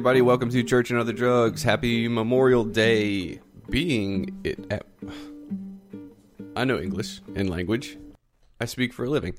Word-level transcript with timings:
Everybody, 0.00 0.22
welcome 0.22 0.48
to 0.48 0.62
Church 0.62 0.90
and 0.90 0.98
Other 0.98 1.12
Drugs. 1.12 1.62
Happy 1.62 2.08
Memorial 2.08 2.64
Day. 2.64 3.38
Being 3.68 4.40
it 4.44 4.72
at, 4.72 4.86
I 6.56 6.64
know 6.64 6.80
English 6.80 7.20
and 7.34 7.50
language. 7.50 7.98
I 8.58 8.64
speak 8.64 8.94
for 8.94 9.04
a 9.04 9.10
living. 9.10 9.34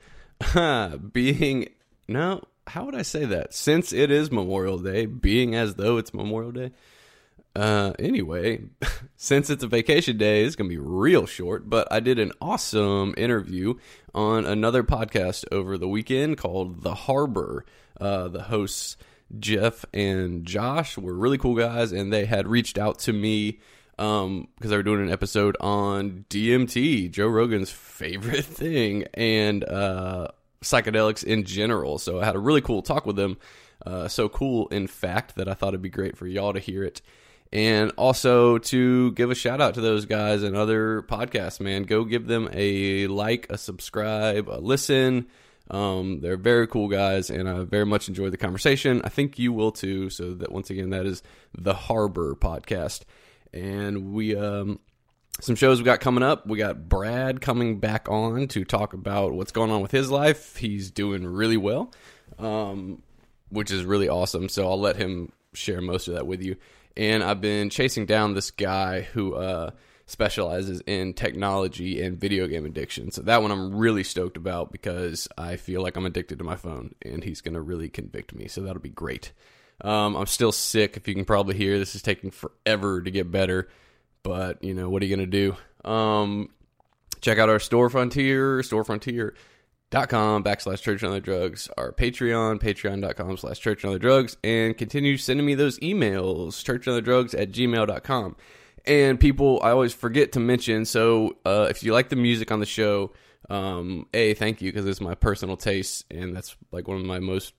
being 1.12 1.70
no, 2.08 2.44
how 2.68 2.86
would 2.86 2.94
I 2.94 3.02
say 3.02 3.26
that? 3.26 3.56
Since 3.56 3.92
it 3.92 4.12
is 4.12 4.32
Memorial 4.32 4.78
Day, 4.78 5.08
being 5.08 5.56
as 5.56 5.74
though 5.74 5.98
it's 5.98 6.14
Memorial 6.14 6.52
Day. 6.52 6.72
Uh, 7.56 7.94
anyway, 7.98 8.62
since 9.18 9.50
it's 9.50 9.64
a 9.64 9.68
vacation 9.68 10.18
day, 10.18 10.44
it's 10.44 10.56
gonna 10.56 10.70
be 10.70 10.78
real 10.78 11.26
short. 11.26 11.72
But 11.72 11.92
I 11.92 12.02
did 12.02 12.20
an 12.20 12.34
awesome 12.40 13.16
interview 13.18 13.80
on 14.14 14.46
another 14.46 14.84
podcast 14.84 15.44
over 15.52 15.80
the 15.80 15.88
weekend 15.88 16.38
called 16.38 16.84
The 16.84 16.94
Harbor. 16.94 17.66
Uh, 18.00 18.28
the 18.28 18.44
hosts 18.44 18.96
Jeff 19.40 19.86
and 19.94 20.46
Josh 20.46 20.98
were 20.98 21.14
really 21.14 21.38
cool 21.38 21.56
guys, 21.56 21.92
and 21.92 22.12
they 22.12 22.26
had 22.26 22.48
reached 22.48 22.78
out 22.78 23.00
to 23.00 23.14
me 23.14 23.60
um, 23.98 24.48
because 24.56 24.72
they 24.72 24.78
were 24.78 24.84
doing 24.84 25.02
an 25.02 25.12
episode 25.12 25.56
on 25.60 26.26
DMT, 26.30 27.12
Joe 27.12 27.28
Rogan's 27.28 27.70
favorite 27.70 28.46
thing, 28.46 29.06
and 29.14 29.64
uh, 29.64 30.30
psychedelics 30.64 31.24
in 31.24 31.44
general. 31.44 31.98
So 31.98 32.20
I 32.20 32.26
had 32.26 32.36
a 32.36 32.40
really 32.40 32.62
cool 32.62 32.82
talk 32.82 33.06
with 33.06 33.16
them. 33.16 33.38
Uh, 33.86 34.08
so 34.08 34.30
cool, 34.30 34.68
in 34.68 34.88
fact, 34.88 35.36
that 35.36 35.48
I 35.48 35.54
thought 35.54 35.70
it'd 35.70 35.82
be 35.82 35.90
great 35.90 36.18
for 36.18 36.28
y'all 36.28 36.54
to 36.54 36.60
hear 36.60 36.84
it. 36.84 37.02
And 37.54 37.92
also 37.98 38.60
to 38.60 39.12
give 39.12 39.30
a 39.30 39.36
shout 39.36 39.60
out 39.60 39.74
to 39.74 39.82
those 39.82 40.06
guys 40.06 40.42
and 40.42 40.56
other 40.56 41.02
podcasts, 41.02 41.60
man. 41.60 41.84
Go 41.84 42.06
give 42.06 42.26
them 42.26 42.50
a 42.54 43.08
like, 43.08 43.48
a 43.50 43.58
subscribe, 43.58 44.48
a 44.50 44.60
listen. 44.60 45.28
Um, 45.72 46.20
they're 46.20 46.38
very 46.38 46.68
cool 46.68 46.90
guys, 46.90 47.30
and 47.30 47.50
I 47.50 47.64
very 47.64 47.86
much 47.86 48.10
enjoyed 48.10 48.34
the 48.34 48.38
conversation. 48.38 49.02
I 49.06 49.10
think 49.10 49.40
you 49.40 49.54
will 49.54 49.72
too. 49.72 50.10
So 50.10 50.34
that 50.36 50.52
once 50.52 50.70
again, 50.70 50.90
that 50.92 51.06
is 51.06 51.24
the 51.58 51.74
Harbor 51.74 52.36
podcast, 52.36 53.04
and 53.54 54.14
we 54.14 54.36
um, 54.36 54.80
some 55.40 55.56
shows 55.56 55.80
we 55.80 55.86
got 55.86 56.02
coming 56.02 56.24
up. 56.24 56.46
We 56.46 56.58
got 56.58 56.90
Brad 56.90 57.40
coming 57.40 57.80
back 57.80 58.10
on 58.10 58.48
to 58.50 58.66
talk 58.66 58.94
about 58.94 59.34
what's 59.34 59.54
going 59.54 59.72
on 59.72 59.82
with 59.82 59.92
his 59.92 60.12
life. 60.12 60.58
He's 60.58 60.92
doing 60.92 61.26
really 61.26 61.58
well, 61.58 61.94
um, 62.38 63.02
which 63.50 63.72
is 63.72 63.86
really 63.86 64.10
awesome. 64.10 64.50
So 64.50 64.68
I'll 64.68 64.80
let 64.80 64.98
him 64.98 65.32
share 65.54 65.82
most 65.82 66.10
of 66.10 66.16
that 66.16 66.28
with 66.28 66.44
you. 66.44 66.58
And 66.98 67.24
I've 67.24 67.40
been 67.40 67.70
chasing 67.70 68.06
down 68.06 68.34
this 68.34 68.52
guy 68.52 69.02
who 69.02 69.36
uh, 69.36 69.72
specializes 70.12 70.82
in 70.86 71.14
technology 71.14 72.02
and 72.02 72.20
video 72.20 72.48
game 72.48 72.66
addiction. 72.66 73.12
So 73.12 73.22
that 73.24 73.42
one 73.42 73.52
I'm 73.52 73.76
really 73.76 74.04
stoked 74.04 74.38
about 74.38 74.72
because 74.72 75.28
I 75.38 75.56
feel 75.56 75.82
like 75.82 75.96
I'm 75.96 76.06
addicted 76.06 76.38
to 76.40 76.44
my 76.44 76.56
phone, 76.56 76.94
and 77.02 77.24
he's 77.24 77.42
going 77.42 77.54
to 77.54 77.62
really 77.62 77.90
convict 77.90 78.36
me. 78.36 78.48
So 78.48 78.62
that'll 78.62 78.82
be 78.82 78.90
great. 78.90 79.32
Um, 79.84 80.16
I'm 80.16 80.28
still 80.28 80.52
sick, 80.52 80.98
if 80.98 81.08
you 81.08 81.16
can 81.16 81.26
probably 81.26 81.56
hear. 81.56 81.80
This 81.80 81.96
is 81.96 82.02
taking 82.02 82.30
forever 82.30 83.02
to 83.02 83.10
get 83.10 83.32
better, 83.32 83.68
but 84.22 84.64
you 84.64 84.74
know 84.74 84.90
what 84.90 85.02
are 85.02 85.06
you 85.06 85.16
going 85.16 85.30
to 85.30 85.56
do? 85.86 85.90
Um, 85.90 86.50
check 87.22 87.40
out 87.40 87.50
our 87.50 87.58
Storefrontier, 87.58 88.60
storefrontier.com 88.62 90.44
backslash 90.44 90.82
church 90.82 91.02
and 91.02 91.12
other 91.12 91.20
drugs, 91.20 91.68
our 91.78 91.92
Patreon, 91.92 92.62
patreon.com 92.62 93.38
slash 93.38 93.60
church 93.60 93.84
and 93.84 93.90
other 93.90 94.00
drugs, 94.00 94.38
and 94.44 94.78
continue 94.78 95.18
sending 95.18 95.46
me 95.46 95.56
those 95.56 95.80
emails, 95.80 96.64
church 96.64 96.86
and 96.86 96.94
other 96.94 97.02
drugs 97.02 97.34
at 97.34 97.52
gmail.com. 97.52 98.36
And 98.86 99.20
people, 99.20 99.60
I 99.64 99.72
always 99.72 99.94
forget 99.94 100.32
to 100.34 100.40
mention. 100.40 100.86
So, 100.86 101.38
uh, 101.46 101.68
if 101.70 101.84
you 101.84 101.94
like 101.94 102.10
the 102.10 102.16
music 102.16 102.52
on 102.52 102.60
the 102.60 102.66
show, 102.66 103.12
um, 103.50 104.08
a 104.14 104.34
thank 104.34 104.62
you 104.62 104.72
because 104.72 104.88
it's 104.88 105.02
my 105.02 105.16
personal 105.16 105.58
taste, 105.58 106.06
and 106.10 106.36
that's 106.36 106.56
like 106.72 106.88
one 106.88 106.98
of 106.98 107.06
my 107.06 107.20
most 107.20 107.54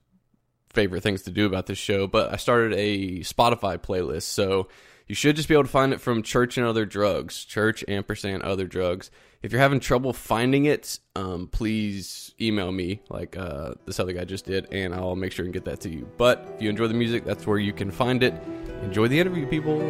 favorite 0.72 1.03
things 1.03 1.22
to 1.22 1.31
do 1.31 1.47
about 1.47 1.66
this 1.66 1.78
show. 1.78 2.06
But 2.06 2.33
I 2.33 2.37
started 2.37 2.72
a 2.75 3.21
Spotify 3.21 3.78
playlist, 3.78 4.22
so 4.22 4.69
you 5.06 5.15
should 5.15 5.37
just 5.37 5.49
be 5.49 5.55
able 5.55 5.65
to 5.65 5.71
find 5.71 5.93
it 5.93 6.00
from 6.00 6.22
Church 6.22 6.56
and 6.56 6.66
Other 6.66 6.87
Drugs, 6.87 7.44
Church 7.44 7.84
ampersand 7.89 8.43
Other 8.43 8.66
Drugs. 8.66 9.10
If 9.43 9.50
you're 9.50 9.60
having 9.60 9.81
trouble 9.81 10.12
finding 10.12 10.66
it, 10.66 11.00
um, 11.16 11.49
please 11.49 12.33
email 12.41 12.71
me 12.71 13.03
like 13.10 13.37
uh, 13.37 13.72
this 13.84 13.99
other 13.99 14.12
guy 14.12 14.25
just 14.25 14.47
did, 14.47 14.69
and 14.72 14.94
I'll 14.94 15.16
make 15.16 15.33
sure 15.33 15.44
and 15.44 15.53
get 15.53 15.65
that 15.65 15.81
to 15.81 15.91
you. 15.91 16.09
But 16.16 16.49
if 16.54 16.62
you 16.62 16.71
enjoy 16.71 16.87
the 16.87 16.94
music, 16.94 17.25
that's 17.25 17.47
where 17.47 17.59
you 17.59 17.72
can 17.72 17.91
find 17.91 18.22
it. 18.22 18.34
Enjoy 18.83 19.09
the 19.09 19.19
interview, 19.19 19.47
people. 19.47 19.81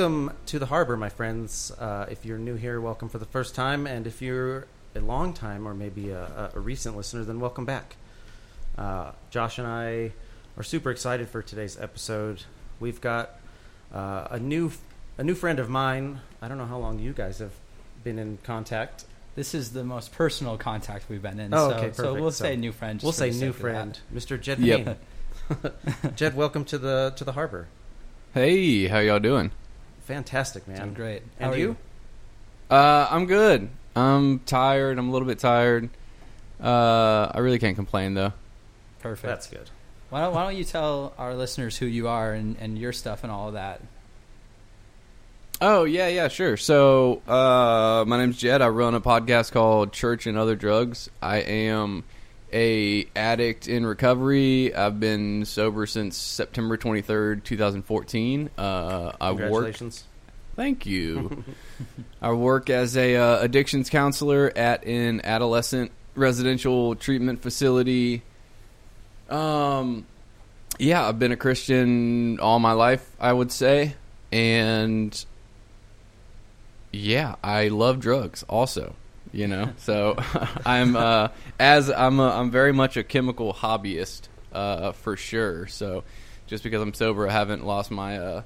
Welcome 0.00 0.32
to 0.46 0.58
the 0.58 0.64
harbor, 0.64 0.96
my 0.96 1.10
friends. 1.10 1.70
Uh, 1.78 2.06
if 2.10 2.24
you're 2.24 2.38
new 2.38 2.54
here, 2.54 2.80
welcome 2.80 3.06
for 3.06 3.18
the 3.18 3.26
first 3.26 3.54
time, 3.54 3.86
and 3.86 4.06
if 4.06 4.22
you're 4.22 4.66
a 4.96 5.00
long 5.00 5.34
time 5.34 5.68
or 5.68 5.74
maybe 5.74 6.08
a, 6.08 6.22
a, 6.22 6.52
a 6.54 6.58
recent 6.58 6.96
listener, 6.96 7.22
then 7.22 7.38
welcome 7.38 7.66
back. 7.66 7.96
Uh, 8.78 9.12
Josh 9.28 9.58
and 9.58 9.66
I 9.68 10.12
are 10.56 10.62
super 10.62 10.90
excited 10.90 11.28
for 11.28 11.42
today's 11.42 11.78
episode. 11.78 12.44
We've 12.80 12.98
got 12.98 13.40
uh, 13.92 14.28
a 14.30 14.38
new 14.38 14.72
a 15.18 15.22
new 15.22 15.34
friend 15.34 15.58
of 15.58 15.68
mine. 15.68 16.20
I 16.40 16.48
don't 16.48 16.56
know 16.56 16.64
how 16.64 16.78
long 16.78 16.98
you 16.98 17.12
guys 17.12 17.36
have 17.40 17.52
been 18.02 18.18
in 18.18 18.38
contact. 18.42 19.04
This 19.34 19.54
is 19.54 19.74
the 19.74 19.84
most 19.84 20.12
personal 20.12 20.56
contact 20.56 21.10
we've 21.10 21.20
been 21.20 21.38
in. 21.38 21.52
Oh, 21.52 21.68
so, 21.68 21.76
okay, 21.76 21.92
so 21.92 22.02
perfect. 22.04 22.20
we'll 22.22 22.30
So 22.30 22.44
say 22.46 22.56
new 22.56 22.72
friend. 22.72 23.00
just 23.00 23.04
We'll 23.04 23.12
say 23.12 23.38
new 23.38 23.52
friend, 23.52 23.98
Mr. 24.14 24.40
Jed 24.40 24.60
Yep. 24.60 24.98
Jed, 26.16 26.34
welcome 26.34 26.64
to 26.64 26.78
the 26.78 27.12
to 27.16 27.22
the 27.22 27.32
harbor. 27.32 27.68
Hey, 28.32 28.86
how 28.86 29.00
y'all 29.00 29.18
doing? 29.18 29.50
Fantastic, 30.10 30.66
man. 30.66 30.78
Doing 30.78 30.94
great. 30.94 31.22
And 31.38 31.46
How 31.46 31.52
are 31.52 31.56
you? 31.56 31.76
Uh, 32.68 33.06
I'm 33.10 33.26
good. 33.26 33.68
I'm 33.94 34.40
tired. 34.40 34.98
I'm 34.98 35.08
a 35.08 35.12
little 35.12 35.28
bit 35.28 35.38
tired. 35.38 35.88
Uh, 36.60 37.30
I 37.32 37.38
really 37.38 37.60
can't 37.60 37.76
complain 37.76 38.14
though. 38.14 38.32
Perfect. 38.98 39.28
That's 39.28 39.46
good. 39.46 39.70
Why 40.10 40.22
don't, 40.22 40.34
why 40.34 40.42
don't 40.42 40.56
you 40.56 40.64
tell 40.64 41.14
our 41.16 41.34
listeners 41.36 41.76
who 41.76 41.86
you 41.86 42.08
are 42.08 42.32
and, 42.32 42.56
and 42.58 42.76
your 42.76 42.92
stuff 42.92 43.22
and 43.22 43.30
all 43.30 43.48
of 43.48 43.54
that? 43.54 43.80
Oh 45.60 45.84
yeah, 45.84 46.08
yeah, 46.08 46.26
sure. 46.26 46.56
So 46.56 47.22
uh, 47.28 48.04
my 48.06 48.18
name's 48.18 48.36
Jed. 48.36 48.62
I 48.62 48.68
run 48.68 48.96
a 48.96 49.00
podcast 49.00 49.52
called 49.52 49.92
Church 49.92 50.26
and 50.26 50.36
Other 50.36 50.56
Drugs. 50.56 51.08
I 51.22 51.36
am 51.38 52.02
a 52.52 53.06
addict 53.16 53.68
in 53.68 53.86
recovery. 53.86 54.74
I've 54.74 55.00
been 55.00 55.44
sober 55.44 55.86
since 55.86 56.16
September 56.16 56.76
23rd, 56.76 57.44
2014. 57.44 58.50
Uh, 58.56 59.12
I 59.20 59.32
work. 59.32 59.76
Thank 60.56 60.86
you. 60.86 61.44
I 62.22 62.32
work 62.32 62.70
as 62.70 62.96
a 62.96 63.16
uh, 63.16 63.40
addictions 63.40 63.88
counselor 63.88 64.52
at 64.54 64.84
an 64.84 65.20
adolescent 65.24 65.92
residential 66.14 66.96
treatment 66.96 67.40
facility. 67.42 68.22
Um, 69.28 70.06
yeah, 70.78 71.06
I've 71.06 71.18
been 71.18 71.32
a 71.32 71.36
Christian 71.36 72.40
all 72.40 72.58
my 72.58 72.72
life, 72.72 73.08
I 73.20 73.32
would 73.32 73.52
say, 73.52 73.94
and 74.32 75.24
yeah, 76.92 77.36
I 77.42 77.68
love 77.68 78.00
drugs 78.00 78.42
also. 78.48 78.94
You 79.32 79.46
know, 79.46 79.72
so 79.78 80.16
I'm 80.66 80.96
uh, 80.96 81.28
as 81.58 81.90
I'm 81.90 82.18
a, 82.18 82.30
I'm 82.30 82.50
very 82.50 82.72
much 82.72 82.96
a 82.96 83.04
chemical 83.04 83.54
hobbyist 83.54 84.22
uh, 84.52 84.92
for 84.92 85.16
sure. 85.16 85.66
So 85.68 86.04
just 86.46 86.64
because 86.64 86.82
I'm 86.82 86.94
sober, 86.94 87.28
I 87.28 87.32
haven't 87.32 87.64
lost 87.64 87.90
my 87.90 88.18
uh, 88.18 88.42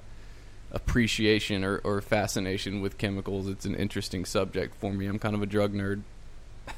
appreciation 0.73 1.65
or, 1.65 1.79
or 1.79 2.01
fascination 2.01 2.83
with 2.83 2.99
chemicals. 2.99 3.49
It's 3.49 3.65
an 3.65 3.75
interesting 3.75 4.25
subject 4.25 4.75
for 4.75 4.93
me. 4.93 5.07
I'm 5.07 5.19
kind 5.19 5.35
of 5.35 5.43
a 5.43 5.47
drug 5.47 5.73
nerd. 5.73 6.03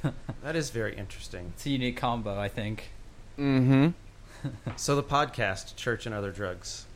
That 0.43 0.55
is 0.55 0.71
very 0.71 0.97
interesting. 0.97 1.53
It's 1.57 1.67
a 1.67 1.71
unique 1.71 1.97
combo, 1.97 2.39
I 2.39 2.49
think. 2.49 2.91
Mm-hmm. 3.39 3.89
So 4.77 4.95
the 4.95 5.03
podcast, 5.03 5.75
Church 5.75 6.07
and 6.07 6.15
Other 6.15 6.31
Drugs. 6.31 6.87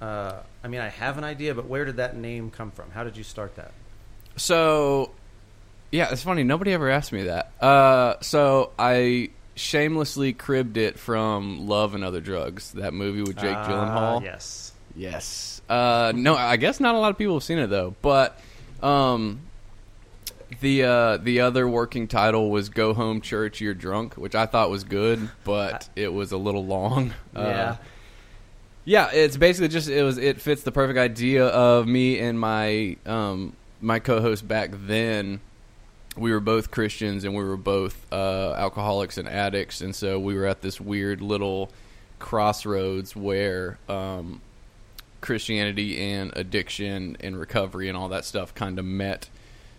Uh, 0.00 0.40
I 0.64 0.68
mean, 0.68 0.80
I 0.80 0.88
have 0.88 1.18
an 1.18 1.24
idea, 1.24 1.54
but 1.54 1.66
where 1.66 1.84
did 1.84 1.96
that 1.98 2.16
name 2.16 2.50
come 2.50 2.72
from? 2.72 2.90
How 2.90 3.04
did 3.04 3.16
you 3.16 3.22
start 3.22 3.54
that? 3.56 3.72
So, 4.36 5.12
yeah, 5.96 6.08
it's 6.12 6.22
funny. 6.22 6.42
Nobody 6.44 6.72
ever 6.72 6.90
asked 6.90 7.12
me 7.12 7.24
that. 7.24 7.50
Uh, 7.60 8.14
so 8.20 8.70
I 8.78 9.30
shamelessly 9.54 10.32
cribbed 10.34 10.76
it 10.76 10.98
from 10.98 11.66
Love 11.66 11.94
and 11.94 12.04
Other 12.04 12.20
Drugs, 12.20 12.72
that 12.72 12.92
movie 12.92 13.22
with 13.22 13.36
Jake 13.38 13.56
Ah, 13.56 13.66
Gyllenhaal. 13.68 14.22
Yes. 14.22 14.72
Yes. 14.94 15.60
Uh, 15.68 16.12
no, 16.14 16.34
I 16.34 16.56
guess 16.56 16.78
not 16.80 16.94
a 16.94 16.98
lot 16.98 17.10
of 17.10 17.18
people 17.18 17.34
have 17.34 17.42
seen 17.42 17.58
it 17.58 17.68
though. 17.68 17.94
But 18.02 18.38
um, 18.82 19.40
the 20.60 20.84
uh, 20.84 21.16
the 21.18 21.40
other 21.40 21.66
working 21.68 22.06
title 22.08 22.50
was 22.50 22.68
"Go 22.68 22.94
Home 22.94 23.20
Church, 23.20 23.60
You're 23.60 23.74
Drunk," 23.74 24.14
which 24.14 24.34
I 24.34 24.46
thought 24.46 24.70
was 24.70 24.84
good, 24.84 25.28
but 25.44 25.88
it 25.96 26.12
was 26.12 26.32
a 26.32 26.36
little 26.38 26.64
long. 26.64 27.12
Uh, 27.34 27.40
Yeah. 27.42 27.76
yeah, 28.84 29.10
it's 29.12 29.36
basically 29.36 29.68
just 29.68 29.88
it 29.88 30.02
was 30.02 30.18
it 30.18 30.40
fits 30.40 30.62
the 30.62 30.72
perfect 30.72 30.98
idea 30.98 31.46
of 31.46 31.86
me 31.86 32.18
and 32.20 32.38
my 32.38 32.96
um 33.06 33.54
my 33.80 33.98
co-host 33.98 34.46
back 34.46 34.70
then. 34.72 35.40
We 36.16 36.32
were 36.32 36.40
both 36.40 36.70
Christians 36.70 37.24
and 37.24 37.34
we 37.34 37.44
were 37.44 37.56
both 37.56 38.06
uh, 38.10 38.54
alcoholics 38.56 39.18
and 39.18 39.28
addicts, 39.28 39.80
and 39.80 39.94
so 39.94 40.18
we 40.18 40.34
were 40.34 40.46
at 40.46 40.62
this 40.62 40.80
weird 40.80 41.20
little 41.20 41.70
crossroads 42.18 43.14
where 43.14 43.78
um, 43.88 44.40
Christianity 45.20 46.00
and 46.00 46.32
addiction 46.36 47.16
and 47.20 47.38
recovery 47.38 47.88
and 47.88 47.96
all 47.96 48.08
that 48.08 48.24
stuff 48.24 48.54
kind 48.54 48.78
of 48.78 48.84
met. 48.84 49.28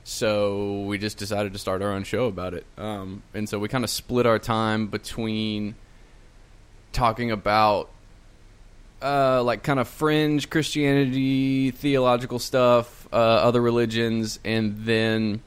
So 0.03 0.81
we 0.81 0.97
just 0.99 1.17
decided 1.17 1.53
to 1.53 1.59
start 1.59 1.81
our 1.81 1.91
own 1.91 2.03
show 2.03 2.25
about 2.25 2.53
it, 2.53 2.65
um, 2.77 3.23
and 3.33 3.49
so 3.49 3.59
we 3.59 3.67
kind 3.67 3.83
of 3.83 3.89
split 3.89 4.25
our 4.25 4.39
time 4.39 4.87
between 4.87 5.75
talking 6.93 7.31
about 7.31 7.89
uh, 9.01 9.43
like 9.43 9.63
kind 9.63 9.79
of 9.79 9.87
fringe 9.87 10.49
Christianity, 10.49 11.71
theological 11.71 12.39
stuff, 12.39 13.07
uh, 13.11 13.15
other 13.15 13.61
religions, 13.61 14.39
and 14.43 14.77
then 14.85 15.41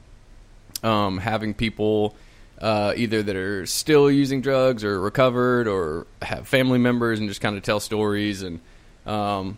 um, 0.83 1.17
having 1.17 1.53
people 1.53 2.15
uh, 2.59 2.93
either 2.95 3.23
that 3.23 3.35
are 3.35 3.65
still 3.65 4.09
using 4.09 4.41
drugs 4.41 4.83
or 4.83 4.99
recovered 4.99 5.67
or 5.67 6.05
have 6.21 6.47
family 6.47 6.77
members 6.77 7.19
and 7.19 7.27
just 7.27 7.41
kind 7.41 7.57
of 7.57 7.63
tell 7.63 7.79
stories 7.79 8.43
and 8.43 8.59
um, 9.05 9.57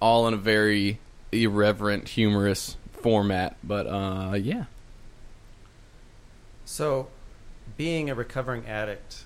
all 0.00 0.26
in 0.26 0.34
a 0.34 0.38
very 0.38 0.98
irreverent, 1.32 2.08
humorous 2.08 2.76
format. 2.92 3.56
But 3.62 3.86
uh, 3.86 4.34
yeah. 4.34 4.64
So, 6.64 7.08
being 7.76 8.08
a 8.08 8.14
recovering 8.14 8.66
addict, 8.66 9.24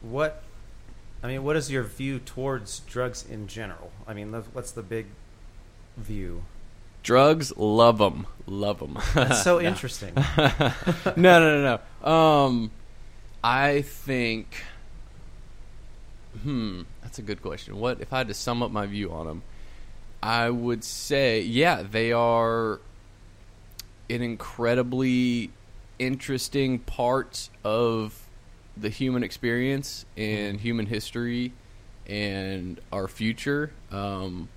what, 0.00 0.42
I 1.22 1.28
mean, 1.28 1.44
what 1.44 1.54
is 1.54 1.70
your 1.70 1.82
view 1.82 2.18
towards 2.18 2.80
drugs 2.80 3.24
in 3.28 3.46
general? 3.46 3.92
I 4.06 4.14
mean, 4.14 4.32
what's 4.32 4.72
the 4.72 4.82
big 4.82 5.06
view? 5.96 6.42
Drugs, 7.02 7.56
love 7.56 7.98
them, 7.98 8.26
love 8.46 8.78
them. 8.78 8.98
That's 9.14 9.42
so 9.42 9.60
interesting. 9.60 10.12
no, 10.16 11.12
no, 11.16 11.62
no, 11.62 11.80
no. 12.02 12.08
Um, 12.08 12.70
I 13.42 13.82
think. 13.82 14.64
Hmm, 16.42 16.82
that's 17.02 17.18
a 17.18 17.22
good 17.22 17.42
question. 17.42 17.78
What 17.78 18.00
if 18.00 18.12
I 18.12 18.18
had 18.18 18.28
to 18.28 18.34
sum 18.34 18.62
up 18.62 18.70
my 18.70 18.86
view 18.86 19.10
on 19.12 19.26
them? 19.26 19.42
I 20.22 20.50
would 20.50 20.84
say, 20.84 21.40
yeah, 21.40 21.82
they 21.82 22.12
are 22.12 22.80
an 24.10 24.22
incredibly 24.22 25.50
interesting 25.98 26.78
part 26.80 27.48
of 27.64 28.28
the 28.76 28.88
human 28.88 29.22
experience 29.22 30.04
and 30.16 30.60
human 30.60 30.86
history 30.86 31.52
and 32.06 32.80
our 32.92 33.08
future. 33.08 33.72
Um, 33.90 34.48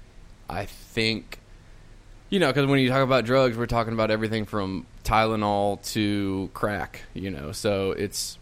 I 0.50 0.66
think 0.66 1.40
you 2.34 2.40
know, 2.40 2.48
because 2.48 2.66
when 2.66 2.80
you 2.80 2.90
talk 2.90 3.04
about 3.04 3.26
drugs, 3.26 3.56
we're 3.56 3.68
talking 3.68 3.94
about 3.94 4.10
everything 4.10 4.46
from 4.46 4.88
Tylenol 5.04 5.80
to 5.92 6.50
crack. 6.56 7.04
You 7.14 7.30
know, 7.30 7.52
so 7.52 7.92
it's. 7.92 8.40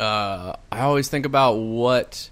Uh, 0.00 0.56
I 0.72 0.80
always 0.80 1.08
think 1.08 1.24
about 1.24 1.52
what. 1.52 2.30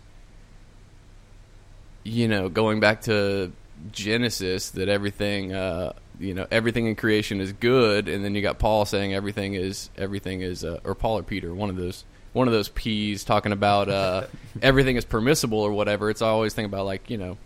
You 2.02 2.26
know, 2.26 2.48
going 2.48 2.80
back 2.80 3.02
to 3.02 3.52
Genesis, 3.92 4.70
that 4.70 4.88
everything, 4.88 5.52
uh, 5.54 5.92
you 6.18 6.34
know, 6.34 6.48
everything 6.50 6.88
in 6.88 6.96
creation 6.96 7.40
is 7.40 7.52
good, 7.52 8.08
and 8.08 8.24
then 8.24 8.34
you 8.34 8.42
got 8.42 8.58
Paul 8.58 8.84
saying 8.84 9.14
everything 9.14 9.54
is 9.54 9.90
everything 9.96 10.40
is, 10.40 10.64
uh, 10.64 10.80
or 10.82 10.96
Paul 10.96 11.18
or 11.18 11.22
Peter, 11.22 11.54
one 11.54 11.70
of 11.70 11.76
those, 11.76 12.02
one 12.32 12.48
of 12.48 12.52
those 12.52 12.68
P's 12.68 13.22
talking 13.22 13.52
about 13.52 13.88
uh, 13.88 14.26
everything 14.60 14.96
is 14.96 15.04
permissible 15.04 15.60
or 15.60 15.70
whatever. 15.70 16.10
It's 16.10 16.20
I 16.20 16.26
always 16.26 16.52
think 16.52 16.66
about 16.66 16.84
like 16.84 17.10
you 17.10 17.18
know, 17.18 17.38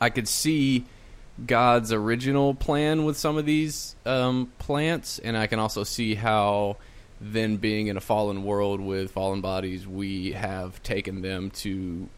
I 0.00 0.10
could 0.10 0.28
see 0.28 0.84
God's 1.44 1.92
original 1.92 2.54
plan 2.54 3.04
with 3.04 3.16
some 3.16 3.36
of 3.36 3.46
these 3.46 3.96
um, 4.06 4.52
plants, 4.58 5.18
and 5.18 5.36
I 5.36 5.46
can 5.46 5.58
also 5.58 5.82
see 5.82 6.14
how 6.14 6.76
then 7.20 7.56
being 7.56 7.88
in 7.88 7.96
a 7.96 8.00
fallen 8.00 8.44
world 8.44 8.80
with 8.80 9.10
fallen 9.10 9.40
bodies, 9.40 9.86
we 9.86 10.32
have 10.32 10.82
taken 10.82 11.22
them 11.22 11.50
to 11.50 12.08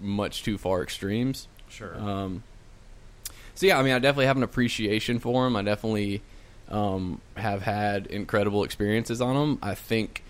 much 0.00 0.42
too 0.42 0.58
far 0.58 0.82
extremes. 0.82 1.48
Sure. 1.68 1.98
Um, 1.98 2.42
so 3.54 3.66
yeah, 3.66 3.78
I 3.78 3.82
mean, 3.82 3.92
I 3.92 3.98
definitely 3.98 4.26
have 4.26 4.36
an 4.36 4.42
appreciation 4.42 5.18
for 5.18 5.44
them. 5.44 5.56
I 5.56 5.62
definitely 5.62 6.22
um, 6.68 7.20
have 7.36 7.62
had 7.62 8.06
incredible 8.06 8.62
experiences 8.62 9.20
on 9.20 9.34
them. 9.34 9.58
I 9.62 9.74
think 9.74 10.22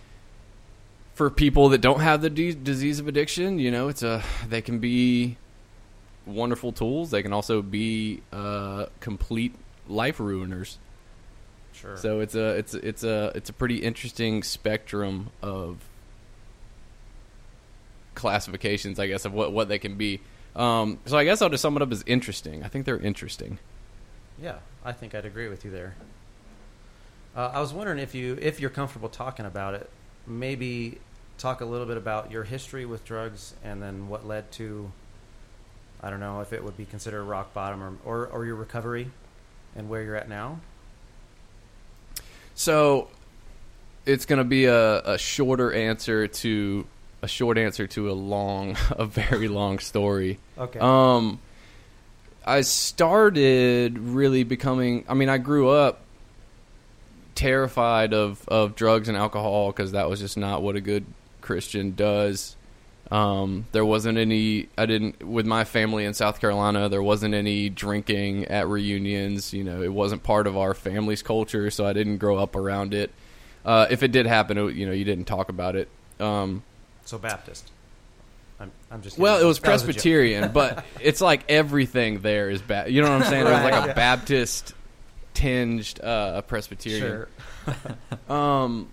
for 1.15 1.29
people 1.29 1.69
that 1.71 1.81
don't 1.81 2.00
have 2.00 2.23
the 2.23 2.31
de- 2.31 2.55
disease 2.55 3.00
of 3.00 3.09
addiction, 3.09 3.59
you 3.59 3.71
know, 3.71 3.88
it's 3.88 4.03
a 4.03 4.23
they 4.49 4.62
can 4.62 4.79
be 4.79 5.37
wonderful 6.28 6.73
tools. 6.73 7.11
They 7.11 7.23
can 7.23 7.32
also 7.32 7.62
be 7.62 8.23
uh, 8.32 8.87
complete 9.00 9.54
life 9.88 10.18
ruiners. 10.18 10.76
sure. 11.73 11.97
So 11.97 12.20
it's 12.20 12.35
a 12.35 12.56
it's 12.56 12.75
it's 12.75 13.04
a 13.04 13.32
it's 13.35 13.50
a 13.50 13.52
pretty 13.52 13.78
interesting 13.78 14.42
spectrum 14.42 15.30
of 15.42 15.78
classifications, 18.14 18.99
I 18.99 19.06
guess, 19.06 19.25
of 19.25 19.32
what 19.32 19.52
what 19.52 19.68
they 19.68 19.78
can 19.78 19.97
be. 19.97 20.20
Um, 20.54 20.99
so 21.06 21.16
I 21.16 21.25
guess 21.25 21.40
I'll 21.40 21.50
just 21.50 21.62
sum 21.62 21.76
it 21.76 21.82
up 21.82 21.92
as 21.92 22.02
interesting. 22.06 22.64
I 22.64 22.68
think 22.68 22.85
they're 22.85 22.99
interesting. 22.99 23.58
Yeah, 24.40 24.56
I 24.85 24.92
think 24.92 25.14
I'd 25.14 25.25
agree 25.25 25.49
with 25.49 25.64
you 25.64 25.70
there. 25.70 25.94
Uh, 27.37 27.52
I 27.54 27.61
was 27.61 27.73
wondering 27.73 27.99
if 27.99 28.14
you, 28.14 28.37
if 28.40 28.58
you're 28.58 28.70
comfortable 28.70 29.08
talking 29.08 29.47
about 29.47 29.75
it, 29.75 29.88
maybe 30.26 30.99
talk 31.37 31.61
a 31.61 31.64
little 31.64 31.87
bit 31.87 31.97
about 31.97 32.32
your 32.32 32.42
history 32.42 32.85
with 32.85 33.04
drugs 33.04 33.54
and 33.62 33.80
then 33.80 34.08
what 34.08 34.26
led 34.26 34.50
to, 34.52 34.90
I 36.00 36.11
don't 36.11 36.21
know 36.21 36.40
if 36.40 36.52
it 36.52 36.62
would 36.62 36.76
be 36.76 36.85
considered 36.85 37.25
rock 37.25 37.52
bottom 37.52 37.83
or, 37.83 37.97
or, 38.05 38.26
or 38.28 38.45
your 38.45 38.55
recovery 38.55 39.11
and 39.75 39.88
where 39.88 40.02
you're 40.02 40.17
at 40.17 40.28
now. 40.28 40.61
So 42.55 43.09
it's 44.07 44.25
going 44.26 44.38
to 44.38 44.45
be 44.45 44.67
a, 44.67 45.00
a 45.00 45.19
shorter 45.19 45.73
answer 45.73 46.26
to 46.28 46.87
a 47.23 47.28
short 47.28 47.59
answer 47.59 47.87
to 47.88 48.11
a 48.11 48.14
long, 48.14 48.76
a 48.90 49.07
very 49.07 49.49
long 49.49 49.78
story. 49.78 50.38
Okay. 50.57 50.78
Um, 50.81 51.40
I 52.45 52.62
started 52.62 53.99
really 53.99 54.45
becoming. 54.45 55.05
I 55.09 55.14
mean, 55.14 55.28
I 55.28 55.38
grew 55.38 55.69
up 55.69 56.00
terrified 57.35 58.14
of 58.14 58.49
of 58.49 58.75
drugs 58.75 59.09
and 59.09 59.17
alcohol 59.17 59.71
because 59.71 59.93
that 59.93 60.11
was 60.11 60.19
just 60.19 60.37
not 60.37 60.62
what 60.62 60.75
a 60.75 60.81
good 60.81 61.05
Christian 61.40 61.95
does. 61.95 62.57
Um, 63.11 63.67
there 63.73 63.85
wasn't 63.87 64.19
any. 64.19 64.69
I 64.77 64.85
didn't 64.87 65.27
with 65.27 65.47
my 65.47 65.65
family 65.65 66.05
in 66.05 66.12
South 66.15 66.41
Carolina. 66.41 66.88
There 66.88 67.03
wasn't 67.03 67.35
any 67.35 67.71
drinking 67.71 68.47
at 68.47 68.69
reunions. 68.69 69.55
You 69.55 69.65
know, 69.65 69.83
it 69.83 69.93
wasn't 69.93 70.23
part 70.23 70.47
of 70.47 70.57
our 70.57 70.75
family's 70.75 71.23
culture, 71.23 71.71
so 71.71 71.87
I 71.87 71.93
didn't 71.95 72.19
grow 72.19 72.37
up 72.37 72.55
around 72.55 72.93
it. 72.93 73.11
Uh, 73.65 73.87
if 73.91 74.03
it 74.03 74.12
did 74.12 74.27
happen, 74.27 74.59
it, 74.59 74.75
you 74.75 74.87
know, 74.87 74.93
you 74.93 75.05
didn't 75.05 75.25
talk 75.25 75.49
about 75.49 75.75
it. 75.75 75.88
Um, 76.21 76.62
so 77.05 77.17
Baptist. 77.19 77.71
I'm, 78.61 78.73
I'm 78.91 79.00
just. 79.03 79.19
well, 79.19 79.41
it 79.41 79.45
was. 79.45 79.59
Presbyterian, 79.59 80.53
but 80.53 80.85
it's 81.00 81.21
like 81.21 81.45
everything 81.49 82.21
there 82.21 82.50
is 82.50 82.61
bad. 82.61 82.93
You 82.93 83.03
know 83.03 83.11
what 83.11 83.23
I'm 83.23 83.29
saying? 83.29 83.43
It 83.43 83.50
was 83.50 83.53
Right, 83.55 83.73
like 83.73 83.91
a. 83.91 83.95
Baptist 83.95 84.75
tinged 85.33 85.99
uh, 86.03 86.43
Presbyterian. 86.43 87.00
Sure. 87.00 87.29
Um, 88.31 88.88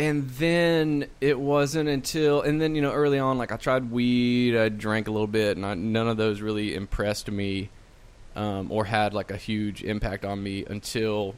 and 0.00 0.30
then 0.30 1.06
it 1.20 1.38
wasn't 1.38 1.86
until, 1.86 2.40
and 2.40 2.58
then 2.58 2.74
you 2.74 2.80
know, 2.80 2.90
early 2.90 3.18
on, 3.18 3.36
like 3.36 3.52
I 3.52 3.58
tried 3.58 3.90
weed, 3.90 4.56
I 4.56 4.70
drank 4.70 5.08
a 5.08 5.10
little 5.10 5.26
bit, 5.26 5.58
and 5.58 5.66
I, 5.66 5.74
none 5.74 6.08
of 6.08 6.16
those 6.16 6.40
really 6.40 6.74
impressed 6.74 7.30
me, 7.30 7.68
um, 8.34 8.72
or 8.72 8.86
had 8.86 9.12
like 9.12 9.30
a 9.30 9.36
huge 9.36 9.82
impact 9.84 10.24
on 10.24 10.42
me 10.42 10.64
until 10.64 11.34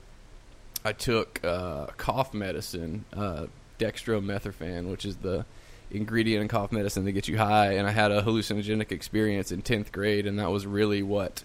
I 0.85 0.93
took 0.93 1.45
uh, 1.45 1.87
cough 1.97 2.33
medicine, 2.33 3.05
uh, 3.13 3.47
dextromethorphan, 3.81 4.89
which 4.89 5.05
is 5.07 5.17
the 5.17 5.45
ingredient 5.91 6.43
in 6.43 6.47
cough 6.47 6.71
medicine 6.71 7.05
that 7.05 7.13
gets 7.13 7.27
you 7.27 7.39
high, 7.39 7.73
and 7.73 7.89
I 7.89 7.91
had 7.91 8.13
a 8.13 8.23
hallucinogenic 8.23 8.93
experience 8.93 9.51
in 9.51 9.63
tenth 9.63 9.91
grade, 9.91 10.25
and 10.25 10.39
that 10.39 10.53
was 10.53 10.67
really 10.67 11.03
what 11.03 11.43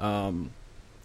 um, 0.00 0.50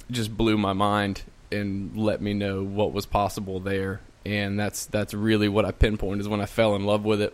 just 0.09 0.35
blew 0.35 0.57
my 0.57 0.73
mind 0.73 1.21
and 1.51 1.95
let 1.95 2.19
me 2.19 2.33
know 2.33 2.63
what 2.63 2.93
was 2.93 3.05
possible 3.05 3.59
there. 3.59 4.01
And 4.25 4.59
that's 4.59 4.85
that's 4.87 5.13
really 5.13 5.47
what 5.47 5.65
I 5.65 5.71
pinpoint 5.71 6.21
is 6.21 6.27
when 6.27 6.41
I 6.41 6.45
fell 6.45 6.75
in 6.75 6.85
love 6.85 7.05
with 7.05 7.21
it. 7.21 7.33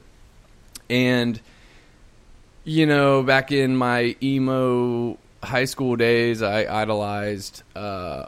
And 0.89 1.39
you 2.63 2.86
know, 2.86 3.24
back 3.24 3.51
in 3.51 3.75
my 3.75 4.15
emo 4.21 5.17
high 5.43 5.65
school 5.65 5.95
days, 5.95 6.41
I 6.41 6.65
idolized 6.81 7.63
uh, 7.75 8.25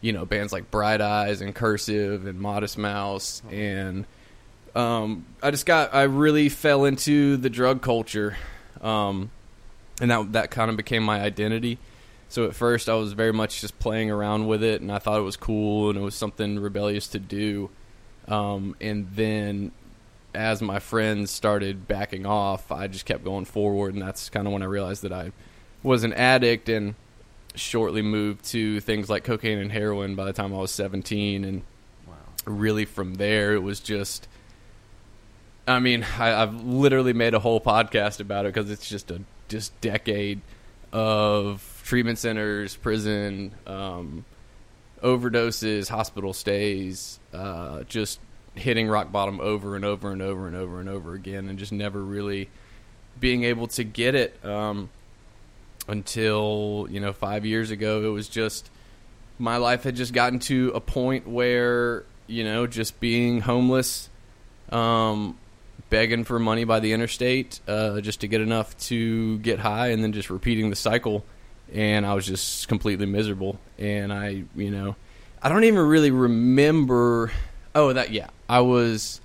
you 0.00 0.12
know 0.12 0.24
bands 0.24 0.52
like 0.52 0.70
Bright 0.70 1.00
Eyes 1.00 1.40
and 1.40 1.54
Cursive 1.54 2.26
and 2.26 2.40
Modest 2.40 2.78
Mouse, 2.78 3.42
and 3.50 4.04
um, 4.74 5.24
I 5.42 5.50
just 5.50 5.66
got 5.66 5.94
I 5.94 6.02
really 6.02 6.48
fell 6.48 6.84
into 6.84 7.36
the 7.36 7.50
drug 7.50 7.82
culture, 7.82 8.36
um, 8.80 9.30
and 10.00 10.10
that 10.10 10.32
that 10.32 10.50
kind 10.50 10.70
of 10.70 10.76
became 10.76 11.02
my 11.02 11.20
identity. 11.20 11.78
So 12.28 12.46
at 12.46 12.54
first, 12.54 12.88
I 12.88 12.94
was 12.94 13.12
very 13.12 13.32
much 13.32 13.60
just 13.60 13.78
playing 13.78 14.10
around 14.10 14.46
with 14.46 14.62
it, 14.62 14.80
and 14.80 14.90
I 14.90 14.98
thought 14.98 15.18
it 15.18 15.22
was 15.22 15.36
cool 15.36 15.90
and 15.90 15.98
it 15.98 16.02
was 16.02 16.14
something 16.14 16.58
rebellious 16.58 17.06
to 17.08 17.18
do. 17.18 17.68
Um, 18.28 18.76
and 18.80 19.08
then, 19.14 19.72
as 20.34 20.62
my 20.62 20.78
friends 20.78 21.30
started 21.30 21.86
backing 21.88 22.24
off, 22.26 22.70
I 22.72 22.86
just 22.88 23.04
kept 23.06 23.24
going 23.24 23.44
forward, 23.44 23.94
and 23.94 24.02
that's 24.02 24.28
kind 24.30 24.46
of 24.46 24.52
when 24.52 24.62
I 24.62 24.66
realized 24.66 25.02
that 25.02 25.12
I 25.12 25.32
was 25.82 26.04
an 26.04 26.12
addict, 26.12 26.68
and 26.68 26.94
shortly 27.54 28.00
moved 28.00 28.44
to 28.46 28.80
things 28.80 29.10
like 29.10 29.24
cocaine 29.24 29.58
and 29.58 29.70
heroin 29.72 30.14
by 30.14 30.24
the 30.24 30.32
time 30.32 30.54
I 30.54 30.58
was 30.58 30.70
17, 30.70 31.44
and 31.44 31.62
Wow. 32.06 32.14
really 32.46 32.84
from 32.86 33.14
there 33.14 33.52
it 33.54 33.62
was 33.62 33.78
just 33.78 34.26
i 35.68 35.78
mean 35.78 36.04
I, 36.18 36.42
i've 36.42 36.64
literally 36.64 37.12
made 37.12 37.34
a 37.34 37.38
whole 37.38 37.60
podcast 37.60 38.18
about 38.18 38.46
it 38.46 38.52
because 38.52 38.68
it's 38.70 38.88
just 38.88 39.12
a 39.12 39.20
just 39.48 39.78
decade 39.80 40.40
of 40.92 41.80
treatment 41.84 42.18
centers 42.18 42.74
prison 42.74 43.52
um, 43.66 44.24
overdoses 45.02 45.88
hospital 45.88 46.32
stays 46.32 47.18
uh, 47.32 47.82
just 47.84 48.20
hitting 48.54 48.88
rock 48.88 49.10
bottom 49.10 49.40
over 49.40 49.76
and 49.76 49.84
over 49.84 50.12
and 50.12 50.22
over 50.22 50.46
and 50.46 50.56
over 50.56 50.80
and 50.80 50.88
over 50.88 51.14
again 51.14 51.48
and 51.48 51.58
just 51.58 51.72
never 51.72 52.02
really 52.02 52.48
being 53.18 53.44
able 53.44 53.66
to 53.66 53.84
get 53.84 54.14
it 54.14 54.44
um, 54.44 54.90
until 55.88 56.86
you 56.90 57.00
know 57.00 57.12
five 57.12 57.44
years 57.44 57.70
ago 57.70 58.04
it 58.04 58.08
was 58.08 58.28
just 58.28 58.70
my 59.38 59.56
life 59.56 59.82
had 59.84 59.96
just 59.96 60.12
gotten 60.12 60.38
to 60.38 60.70
a 60.74 60.80
point 60.80 61.26
where 61.26 62.04
you 62.26 62.44
know 62.44 62.66
just 62.66 63.00
being 63.00 63.40
homeless 63.40 64.08
um 64.70 65.36
begging 65.90 66.24
for 66.24 66.38
money 66.38 66.64
by 66.64 66.80
the 66.80 66.92
interstate 66.92 67.60
uh 67.66 68.00
just 68.00 68.20
to 68.20 68.28
get 68.28 68.40
enough 68.40 68.76
to 68.78 69.38
get 69.38 69.58
high 69.58 69.88
and 69.88 70.02
then 70.02 70.12
just 70.12 70.30
repeating 70.30 70.70
the 70.70 70.76
cycle 70.76 71.24
and 71.72 72.06
i 72.06 72.14
was 72.14 72.26
just 72.26 72.68
completely 72.68 73.06
miserable 73.06 73.58
and 73.78 74.12
i 74.12 74.42
you 74.54 74.70
know 74.70 74.94
i 75.42 75.48
don't 75.48 75.64
even 75.64 75.80
really 75.80 76.10
remember 76.10 77.30
oh 77.74 77.92
that 77.92 78.10
yeah 78.10 78.28
i 78.48 78.60
was 78.60 79.20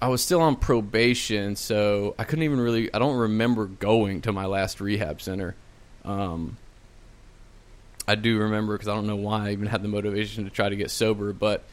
I 0.00 0.08
was 0.08 0.22
still 0.22 0.40
on 0.40 0.54
probation, 0.54 1.56
so 1.56 2.14
I 2.18 2.24
couldn't 2.24 2.44
even 2.44 2.60
really. 2.60 2.92
I 2.94 3.00
don't 3.00 3.16
remember 3.16 3.66
going 3.66 4.20
to 4.22 4.32
my 4.32 4.46
last 4.46 4.80
rehab 4.80 5.20
center. 5.20 5.56
Um, 6.04 6.56
I 8.06 8.14
do 8.14 8.38
remember 8.38 8.74
because 8.74 8.88
I 8.88 8.94
don't 8.94 9.06
know 9.06 9.16
why 9.16 9.48
I 9.48 9.52
even 9.52 9.66
had 9.66 9.82
the 9.82 9.88
motivation 9.88 10.44
to 10.44 10.50
try 10.50 10.68
to 10.68 10.76
get 10.76 10.90
sober, 10.90 11.32
but 11.32 11.64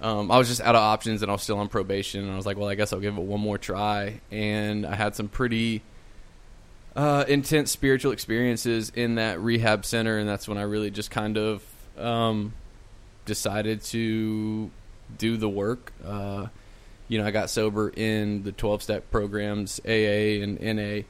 um, 0.00 0.30
I 0.30 0.38
was 0.38 0.48
just 0.48 0.60
out 0.60 0.74
of 0.74 0.80
options 0.80 1.22
and 1.22 1.30
I 1.30 1.34
was 1.34 1.42
still 1.42 1.58
on 1.58 1.68
probation. 1.68 2.22
And 2.22 2.32
I 2.32 2.36
was 2.36 2.46
like, 2.46 2.56
well, 2.56 2.68
I 2.68 2.74
guess 2.74 2.92
I'll 2.92 3.00
give 3.00 3.16
it 3.16 3.22
one 3.22 3.40
more 3.40 3.58
try. 3.58 4.20
And 4.30 4.86
I 4.86 4.94
had 4.94 5.14
some 5.14 5.28
pretty 5.28 5.82
uh, 6.96 7.24
intense 7.28 7.70
spiritual 7.70 8.10
experiences 8.10 8.90
in 8.94 9.16
that 9.16 9.38
rehab 9.40 9.84
center, 9.84 10.18
and 10.18 10.26
that's 10.28 10.48
when 10.48 10.56
I 10.56 10.62
really 10.62 10.90
just 10.90 11.10
kind 11.10 11.36
of 11.36 11.62
um, 11.98 12.54
decided 13.26 13.82
to 13.82 14.70
do 15.18 15.36
the 15.36 15.48
work. 15.48 15.92
Uh, 16.04 16.46
you 17.08 17.18
know, 17.18 17.26
I 17.26 17.30
got 17.30 17.50
sober 17.50 17.90
in 17.90 18.42
the 18.42 18.52
12 18.52 18.82
step 18.82 19.10
programs, 19.10 19.78
AA 19.86 20.42
and 20.42 20.60
NA. 20.60 21.02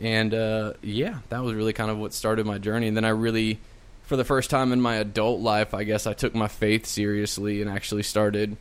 And 0.00 0.32
uh, 0.32 0.72
yeah, 0.82 1.18
that 1.28 1.42
was 1.42 1.54
really 1.54 1.72
kind 1.72 1.90
of 1.90 1.98
what 1.98 2.14
started 2.14 2.46
my 2.46 2.58
journey. 2.58 2.88
And 2.88 2.96
then 2.96 3.04
I 3.04 3.10
really, 3.10 3.60
for 4.04 4.16
the 4.16 4.24
first 4.24 4.48
time 4.48 4.72
in 4.72 4.80
my 4.80 4.96
adult 4.96 5.40
life, 5.40 5.74
I 5.74 5.84
guess 5.84 6.06
I 6.06 6.14
took 6.14 6.34
my 6.34 6.48
faith 6.48 6.86
seriously 6.86 7.60
and 7.60 7.70
actually 7.70 8.02
started, 8.02 8.56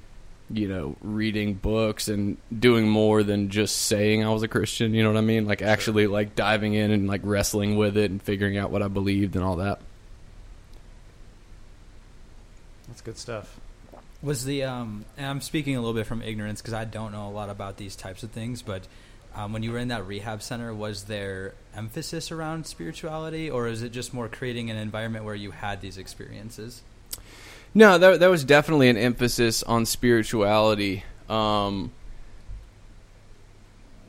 you 0.49 0.67
know, 0.67 0.95
reading 1.01 1.53
books 1.55 2.07
and 2.07 2.37
doing 2.57 2.87
more 2.87 3.23
than 3.23 3.49
just 3.49 3.75
saying 3.83 4.23
I 4.23 4.29
was 4.29 4.43
a 4.43 4.47
Christian. 4.47 4.93
You 4.93 5.03
know 5.03 5.11
what 5.11 5.17
I 5.17 5.21
mean? 5.21 5.45
Like 5.45 5.61
actually 5.61 6.07
like 6.07 6.35
diving 6.35 6.73
in 6.73 6.91
and 6.91 7.07
like 7.07 7.21
wrestling 7.23 7.77
with 7.77 7.97
it 7.97 8.11
and 8.11 8.21
figuring 8.21 8.57
out 8.57 8.71
what 8.71 8.81
I 8.81 8.87
believed 8.87 9.35
and 9.35 9.43
all 9.43 9.57
that. 9.57 9.79
That's 12.87 13.01
good 13.01 13.17
stuff. 13.17 13.59
Was 14.21 14.45
the 14.45 14.63
um, 14.63 15.05
and 15.17 15.27
I'm 15.27 15.41
speaking 15.41 15.75
a 15.75 15.79
little 15.79 15.93
bit 15.93 16.07
from 16.07 16.21
ignorance 16.21 16.61
because 16.61 16.73
I 16.73 16.85
don't 16.85 17.11
know 17.11 17.27
a 17.27 17.29
lot 17.29 17.49
about 17.49 17.77
these 17.77 17.95
types 17.95 18.23
of 18.23 18.31
things, 18.31 18.61
but 18.61 18.87
um, 19.35 19.53
when 19.53 19.61
you 19.61 19.71
were 19.71 19.77
in 19.77 19.89
that 19.89 20.07
rehab 20.07 20.41
center, 20.41 20.73
was 20.73 21.03
there 21.03 21.53
emphasis 21.75 22.31
around 22.31 22.65
spirituality, 22.65 23.51
or 23.51 23.67
is 23.67 23.83
it 23.83 23.91
just 23.91 24.13
more 24.13 24.27
creating 24.27 24.71
an 24.71 24.77
environment 24.77 25.25
where 25.25 25.35
you 25.35 25.51
had 25.51 25.81
these 25.81 25.99
experiences? 25.99 26.81
No, 27.77 27.99
that, 27.99 28.19
there 28.19 28.31
was 28.31 28.43
definitely 28.43 28.89
an 28.89 28.97
emphasis 28.97 29.61
on 29.61 29.85
spirituality. 29.85 31.03
Um, 31.29 31.91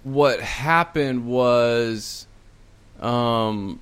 what 0.05 0.41
happened 0.41 1.27
was, 1.27 2.27
um, 2.99 3.79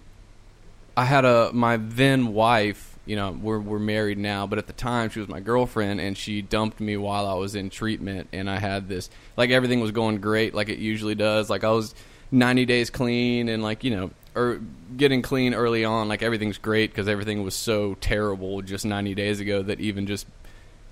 I 0.97 1.05
had 1.05 1.25
a 1.25 1.52
my 1.52 1.76
then 1.76 2.35
wife. 2.35 2.99
You 3.07 3.14
know, 3.14 3.31
we're 3.40 3.61
we're 3.61 3.78
married 3.78 4.19
now, 4.19 4.45
but 4.49 4.59
at 4.59 4.66
the 4.66 4.73
time 4.73 5.09
she 5.11 5.21
was 5.21 5.28
my 5.28 5.38
girlfriend, 5.38 6.00
and 6.00 6.19
she 6.19 6.43
dumped 6.43 6.81
me 6.81 6.97
while 6.97 7.25
I 7.25 7.35
was 7.35 7.55
in 7.55 7.71
treatment, 7.71 8.26
and 8.33 8.50
I 8.50 8.59
had 8.59 8.88
this 8.88 9.09
like 9.37 9.50
everything 9.50 9.78
was 9.78 9.93
going 9.93 10.21
great, 10.21 10.52
like 10.52 10.69
it 10.69 10.78
usually 10.78 11.14
does. 11.14 11.49
Like 11.49 11.62
I 11.62 11.71
was 11.71 11.95
ninety 12.33 12.66
days 12.66 12.90
clean, 12.90 13.49
and 13.49 13.62
like 13.62 13.85
you 13.85 13.93
know, 13.93 14.11
or 14.37 14.61
getting 14.97 15.23
clean 15.23 15.55
early 15.55 15.85
on, 15.85 16.09
like 16.09 16.23
everything's 16.23 16.59
great 16.59 16.90
because 16.90 17.09
everything 17.09 17.43
was 17.43 17.55
so 17.55 17.95
terrible 17.95 18.61
just 18.61 18.85
ninety 18.85 19.14
days 19.14 19.40
ago 19.40 19.62
that 19.62 19.81
even 19.81 20.07
just 20.07 20.26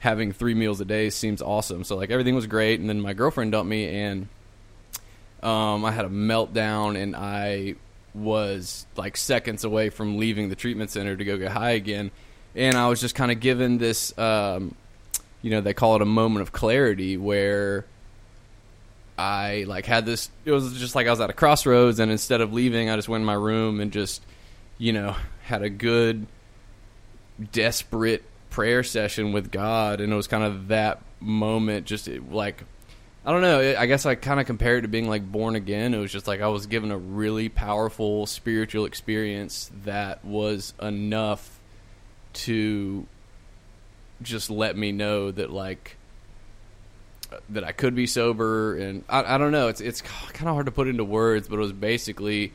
having 0.01 0.33
three 0.33 0.55
meals 0.55 0.81
a 0.81 0.85
day 0.85 1.11
seems 1.11 1.43
awesome. 1.43 1.85
So 1.85 1.95
like 1.95 2.11
everything 2.11 2.35
was 2.35 2.47
great, 2.47 2.81
and 2.81 2.89
then 2.89 3.01
my 3.01 3.13
girlfriend 3.13 3.53
dumped 3.53 3.69
me, 3.69 3.87
and 3.87 4.29
um, 5.43 5.85
I 5.85 5.93
had 5.93 6.07
a 6.07 6.09
meltdown, 6.09 7.01
and 7.01 7.15
I 7.15 7.75
was 8.15 8.87
like 8.97 9.17
seconds 9.17 9.63
away 9.63 9.91
from 9.91 10.17
leaving 10.17 10.49
the 10.49 10.57
treatment 10.57 10.91
center 10.91 11.15
to 11.15 11.25
go 11.25 11.37
get 11.37 11.53
high 11.53 11.73
again, 11.73 12.11
and 12.57 12.77
I 12.77 12.89
was 12.89 13.01
just 13.01 13.15
kind 13.15 13.31
of 13.31 13.41
given 13.41 13.77
this, 13.77 14.17
um, 14.19 14.75
you 15.43 15.51
know, 15.51 15.61
they 15.61 15.75
call 15.75 15.97
it 15.97 16.03
a 16.03 16.07
moment 16.07 16.43
of 16.43 16.53
clarity 16.53 17.17
where. 17.19 17.85
I 19.17 19.65
like 19.67 19.87
had 19.87 20.07
this. 20.07 20.31
It 20.45 20.51
was 20.51 20.79
just 20.79 20.95
like 20.95 21.07
I 21.07 21.11
was 21.11 21.21
at 21.21 21.31
a 21.31 21.35
crossroads, 21.35 22.01
and 22.01 22.11
instead 22.11 22.41
of 22.41 22.53
leaving, 22.53 22.91
I 22.91 22.97
just 22.97 23.09
went 23.09 23.23
in 23.23 23.27
my 23.27 23.35
room 23.35 23.81
and 23.81 23.93
just, 23.93 24.23
you 24.79 24.93
know, 24.93 25.15
had 25.43 25.63
a 25.63 25.71
good, 25.71 26.27
desperate 27.53 28.25
prayer 28.51 28.83
session 28.83 29.33
with 29.33 29.51
God, 29.51 30.01
and 30.01 30.13
it 30.13 30.17
was 30.17 30.27
kind 30.27 30.45
of 30.45 30.69
that 30.69 31.01
moment. 31.21 31.87
Just 31.87 32.09
it, 32.09 32.33
like, 32.33 32.65
I 33.25 33.31
don't 33.31 33.43
know. 33.43 33.61
It, 33.61 33.77
I 33.77 33.87
guess 33.87 34.05
I 34.05 34.17
kind 34.17 34.41
of 34.41 34.47
compare 34.47 34.79
it 34.79 34.83
to 34.83 34.89
being 34.89 35.09
like 35.09 35.31
born 35.31 35.55
again. 35.55 35.95
It 35.95 35.99
was 35.99 36.11
just 36.11 36.27
like 36.27 36.41
I 36.41 36.49
was 36.49 36.67
given 36.67 36.91
a 36.91 36.99
really 36.99 37.49
powerful 37.49 38.27
spiritual 38.27 38.85
experience 38.85 39.71
that 39.85 40.25
was 40.25 40.75
enough 40.83 41.61
to 42.33 43.07
just 44.23 44.51
let 44.51 44.77
me 44.77 44.91
know 44.91 45.31
that 45.31 45.51
like 45.51 45.97
that 47.51 47.65
I 47.65 47.73
could 47.73 47.95
be 47.95 48.07
sober, 48.07 48.77
and 48.77 49.05
I, 49.09 49.35
I 49.35 49.39
don't 49.39 49.53
know. 49.53 49.69
It's 49.69 49.81
it's 49.81 50.03
kind 50.03 50.49
of 50.49 50.55
hard 50.55 50.67
to 50.67 50.73
put 50.73 50.89
into 50.89 51.05
words, 51.05 51.49
but 51.49 51.57
it 51.57 51.61
was 51.61 51.73
basically 51.73 52.53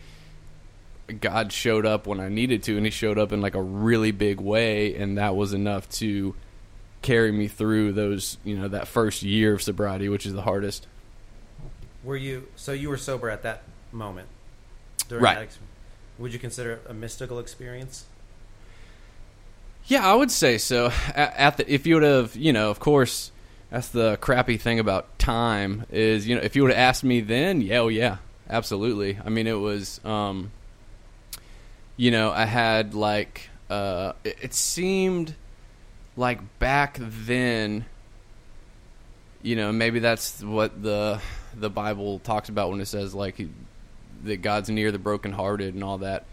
God 1.19 1.51
showed 1.51 1.85
up 1.85 2.07
when 2.07 2.19
I 2.19 2.29
needed 2.29 2.63
to, 2.63 2.77
and 2.77 2.85
He 2.85 2.91
showed 2.91 3.17
up 3.17 3.31
in 3.31 3.41
like 3.41 3.55
a 3.55 3.61
really 3.61 4.11
big 4.11 4.39
way, 4.39 4.95
and 4.95 5.17
that 5.17 5.35
was 5.35 5.53
enough 5.53 5.89
to 5.91 6.35
carry 7.01 7.31
me 7.31 7.47
through 7.47 7.93
those 7.93 8.37
you 8.43 8.57
know 8.57 8.67
that 8.67 8.87
first 8.87 9.23
year 9.23 9.53
of 9.53 9.61
sobriety, 9.61 10.09
which 10.09 10.25
is 10.25 10.33
the 10.33 10.41
hardest. 10.41 10.87
Were 12.03 12.17
you 12.17 12.47
so 12.55 12.71
you 12.71 12.89
were 12.89 12.97
sober 12.97 13.29
at 13.29 13.43
that 13.43 13.63
moment? 13.91 14.27
During 15.07 15.23
Right. 15.23 15.35
That 15.35 15.43
ex- 15.43 15.59
would 16.17 16.33
you 16.33 16.39
consider 16.39 16.73
it 16.73 16.85
a 16.87 16.93
mystical 16.93 17.39
experience? 17.39 18.05
Yeah, 19.85 20.07
I 20.07 20.13
would 20.13 20.29
say 20.29 20.57
so. 20.57 20.91
At, 21.15 21.33
at 21.35 21.57
the, 21.57 21.73
if 21.73 21.87
you 21.87 21.95
would 21.95 22.03
have, 22.03 22.35
you 22.35 22.53
know, 22.53 22.69
of 22.69 22.79
course, 22.79 23.31
that's 23.69 23.89
the 23.89 24.17
crappy 24.17 24.57
thing 24.57 24.79
about 24.79 25.19
time 25.19 25.85
is, 25.91 26.27
you 26.27 26.35
know, 26.35 26.41
if 26.41 26.55
you 26.55 26.63
would 26.63 26.71
have 26.71 26.79
asked 26.79 27.03
me 27.03 27.21
then, 27.21 27.61
yeah, 27.61 27.79
oh 27.79 27.87
yeah, 27.87 28.17
absolutely. 28.49 29.19
I 29.23 29.29
mean, 29.29 29.45
it 29.45 29.53
was, 29.53 30.03
um, 30.03 30.51
you 31.95 32.09
know, 32.09 32.31
I 32.31 32.45
had 32.45 32.95
like, 32.95 33.49
uh, 33.69 34.13
it, 34.23 34.37
it 34.41 34.53
seemed 34.53 35.35
like 36.17 36.59
back 36.59 36.97
then, 36.99 37.85
you 39.43 39.55
know, 39.55 39.71
maybe 39.71 39.99
that's 39.99 40.43
what 40.43 40.81
the 40.81 41.21
the 41.55 41.69
Bible 41.69 42.19
talks 42.19 42.49
about 42.49 42.69
when 42.69 42.81
it 42.81 42.87
says 42.87 43.13
like 43.13 43.39
that 44.23 44.37
God's 44.37 44.69
near 44.69 44.91
the 44.91 44.99
brokenhearted 44.99 45.75
and 45.75 45.83
all 45.83 45.99
that. 45.99 46.25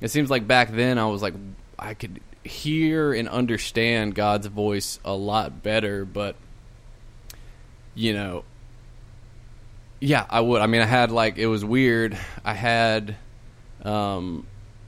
It 0.00 0.10
seems 0.10 0.28
like 0.28 0.46
back 0.46 0.70
then 0.72 0.98
I 0.98 1.06
was 1.06 1.22
like 1.22 1.34
I 1.78 1.94
could 1.94 2.20
hear 2.42 3.12
and 3.12 3.28
understand 3.28 4.14
God's 4.14 4.46
voice 4.46 4.98
a 5.04 5.14
lot 5.14 5.62
better, 5.62 6.04
but 6.04 6.34
you 8.00 8.14
know, 8.14 8.44
yeah, 10.00 10.24
I 10.30 10.40
would. 10.40 10.62
I 10.62 10.66
mean, 10.66 10.80
I 10.80 10.86
had 10.86 11.10
like 11.10 11.36
it 11.36 11.46
was 11.46 11.62
weird. 11.62 12.16
I 12.42 12.54
had 12.54 13.14
um, 13.82 14.46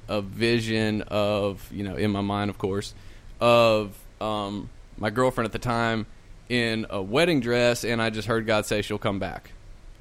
a 0.08 0.22
vision 0.22 1.02
of 1.02 1.70
you 1.70 1.84
know 1.84 1.94
in 1.94 2.10
my 2.10 2.22
mind, 2.22 2.48
of 2.48 2.56
course, 2.56 2.94
of 3.38 3.94
um, 4.18 4.70
my 4.96 5.10
girlfriend 5.10 5.44
at 5.44 5.52
the 5.52 5.58
time 5.58 6.06
in 6.48 6.86
a 6.88 7.02
wedding 7.02 7.40
dress, 7.40 7.84
and 7.84 8.00
I 8.00 8.08
just 8.08 8.26
heard 8.26 8.46
God 8.46 8.64
say 8.64 8.80
she'll 8.80 8.96
come 8.96 9.18
back. 9.18 9.52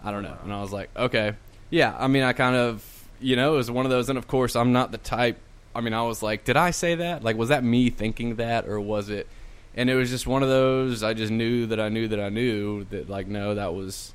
I 0.01 0.11
don't 0.11 0.23
know, 0.23 0.37
and 0.43 0.53
I 0.53 0.61
was 0.61 0.71
like, 0.71 0.89
okay, 0.95 1.33
yeah. 1.69 1.93
I 1.99 2.07
mean, 2.07 2.23
I 2.23 2.31
kind 2.31 2.55
of 2.55 3.09
you 3.19 3.35
know 3.35 3.55
it 3.55 3.57
was 3.57 3.69
one 3.69 3.85
of 3.85 3.91
those, 3.91 4.07
and 4.07 4.17
of 4.17 4.29
course, 4.29 4.55
I'm 4.55 4.71
not 4.71 4.93
the 4.93 4.97
type. 4.97 5.37
I 5.75 5.81
mean, 5.81 5.93
I 5.93 6.03
was 6.03 6.23
like, 6.23 6.45
did 6.45 6.55
I 6.55 6.71
say 6.71 6.95
that? 6.95 7.25
Like, 7.25 7.35
was 7.35 7.49
that 7.49 7.61
me 7.61 7.89
thinking 7.89 8.37
that, 8.37 8.69
or 8.69 8.79
was 8.79 9.09
it? 9.09 9.27
And 9.75 9.89
it 9.89 9.95
was 9.95 10.09
just 10.09 10.27
one 10.27 10.43
of 10.43 10.49
those. 10.49 11.01
I 11.01 11.13
just 11.13 11.31
knew 11.31 11.65
that 11.67 11.79
I 11.79 11.89
knew 11.89 12.07
that 12.09 12.19
I 12.19 12.29
knew 12.29 12.83
that 12.85 13.09
like 13.09 13.27
no, 13.27 13.55
that 13.55 13.73
was 13.73 14.13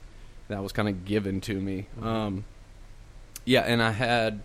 that 0.49 0.63
was 0.63 0.73
kind 0.73 0.89
of 0.89 1.05
given 1.05 1.41
to 1.43 1.61
me. 1.61 1.87
Um, 2.03 2.45
yeah, 3.45 3.61
and 3.61 3.83
I 3.83 3.91
had 3.91 4.41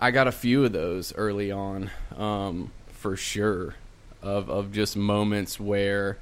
I 0.00 0.10
got 0.10 0.26
a 0.26 0.32
few 0.32 0.64
of 0.64 0.72
those 0.72 1.14
early 1.14 1.52
on, 1.52 1.90
um, 2.16 2.72
for 2.88 3.16
sure, 3.16 3.74
of 4.22 4.50
of 4.50 4.72
just 4.72 4.96
moments 4.96 5.60
where 5.60 6.18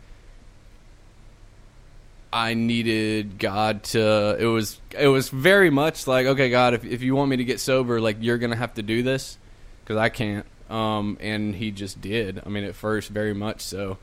I 2.33 2.54
needed 2.54 3.38
God 3.38 3.85
to. 3.85 4.37
It 4.38 4.47
was 4.47 4.81
it 4.99 5.09
was 5.09 5.28
very 5.28 5.71
much 5.71 6.07
like, 6.07 6.26
okay, 6.26 6.50
God, 6.50 6.75
if 6.75 6.85
if 6.85 7.02
you 7.02 7.14
want 7.14 7.31
me 7.31 7.37
to 7.38 7.45
get 7.45 7.61
sober, 7.61 8.00
like 8.00 8.19
you're 8.21 8.38
gonna 8.38 8.57
have 8.57 8.75
to 8.75 8.83
do 8.83 9.02
this 9.02 9.38
because 9.83 9.97
I 9.97 10.09
can't. 10.09 10.47
Um, 10.73 11.19
and 11.21 11.55
he 11.57 11.71
just 11.71 12.00
did. 12.00 12.41
I 12.47 12.49
mean, 12.49 12.64
at 12.64 12.75
first, 12.75 13.11
very 13.11 13.35
much 13.35 13.61
so. 13.61 13.99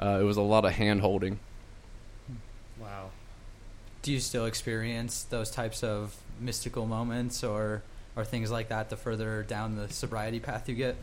Uh, 0.00 0.18
it 0.20 0.24
was 0.24 0.36
a 0.36 0.42
lot 0.42 0.66
of 0.66 0.72
hand 0.72 1.00
holding. 1.00 1.40
Wow. 2.78 3.08
Do 4.02 4.12
you 4.12 4.20
still 4.20 4.44
experience 4.44 5.22
those 5.22 5.50
types 5.50 5.82
of 5.82 6.14
mystical 6.38 6.86
moments 6.86 7.42
or 7.42 7.82
or 8.16 8.24
things 8.24 8.50
like 8.50 8.68
that 8.68 8.90
the 8.90 8.96
further 8.96 9.42
down 9.42 9.76
the 9.76 9.88
sobriety 9.88 10.40
path 10.40 10.68
you 10.68 10.74
get? 10.74 10.96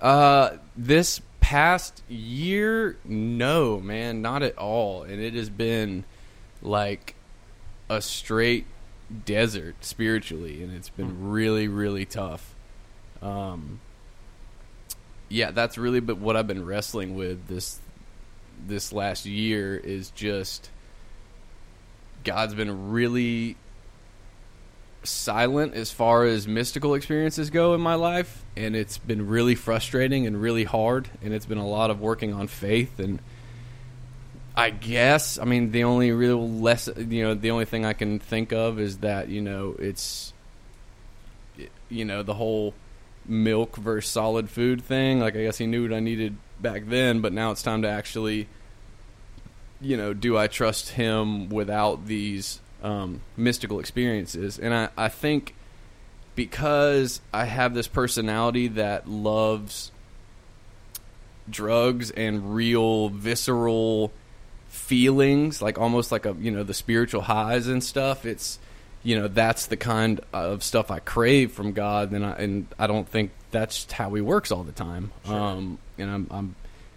Uh, 0.00 0.56
this 0.76 1.20
past 1.40 2.02
year, 2.08 2.96
no, 3.04 3.78
man, 3.78 4.22
not 4.22 4.42
at 4.42 4.56
all. 4.56 5.02
And 5.02 5.20
it 5.20 5.34
has 5.34 5.50
been 5.50 6.04
like 6.62 7.14
a 7.90 8.00
straight 8.00 8.64
desert 9.26 9.76
spiritually, 9.84 10.62
and 10.62 10.74
it's 10.74 10.88
been 10.88 11.28
really, 11.28 11.68
really 11.68 12.04
tough. 12.04 12.54
Um, 13.20 13.80
yeah, 15.28 15.50
that's 15.50 15.78
really 15.78 16.00
but 16.00 16.18
what 16.18 16.36
I've 16.36 16.46
been 16.46 16.64
wrestling 16.64 17.14
with 17.14 17.46
this 17.46 17.78
this 18.66 18.92
last 18.92 19.26
year 19.26 19.76
is 19.76 20.10
just 20.10 20.70
God's 22.24 22.54
been 22.54 22.90
really 22.90 23.56
silent 25.04 25.74
as 25.74 25.90
far 25.90 26.24
as 26.24 26.48
mystical 26.48 26.94
experiences 26.94 27.50
go 27.50 27.72
in 27.74 27.80
my 27.80 27.94
life 27.94 28.44
and 28.56 28.74
it's 28.74 28.98
been 28.98 29.28
really 29.28 29.54
frustrating 29.54 30.26
and 30.26 30.40
really 30.40 30.64
hard 30.64 31.08
and 31.22 31.32
it's 31.32 31.46
been 31.46 31.58
a 31.58 31.66
lot 31.66 31.90
of 31.90 32.00
working 32.00 32.34
on 32.34 32.48
faith 32.48 32.98
and 32.98 33.20
I 34.56 34.70
guess 34.70 35.38
I 35.38 35.44
mean 35.44 35.70
the 35.70 35.84
only 35.84 36.10
real 36.10 36.50
less 36.50 36.88
you 36.96 37.22
know 37.22 37.34
the 37.34 37.52
only 37.52 37.64
thing 37.64 37.84
I 37.84 37.92
can 37.92 38.18
think 38.18 38.52
of 38.52 38.80
is 38.80 38.98
that 38.98 39.28
you 39.28 39.40
know 39.40 39.76
it's 39.78 40.32
you 41.88 42.04
know 42.04 42.22
the 42.24 42.34
whole 42.34 42.74
milk 43.28 43.76
versus 43.76 44.10
solid 44.10 44.50
food 44.50 44.82
thing. 44.82 45.20
Like 45.20 45.36
I 45.36 45.42
guess 45.42 45.58
he 45.58 45.66
knew 45.66 45.82
what 45.82 45.92
I 45.92 46.00
needed 46.00 46.36
back 46.60 46.86
then 46.86 47.20
but 47.20 47.32
now 47.32 47.52
it's 47.52 47.62
time 47.62 47.82
to 47.82 47.88
actually 47.88 48.48
you 49.80 49.96
know 49.96 50.12
do 50.12 50.36
I 50.36 50.48
trust 50.48 50.90
him 50.90 51.48
without 51.50 52.06
these 52.06 52.60
um, 52.82 53.20
mystical 53.36 53.80
experiences? 53.80 54.58
And 54.58 54.74
I, 54.74 54.88
I 54.96 55.08
think 55.08 55.54
because 56.34 57.20
I 57.32 57.46
have 57.46 57.74
this 57.74 57.88
personality 57.88 58.68
that 58.68 59.08
loves 59.08 59.90
drugs 61.50 62.10
and 62.10 62.54
real 62.54 63.08
visceral 63.08 64.12
feelings 64.68 65.62
like 65.62 65.78
almost 65.78 66.12
like 66.12 66.26
a 66.26 66.36
you 66.38 66.50
know 66.50 66.62
the 66.62 66.74
spiritual 66.74 67.22
highs 67.22 67.66
and 67.66 67.82
stuff 67.82 68.26
it's 68.26 68.58
you 69.08 69.18
know 69.18 69.26
that's 69.28 69.66
the 69.66 69.76
kind 69.76 70.20
of 70.32 70.62
stuff 70.62 70.90
I 70.90 70.98
crave 70.98 71.52
from 71.52 71.72
God 71.72 72.12
and 72.12 72.24
I 72.26 72.32
and 72.32 72.66
I 72.78 72.86
don't 72.86 73.08
think 73.08 73.30
that's 73.50 73.90
how 73.90 74.12
he 74.14 74.20
works 74.20 74.50
all 74.52 74.64
the 74.64 74.72
time 74.72 75.10
um 75.26 75.78
and 75.96 76.10
I'm 76.10 76.26
I'm 76.30 76.54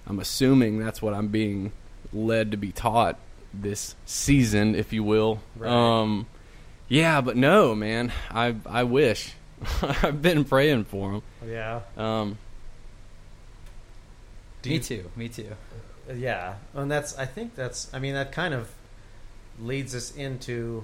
I'm 0.08 0.20
assuming 0.20 0.80
that's 0.80 1.02
what 1.02 1.14
I'm 1.14 1.30
being 1.30 1.72
led 2.12 2.52
to 2.52 2.58
be 2.58 2.72
taught 2.74 3.18
this 3.54 3.96
season 4.06 4.76
if 4.76 4.92
you 4.92 5.04
will 5.04 5.40
Right. 5.56 5.72
um 5.72 6.26
yeah 6.90 7.22
but 7.22 7.38
no 7.38 7.74
man 7.76 8.12
I 8.30 8.56
I 8.66 8.84
wish 8.84 9.34
I've 9.82 10.22
been 10.22 10.44
praying 10.44 10.86
for 10.86 11.14
him 11.14 11.22
Yeah. 11.48 11.82
um 11.96 12.38
me 14.66 14.74
you- 14.74 14.80
too. 14.80 15.12
Me 15.16 15.28
too. 15.30 15.52
Yeah, 16.14 16.56
and 16.76 16.92
that's 16.92 17.18
I 17.18 17.26
think 17.26 17.56
that's 17.56 17.92
I 17.94 18.00
mean 18.00 18.14
that 18.16 18.32
kind 18.32 18.54
of 18.54 18.70
leads 19.62 19.96
us 19.96 20.14
into 20.16 20.84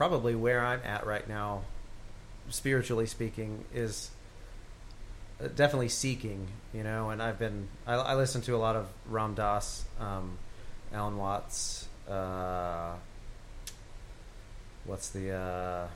probably 0.00 0.34
where 0.34 0.64
I'm 0.64 0.80
at 0.82 1.04
right 1.04 1.28
now, 1.28 1.60
spiritually 2.48 3.04
speaking, 3.04 3.66
is 3.74 4.10
uh, 5.38 5.48
definitely 5.48 5.90
seeking. 5.90 6.48
You 6.72 6.84
know, 6.84 7.10
and 7.10 7.22
I've 7.22 7.38
been 7.38 7.68
I, 7.86 7.96
I 7.96 8.14
listen 8.14 8.40
to 8.42 8.56
a 8.56 8.56
lot 8.56 8.76
of 8.76 8.88
Ram 9.04 9.34
Dass, 9.34 9.84
um, 10.00 10.38
Alan 10.90 11.18
Watts. 11.18 11.86
Uh, 12.08 12.94
what's 14.86 15.10
the 15.10 15.32
uh, 15.32 15.88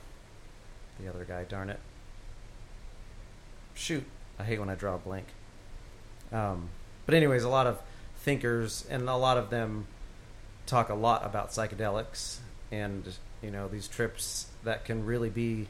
the 0.99 1.09
other 1.09 1.25
guy? 1.25 1.43
Darn 1.45 1.71
it! 1.71 1.79
Shoot, 3.73 4.03
I 4.37 4.43
hate 4.43 4.59
when 4.59 4.69
I 4.69 4.75
draw 4.75 4.93
a 4.93 4.99
blank. 4.99 5.25
Um, 6.31 6.69
but 7.07 7.15
anyways, 7.15 7.43
a 7.43 7.49
lot 7.49 7.65
of 7.65 7.81
thinkers 8.17 8.85
and 8.87 9.09
a 9.09 9.15
lot 9.15 9.39
of 9.39 9.49
them 9.49 9.87
talk 10.67 10.89
a 10.89 10.95
lot 10.95 11.25
about 11.25 11.49
psychedelics 11.49 12.37
and 12.71 13.15
you 13.41 13.51
know 13.51 13.67
these 13.67 13.87
trips 13.87 14.47
that 14.63 14.85
can 14.85 15.05
really 15.05 15.29
be 15.29 15.67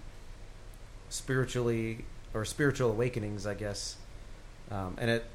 spiritually 1.09 2.05
or 2.33 2.45
spiritual 2.45 2.91
awakenings, 2.91 3.45
I 3.45 3.53
guess. 3.53 3.95
Um, 4.71 4.95
and 4.97 5.09
it, 5.09 5.25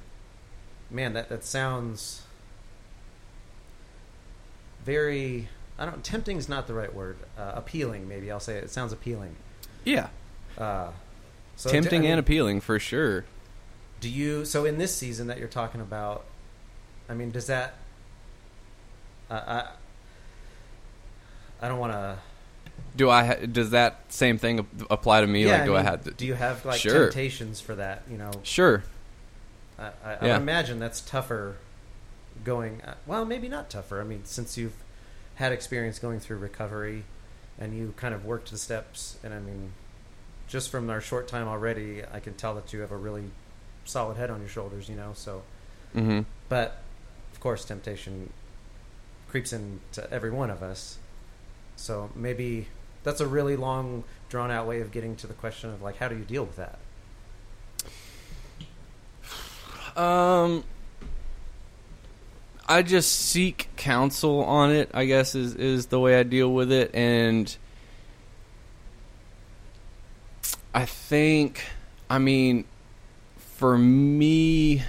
man, 0.91 1.13
that 1.15 1.29
that 1.29 1.45
sounds 1.45 2.23
very. 4.85 5.49
I 5.79 5.87
don't. 5.87 6.05
Tempting 6.05 6.37
is 6.37 6.49
not 6.49 6.67
the 6.67 6.75
right 6.75 6.95
word. 6.95 7.17
Uh, 7.39 7.53
appealing, 7.55 8.09
maybe 8.09 8.31
I'll 8.31 8.41
say 8.41 8.57
it. 8.57 8.65
It 8.65 8.71
sounds 8.71 8.93
appealing. 8.93 9.37
yeah 9.85 10.09
Uh, 10.59 10.89
so 11.57 11.71
tempting 11.71 12.01
I 12.01 12.03
mean, 12.03 12.11
and 12.13 12.21
appealing 12.21 12.61
for 12.61 12.79
sure 12.79 13.25
do 14.01 14.09
you 14.09 14.45
so 14.45 14.65
in 14.65 14.79
this 14.79 14.95
season 14.95 15.27
that 15.29 15.39
you're 15.39 15.49
talking 15.49 15.81
about? 15.81 16.25
I 17.09 17.15
mean, 17.15 17.31
does 17.31 17.47
that? 17.47 17.75
I 19.31 19.69
I, 21.61 21.67
I 21.67 21.69
don't 21.69 21.79
want 21.79 21.93
to. 21.93 22.19
Do 22.97 23.09
I? 23.11 23.25
Ha- 23.25 23.47
does 23.51 23.71
that 23.71 24.01
same 24.09 24.39
thing 24.39 24.67
apply 24.91 25.21
to 25.21 25.27
me? 25.27 25.47
like, 25.47 25.65
do 25.65 25.75
I, 25.75 25.79
mean, 25.79 25.87
have 25.87 26.05
to? 26.05 26.11
Do 26.13 26.27
you 26.27 26.35
have 26.35 26.65
like 26.65 26.81
Sure. 26.81 27.05
temptations 27.07 27.61
for 27.61 27.75
that? 27.77 28.03
You 28.11 28.19
know, 28.19 28.31
Sure. 28.43 28.83
I, 29.79 29.87
I, 30.05 30.15
I 30.21 30.27
Yeah. 30.27 30.37
imagine 30.37 30.79
that's 30.79 31.01
tougher. 31.01 31.57
Going 32.45 32.81
uh, 32.83 32.95
well, 33.07 33.25
maybe 33.25 33.49
not 33.49 33.69
tougher. 33.69 34.01
I 34.01 34.05
mean, 34.05 34.25
since 34.25 34.57
you've 34.57 34.73
had 35.35 35.53
experience 35.53 35.99
going 35.99 36.21
through 36.21 36.39
recovery, 36.39 37.05
and 37.59 37.77
you 37.77 37.93
kind 37.97 38.15
of 38.15 38.25
worked 38.25 38.51
the 38.51 38.57
steps, 38.59 39.19
and 39.23 39.35
I 39.35 39.41
mean, 39.41 39.73
just 40.49 40.71
from 40.71 40.89
our 40.89 41.01
short 41.03 41.29
time 41.29 41.47
already, 41.49 42.03
I 42.11 42.19
can 42.21 42.35
tell 42.35 42.55
that 42.55 42.73
you 42.73 42.81
have 42.81 42.93
a 42.93 42.97
really 42.97 43.25
solid 43.85 44.17
head 44.17 44.31
on 44.31 44.41
your 44.41 44.49
shoulders. 44.49 44.89
You 44.89 44.97
know, 44.97 45.13
so 45.15 45.43
hmm 45.93 46.21
But 46.49 46.79
of 47.33 47.41
course, 47.41 47.65
temptation 47.65 48.33
creeps 49.29 49.53
into 49.53 50.11
every 50.11 50.31
one 50.31 50.51
of 50.51 50.63
us. 50.63 50.99
So 51.81 52.11
maybe 52.15 52.69
that's 53.03 53.21
a 53.21 53.27
really 53.27 53.57
long, 53.57 54.05
drawn 54.29 54.51
out 54.51 54.67
way 54.67 54.81
of 54.81 54.93
getting 54.93 55.17
to 55.17 55.27
the 55.27 55.33
question 55.33 55.71
of 55.71 55.81
like, 55.81 55.97
how 55.97 56.09
do 56.09 56.17
you 56.17 56.25
deal 56.25 56.45
with 56.45 56.57
that? 56.57 56.79
Um, 60.01 60.65
I 62.69 62.83
just 62.83 63.11
seek 63.13 63.69
counsel 63.77 64.45
on 64.45 64.71
it. 64.71 64.91
I 64.95 65.07
guess 65.07 65.35
is 65.35 65.55
is 65.55 65.87
the 65.87 65.99
way 65.99 66.19
I 66.21 66.23
deal 66.23 66.53
with 66.53 66.71
it, 66.71 66.95
and 66.95 67.57
I 70.73 70.85
think, 70.85 71.65
I 72.09 72.19
mean, 72.19 72.67
for 73.39 73.77
me, 73.77 74.83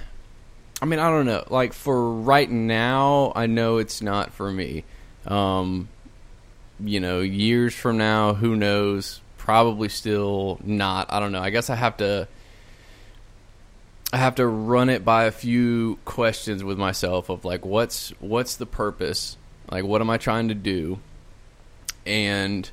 I 0.80 0.84
mean, 0.84 1.00
I 1.00 1.08
don't 1.08 1.26
know. 1.26 1.44
Like 1.48 1.72
for 1.72 2.12
right 2.12 2.50
now, 2.50 3.32
I 3.34 3.46
know 3.46 3.78
it's 3.78 4.00
not 4.00 4.32
for 4.32 4.52
me. 4.52 4.84
Um, 5.26 5.88
you 6.84 7.00
know, 7.00 7.20
years 7.20 7.74
from 7.74 7.98
now, 7.98 8.34
who 8.34 8.56
knows? 8.56 9.20
Probably 9.36 9.88
still 9.88 10.58
not. 10.62 11.12
I 11.12 11.20
don't 11.20 11.32
know. 11.32 11.42
I 11.42 11.50
guess 11.50 11.70
I 11.70 11.74
have 11.76 11.96
to. 11.98 12.28
I 14.12 14.18
have 14.18 14.34
to 14.34 14.46
run 14.46 14.90
it 14.90 15.04
by 15.06 15.24
a 15.24 15.30
few 15.30 15.98
questions 16.04 16.62
with 16.62 16.76
myself 16.76 17.30
of 17.30 17.46
like 17.46 17.64
what's 17.64 18.10
what's 18.20 18.56
the 18.56 18.66
purpose? 18.66 19.38
Like 19.70 19.84
what 19.84 20.02
am 20.02 20.10
I 20.10 20.18
trying 20.18 20.48
to 20.48 20.54
do? 20.54 20.98
And 22.04 22.70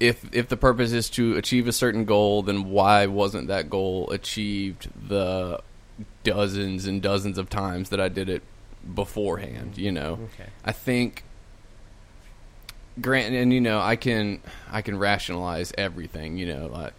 if 0.00 0.26
if 0.32 0.48
the 0.48 0.56
purpose 0.56 0.92
is 0.92 1.08
to 1.10 1.36
achieve 1.36 1.68
a 1.68 1.72
certain 1.72 2.04
goal, 2.04 2.42
then 2.42 2.70
why 2.70 3.06
wasn't 3.06 3.48
that 3.48 3.70
goal 3.70 4.10
achieved 4.10 4.90
the 5.08 5.60
dozens 6.24 6.86
and 6.86 7.00
dozens 7.00 7.38
of 7.38 7.48
times 7.48 7.90
that 7.90 8.00
I 8.00 8.08
did 8.08 8.28
it 8.28 8.42
beforehand, 8.94 9.78
you 9.78 9.92
know? 9.92 10.18
Okay. 10.34 10.50
I 10.64 10.72
think 10.72 11.22
grant 13.00 13.34
and 13.34 13.52
you 13.52 13.60
know 13.60 13.80
I 13.80 13.96
can 13.96 14.40
I 14.70 14.82
can 14.82 14.98
rationalize 14.98 15.72
everything 15.76 16.36
you 16.36 16.46
know 16.46 16.66
like 16.66 16.92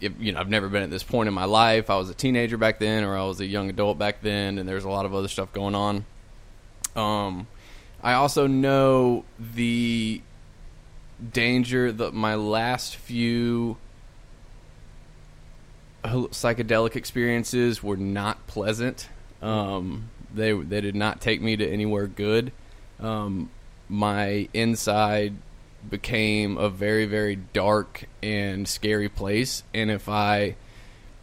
if, 0.00 0.12
you 0.18 0.32
know 0.32 0.40
I've 0.40 0.48
never 0.48 0.68
been 0.68 0.82
at 0.82 0.90
this 0.90 1.02
point 1.02 1.28
in 1.28 1.34
my 1.34 1.44
life. 1.44 1.90
I 1.90 1.96
was 1.96 2.10
a 2.10 2.14
teenager 2.14 2.56
back 2.56 2.78
then 2.78 3.04
or 3.04 3.16
I 3.16 3.24
was 3.24 3.40
a 3.40 3.46
young 3.46 3.70
adult 3.70 3.98
back 3.98 4.20
then 4.22 4.58
and 4.58 4.68
there's 4.68 4.84
a 4.84 4.88
lot 4.88 5.06
of 5.06 5.14
other 5.14 5.28
stuff 5.28 5.52
going 5.52 5.74
on. 5.74 6.04
Um 6.96 7.46
I 8.02 8.12
also 8.14 8.46
know 8.46 9.24
the 9.38 10.20
danger 11.32 11.90
that 11.90 12.12
my 12.12 12.34
last 12.34 12.96
few 12.96 13.78
psychedelic 16.04 16.96
experiences 16.96 17.82
were 17.82 17.96
not 17.96 18.46
pleasant. 18.46 19.08
Um 19.40 20.10
they 20.34 20.52
they 20.52 20.80
did 20.80 20.94
not 20.94 21.20
take 21.20 21.40
me 21.40 21.56
to 21.56 21.66
anywhere 21.66 22.06
good. 22.06 22.52
Um, 23.00 23.50
my 23.88 24.48
inside 24.54 25.34
became 25.88 26.56
a 26.56 26.68
very 26.68 27.06
very 27.06 27.36
dark 27.36 28.04
and 28.22 28.66
scary 28.66 29.08
place. 29.08 29.62
And 29.72 29.90
if 29.90 30.08
i 30.08 30.56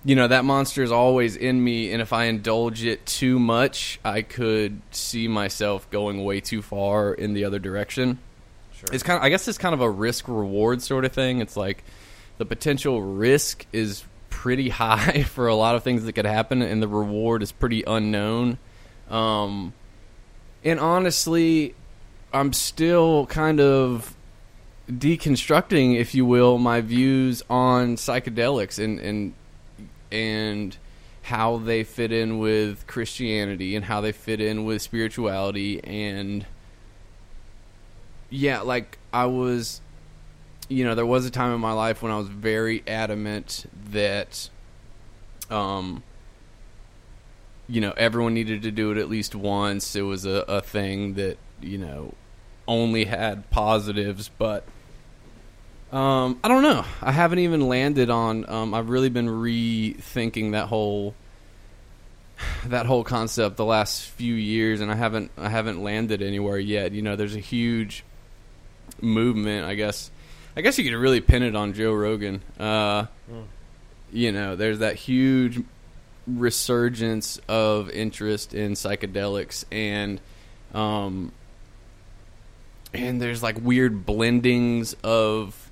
you 0.03 0.15
know 0.15 0.27
that 0.27 0.45
monster 0.45 0.81
is 0.81 0.91
always 0.91 1.35
in 1.35 1.63
me 1.63 1.91
and 1.91 2.01
if 2.01 2.11
i 2.11 2.25
indulge 2.25 2.83
it 2.83 3.05
too 3.05 3.37
much 3.37 3.99
i 4.03 4.23
could 4.23 4.81
see 4.89 5.27
myself 5.27 5.87
going 5.91 6.23
way 6.23 6.39
too 6.39 6.61
far 6.61 7.13
in 7.13 7.33
the 7.33 7.45
other 7.45 7.59
direction. 7.59 8.19
Sure. 8.73 8.89
it's 8.93 9.03
kind 9.03 9.17
of 9.17 9.23
i 9.23 9.29
guess 9.29 9.47
it's 9.47 9.59
kind 9.59 9.73
of 9.73 9.81
a 9.81 9.89
risk 9.89 10.27
reward 10.27 10.81
sort 10.81 11.05
of 11.05 11.11
thing. 11.11 11.39
It's 11.39 11.55
like 11.57 11.83
the 12.37 12.45
potential 12.45 13.01
risk 13.01 13.65
is 13.71 14.03
pretty 14.29 14.69
high 14.83 15.23
for 15.23 15.47
a 15.47 15.55
lot 15.55 15.75
of 15.75 15.83
things 15.83 16.03
that 16.05 16.13
could 16.13 16.25
happen 16.25 16.61
and 16.61 16.81
the 16.81 16.87
reward 16.87 17.43
is 17.43 17.51
pretty 17.51 17.83
unknown. 17.85 18.57
Um 19.09 19.73
and 20.63 20.79
honestly 20.79 21.75
i'm 22.33 22.53
still 22.53 23.25
kind 23.27 23.59
of 23.59 24.15
deconstructing 24.89 25.95
if 25.95 26.13
you 26.13 26.25
will 26.25 26.57
my 26.57 26.81
views 26.81 27.43
on 27.49 27.95
psychedelics 27.95 28.83
and 28.83 28.99
and 28.99 29.33
and 30.11 30.77
how 31.23 31.57
they 31.57 31.83
fit 31.83 32.11
in 32.11 32.39
with 32.39 32.85
christianity 32.87 33.75
and 33.75 33.85
how 33.85 34.01
they 34.01 34.11
fit 34.11 34.41
in 34.41 34.65
with 34.65 34.81
spirituality. 34.81 35.81
And 35.83 36.45
yeah 38.29 38.61
like 38.61 38.97
i 39.13 39.25
was 39.25 39.81
you 40.69 40.83
know 40.85 40.95
there 40.95 41.05
was 41.05 41.25
a 41.25 41.29
time 41.29 41.53
in 41.53 41.59
my 41.59 41.73
life 41.73 42.01
when 42.01 42.13
i 42.13 42.17
was 42.17 42.29
very 42.29 42.81
adamant 42.87 43.65
that 43.91 44.49
um 45.49 46.01
you 47.71 47.79
know 47.79 47.93
everyone 47.95 48.33
needed 48.33 48.61
to 48.63 48.71
do 48.71 48.91
it 48.91 48.97
at 48.97 49.09
least 49.09 49.33
once. 49.33 49.95
It 49.95 50.01
was 50.01 50.25
a, 50.25 50.43
a 50.47 50.61
thing 50.61 51.13
that 51.13 51.37
you 51.61 51.77
know 51.77 52.13
only 52.67 53.05
had 53.05 53.49
positives 53.49 54.29
but 54.37 54.63
um 55.91 56.39
i 56.43 56.47
don't 56.47 56.63
know. 56.63 56.85
I 57.01 57.11
haven't 57.11 57.39
even 57.39 57.67
landed 57.67 58.09
on 58.09 58.47
um 58.49 58.73
i've 58.73 58.89
really 58.89 59.09
been 59.09 59.27
rethinking 59.27 60.51
that 60.51 60.67
whole 60.67 61.15
that 62.65 62.85
whole 62.85 63.03
concept 63.03 63.57
the 63.57 63.65
last 63.65 64.03
few 64.03 64.33
years 64.33 64.81
and 64.81 64.91
i 64.91 64.95
haven't 64.95 65.31
i 65.37 65.49
haven't 65.49 65.83
landed 65.83 66.21
anywhere 66.21 66.57
yet. 66.57 66.91
You 66.91 67.01
know 67.01 67.15
there's 67.15 67.35
a 67.35 67.39
huge 67.39 68.03
movement 69.01 69.65
i 69.65 69.75
guess 69.75 70.11
i 70.55 70.61
guess 70.61 70.77
you 70.77 70.83
could 70.83 70.97
really 70.97 71.21
pin 71.21 71.43
it 71.43 71.55
on 71.55 71.73
joe 71.73 71.93
rogan. 71.93 72.41
Uh 72.59 73.05
you 74.13 74.31
know 74.31 74.55
there's 74.55 74.79
that 74.79 74.95
huge 74.95 75.61
resurgence 76.27 77.39
of 77.47 77.89
interest 77.89 78.53
in 78.53 78.73
psychedelics 78.73 79.65
and 79.71 80.19
um 80.73 81.31
and 82.93 83.21
there's 83.21 83.41
like 83.41 83.57
weird 83.61 84.05
blendings 84.05 84.95
of 85.03 85.69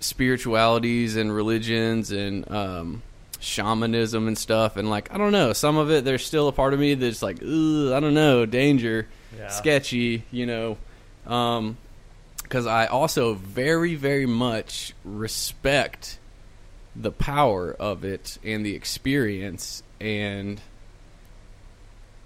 spiritualities 0.00 1.16
and 1.16 1.34
religions 1.34 2.10
and 2.10 2.50
um 2.50 3.02
shamanism 3.40 4.26
and 4.28 4.36
stuff 4.38 4.76
and 4.76 4.88
like 4.88 5.12
I 5.12 5.18
don't 5.18 5.32
know 5.32 5.52
some 5.52 5.76
of 5.76 5.90
it 5.90 6.04
there's 6.04 6.24
still 6.24 6.48
a 6.48 6.52
part 6.52 6.72
of 6.74 6.80
me 6.80 6.94
that's 6.94 7.22
like 7.22 7.36
I 7.42 8.00
don't 8.00 8.14
know 8.14 8.46
danger 8.46 9.06
Yeah. 9.36 9.48
sketchy 9.48 10.24
you 10.30 10.46
know 10.46 10.78
um 11.26 11.76
because 12.42 12.66
I 12.66 12.86
also 12.86 13.34
very 13.34 13.94
very 13.96 14.26
much 14.26 14.94
respect 15.04 16.18
the 16.96 17.10
power 17.10 17.72
of 17.72 18.04
it 18.04 18.38
and 18.44 18.64
the 18.64 18.74
experience 18.74 19.82
and 20.00 20.60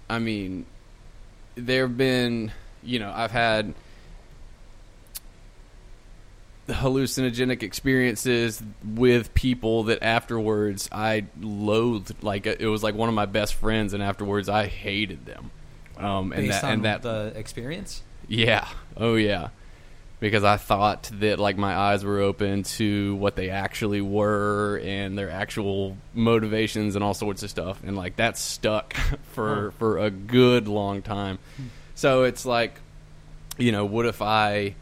I 0.09 0.19
mean 0.19 0.65
there 1.55 1.87
have 1.87 1.97
been 1.97 2.51
you 2.83 2.99
know 2.99 3.11
I've 3.13 3.31
had 3.31 3.73
hallucinogenic 6.67 7.63
experiences 7.63 8.61
with 8.85 9.33
people 9.33 9.83
that 9.85 10.03
afterwards 10.03 10.87
I 10.91 11.25
loathed 11.41 12.23
like 12.23 12.45
it 12.45 12.67
was 12.67 12.83
like 12.83 12.93
one 12.93 13.09
of 13.09 13.15
my 13.15 13.25
best 13.25 13.55
friends 13.55 13.93
and 13.93 14.03
afterwards 14.03 14.49
I 14.49 14.67
hated 14.67 15.25
them 15.25 15.49
um 15.97 16.31
and 16.31 16.45
Based 16.47 16.61
that 16.61 16.71
and 16.71 16.85
that 16.85 17.01
the 17.01 17.33
experience. 17.35 18.03
yeah. 18.27 18.67
Oh 18.95 19.15
yeah. 19.15 19.49
Because 20.19 20.43
I 20.43 20.57
thought 20.57 21.09
that 21.21 21.39
like 21.39 21.57
my 21.57 21.73
eyes 21.75 22.03
were 22.03 22.19
open 22.19 22.63
to 22.63 23.15
what 23.15 23.35
they 23.37 23.49
actually 23.49 24.01
were 24.01 24.79
and 24.83 25.17
their 25.17 25.31
actual 25.31 25.97
motivations 26.13 26.95
and 26.95 27.03
all 27.03 27.13
sorts 27.13 27.41
of 27.41 27.49
stuff 27.49 27.81
and 27.85 27.95
like 27.95 28.17
that 28.17 28.37
stuck 28.37 28.93
for 29.31 29.71
for 29.79 29.97
a 29.97 30.11
good 30.11 30.67
long 30.67 31.01
time. 31.01 31.39
So 31.99 32.23
it's 32.23 32.45
like 32.45 32.79
you 33.57 33.73
know, 33.73 33.83
what 33.83 34.05
if 34.05 34.21
I 34.21 34.75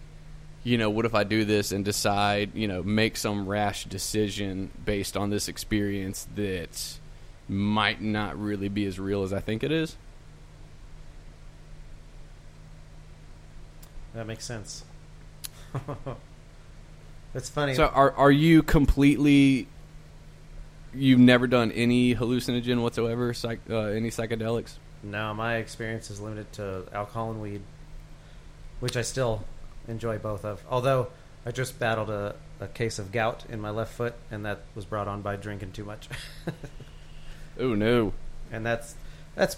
you 0.64 0.78
know, 0.78 0.92
what 0.92 1.06
if 1.06 1.16
I 1.16 1.24
do 1.24 1.46
this 1.46 1.72
and 1.72 1.84
decide, 1.84 2.54
you 2.54 2.68
know, 2.68 2.84
make 2.84 3.18
some 3.18 3.48
rash 3.48 3.86
decision 3.86 4.70
based 4.86 5.18
on 5.18 5.32
this 5.32 5.48
experience 5.48 6.28
that 6.36 7.00
might 7.50 8.04
not 8.04 8.40
really 8.40 8.70
be 8.70 8.86
as 8.86 9.00
real 9.00 9.24
as 9.24 9.34
I 9.34 9.40
think 9.40 9.64
it 9.64 9.72
is? 9.72 9.96
That 14.14 14.28
makes 14.28 14.46
sense. 14.46 14.84
That's 17.34 17.50
funny. 17.50 17.74
So 17.74 17.88
are 17.88 18.12
are 18.12 18.32
you 18.32 18.62
completely? 18.62 19.68
You've 20.94 21.20
never 21.20 21.48
done 21.48 21.72
any 21.72 22.14
hallucinogen 22.14 22.84
whatsoever, 22.84 23.34
psych, 23.34 23.62
uh, 23.72 23.86
any 23.86 24.12
psychedelics? 24.12 24.76
No, 25.04 25.34
my 25.34 25.58
experience 25.58 26.10
is 26.10 26.20
limited 26.20 26.52
to 26.54 26.84
alcohol 26.92 27.32
and 27.32 27.42
weed, 27.42 27.62
which 28.80 28.98
I 28.98 29.02
still 29.02 29.44
enjoy 29.88 30.18
both 30.18 30.44
of. 30.46 30.64
Although 30.70 31.08
I 31.46 31.52
just 31.52 31.80
battled 31.80 32.10
a, 32.10 32.36
a 32.60 32.68
case 32.68 33.00
of 33.00 33.12
gout 33.12 33.46
in 33.50 33.60
my 33.62 33.70
left 33.70 33.94
foot, 33.94 34.16
and 34.32 34.46
that 34.46 34.62
was 34.76 34.86
brought 34.86 35.08
on 35.08 35.22
by 35.22 35.36
drinking 35.36 35.72
too 35.74 35.86
much. 35.86 36.10
Oh 37.60 37.74
no! 37.74 38.14
and 38.52 38.64
that's 38.64 38.94
that's 39.34 39.58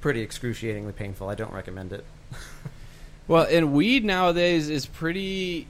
pretty 0.00 0.22
excruciatingly 0.22 0.94
painful. 0.94 1.28
I 1.28 1.34
don't 1.34 1.52
recommend 1.52 1.92
it. 1.92 2.04
Well, 3.26 3.46
and 3.50 3.72
weed 3.72 4.04
nowadays 4.04 4.68
is 4.68 4.84
pretty 4.84 5.66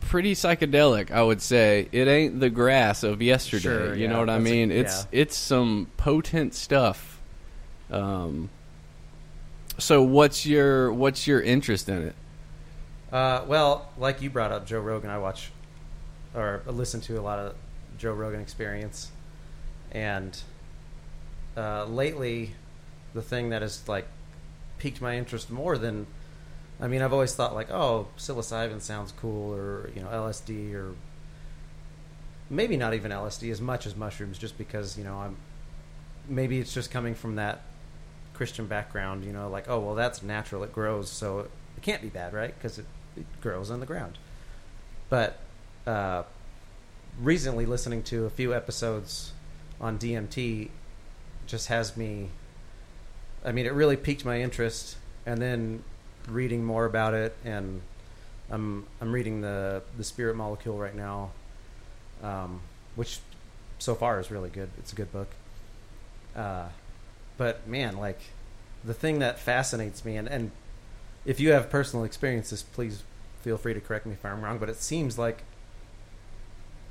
pretty 0.00 0.34
psychedelic. 0.34 1.10
I 1.10 1.22
would 1.22 1.40
say 1.40 1.88
it 1.92 2.06
ain't 2.08 2.40
the 2.40 2.50
grass 2.50 3.02
of 3.02 3.22
yesterday. 3.22 3.62
Sure, 3.62 3.94
you 3.94 4.02
yeah, 4.02 4.10
know 4.10 4.18
what 4.20 4.28
I 4.28 4.38
that's 4.38 4.50
a- 4.50 4.52
mean? 4.52 4.70
it's 4.70 5.02
yeah. 5.04 5.20
it's 5.20 5.36
some 5.36 5.88
potent 5.96 6.52
stuff. 6.54 7.13
Um. 7.90 8.50
So 9.78 10.02
what's 10.02 10.46
your 10.46 10.92
what's 10.92 11.26
your 11.26 11.40
interest 11.40 11.88
in 11.88 12.08
it? 12.08 12.14
Uh, 13.12 13.44
well, 13.46 13.88
like 13.98 14.22
you 14.22 14.30
brought 14.30 14.52
up 14.52 14.66
Joe 14.66 14.80
Rogan, 14.80 15.10
I 15.10 15.18
watch 15.18 15.50
or 16.34 16.62
listen 16.66 17.00
to 17.02 17.18
a 17.18 17.22
lot 17.22 17.38
of 17.38 17.54
Joe 17.96 18.12
Rogan 18.12 18.40
experience, 18.40 19.10
and 19.92 20.36
uh, 21.56 21.84
lately, 21.84 22.52
the 23.14 23.22
thing 23.22 23.50
that 23.50 23.62
has 23.62 23.88
like 23.88 24.06
piqued 24.78 25.00
my 25.00 25.16
interest 25.16 25.50
more 25.50 25.78
than, 25.78 26.06
I 26.80 26.88
mean, 26.88 27.02
I've 27.02 27.12
always 27.12 27.34
thought 27.34 27.54
like, 27.54 27.70
oh, 27.70 28.08
psilocybin 28.18 28.80
sounds 28.80 29.12
cool, 29.12 29.54
or 29.54 29.90
you 29.94 30.02
know, 30.02 30.08
LSD, 30.08 30.74
or 30.74 30.94
maybe 32.50 32.76
not 32.76 32.94
even 32.94 33.12
LSD 33.12 33.50
as 33.52 33.60
much 33.60 33.86
as 33.86 33.94
mushrooms, 33.94 34.38
just 34.38 34.58
because 34.58 34.98
you 34.98 35.04
know 35.04 35.16
I'm 35.18 35.36
maybe 36.28 36.58
it's 36.58 36.74
just 36.74 36.90
coming 36.90 37.14
from 37.14 37.36
that 37.36 37.62
Christian 38.34 38.66
background, 38.66 39.24
you 39.24 39.32
know, 39.32 39.48
like, 39.48 39.68
oh, 39.68 39.78
well, 39.80 39.94
that's 39.94 40.22
natural, 40.22 40.62
it 40.64 40.72
grows, 40.72 41.08
so 41.08 41.40
it 41.40 41.82
can't 41.82 42.02
be 42.02 42.08
bad, 42.08 42.32
right? 42.32 42.54
Because 42.54 42.78
it, 42.78 42.86
it 43.16 43.26
grows 43.40 43.70
on 43.70 43.80
the 43.80 43.86
ground. 43.86 44.18
But 45.08 45.38
uh, 45.86 46.24
recently 47.20 47.66
listening 47.66 48.02
to 48.04 48.26
a 48.26 48.30
few 48.30 48.54
episodes 48.54 49.32
on 49.80 49.98
DMT 49.98 50.70
just 51.46 51.68
has 51.68 51.96
me. 51.96 52.28
I 53.44 53.52
mean, 53.52 53.66
it 53.66 53.72
really 53.72 53.96
piqued 53.96 54.24
my 54.24 54.40
interest, 54.40 54.96
and 55.26 55.40
then 55.40 55.84
reading 56.28 56.64
more 56.64 56.86
about 56.86 57.14
it, 57.14 57.36
and 57.44 57.82
I'm 58.50 58.86
I'm 59.00 59.12
reading 59.12 59.42
the 59.42 59.82
the 59.96 60.04
Spirit 60.04 60.36
Molecule 60.36 60.78
right 60.78 60.94
now, 60.94 61.30
um, 62.22 62.60
which 62.96 63.20
so 63.78 63.94
far 63.94 64.18
is 64.18 64.30
really 64.30 64.50
good. 64.50 64.70
It's 64.78 64.92
a 64.92 64.96
good 64.96 65.12
book. 65.12 65.28
Uh, 66.34 66.68
but 67.36 67.66
man, 67.66 67.96
like 67.96 68.20
the 68.84 68.94
thing 68.94 69.18
that 69.20 69.38
fascinates 69.38 70.04
me, 70.04 70.16
and, 70.16 70.28
and 70.28 70.50
if 71.24 71.40
you 71.40 71.52
have 71.52 71.70
personal 71.70 72.04
experiences, 72.04 72.62
please 72.62 73.02
feel 73.40 73.56
free 73.56 73.74
to 73.74 73.80
correct 73.80 74.06
me 74.06 74.12
if 74.12 74.24
I'm 74.24 74.42
wrong. 74.42 74.58
But 74.58 74.68
it 74.68 74.80
seems 74.80 75.18
like 75.18 75.42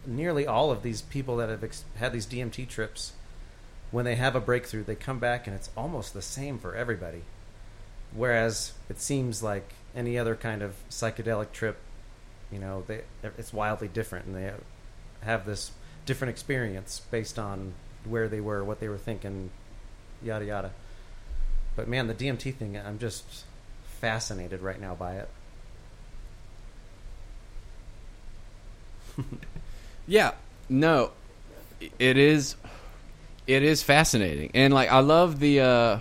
nearly 0.06 0.46
all 0.46 0.72
of 0.72 0.84
these 0.84 1.02
people 1.02 1.38
that 1.38 1.50
have 1.50 1.64
ex- 1.64 1.86
had 1.96 2.14
these 2.14 2.26
DMT 2.26 2.68
trips, 2.68 3.14
when 3.92 4.06
they 4.06 4.16
have 4.16 4.36
a 4.36 4.40
breakthrough, 4.40 4.84
they 4.84 4.96
come 4.96 5.20
back 5.20 5.48
and 5.48 5.56
it's 5.56 5.70
almost 5.78 6.14
the 6.14 6.22
same 6.22 6.58
for 6.58 6.76
everybody. 6.76 7.22
Whereas 8.12 8.74
it 8.90 9.00
seems 9.00 9.42
like 9.42 9.74
any 9.96 10.18
other 10.18 10.36
kind 10.36 10.62
of 10.62 10.76
psychedelic 10.90 11.52
trip, 11.52 11.78
you 12.52 12.60
know, 12.60 12.84
they, 12.88 13.02
it's 13.38 13.54
wildly 13.54 13.88
different, 13.88 14.26
and 14.26 14.36
they 14.36 14.52
have 15.22 15.46
this 15.46 15.72
different 16.06 16.30
experience 16.30 17.02
based 17.12 17.40
on 17.40 17.74
where 18.06 18.28
they 18.28 18.42
were, 18.42 18.64
what 18.64 18.80
they 18.80 18.90
were 18.90 18.98
thinking, 18.98 19.50
yada 20.24 20.46
yada. 20.46 20.72
But 21.76 21.88
man, 21.88 22.08
the 22.08 22.14
DMT 22.14 22.54
thing, 22.56 22.78
I'm 22.78 23.00
just 23.00 23.46
fascinated 24.00 24.62
right 24.62 24.80
now 24.80 24.96
by 24.96 25.16
it. 25.16 25.30
Yeah, 30.06 30.32
no, 30.68 31.12
it 31.98 32.18
is. 32.18 32.58
It 33.48 33.64
is 33.64 33.82
fascinating, 33.84 34.52
and 34.54 34.74
like 34.74 34.92
I 34.92 35.00
love 35.00 35.40
the. 35.40 35.62
uh 35.62 36.00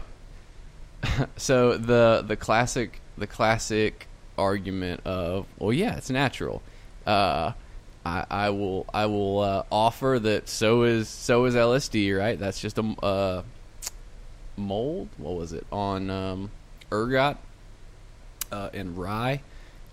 So 1.37 1.77
the 1.77 2.25
the 2.27 2.37
classic 2.37 3.01
the 3.17 3.29
classic 3.29 4.09
argument 4.37 5.03
of 5.05 5.47
well, 5.59 5.73
yeah, 5.73 5.97
it's 5.97 6.11
natural. 6.11 6.63
Uh, 7.07 7.53
I, 8.05 8.25
I 8.31 8.51
will 8.51 8.87
I 8.93 9.07
will 9.07 9.39
uh, 9.41 9.63
offer 9.71 10.19
that 10.21 10.49
so 10.49 10.83
is 10.83 11.09
so 11.09 11.45
is 11.45 11.55
LSD, 11.55 12.19
right? 12.19 12.39
That's 12.39 12.61
just 12.61 12.79
a 12.79 12.83
uh, 13.03 13.43
mold. 14.63 15.09
What 15.19 15.35
was 15.35 15.53
it 15.53 15.67
on 15.71 16.11
um, 16.11 16.51
ergot 16.91 17.37
uh, 18.51 18.71
and 18.73 18.97
rye? 18.97 19.43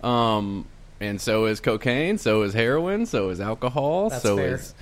Um, 0.02 0.66
and 1.00 1.20
so 1.20 1.46
is 1.46 1.60
cocaine. 1.60 2.18
So 2.18 2.42
is 2.42 2.52
heroin. 2.52 3.06
So 3.06 3.30
is 3.30 3.40
alcohol. 3.40 4.10
That's 4.10 4.22
so 4.22 4.36
fair. 4.36 4.54
is 4.54 4.74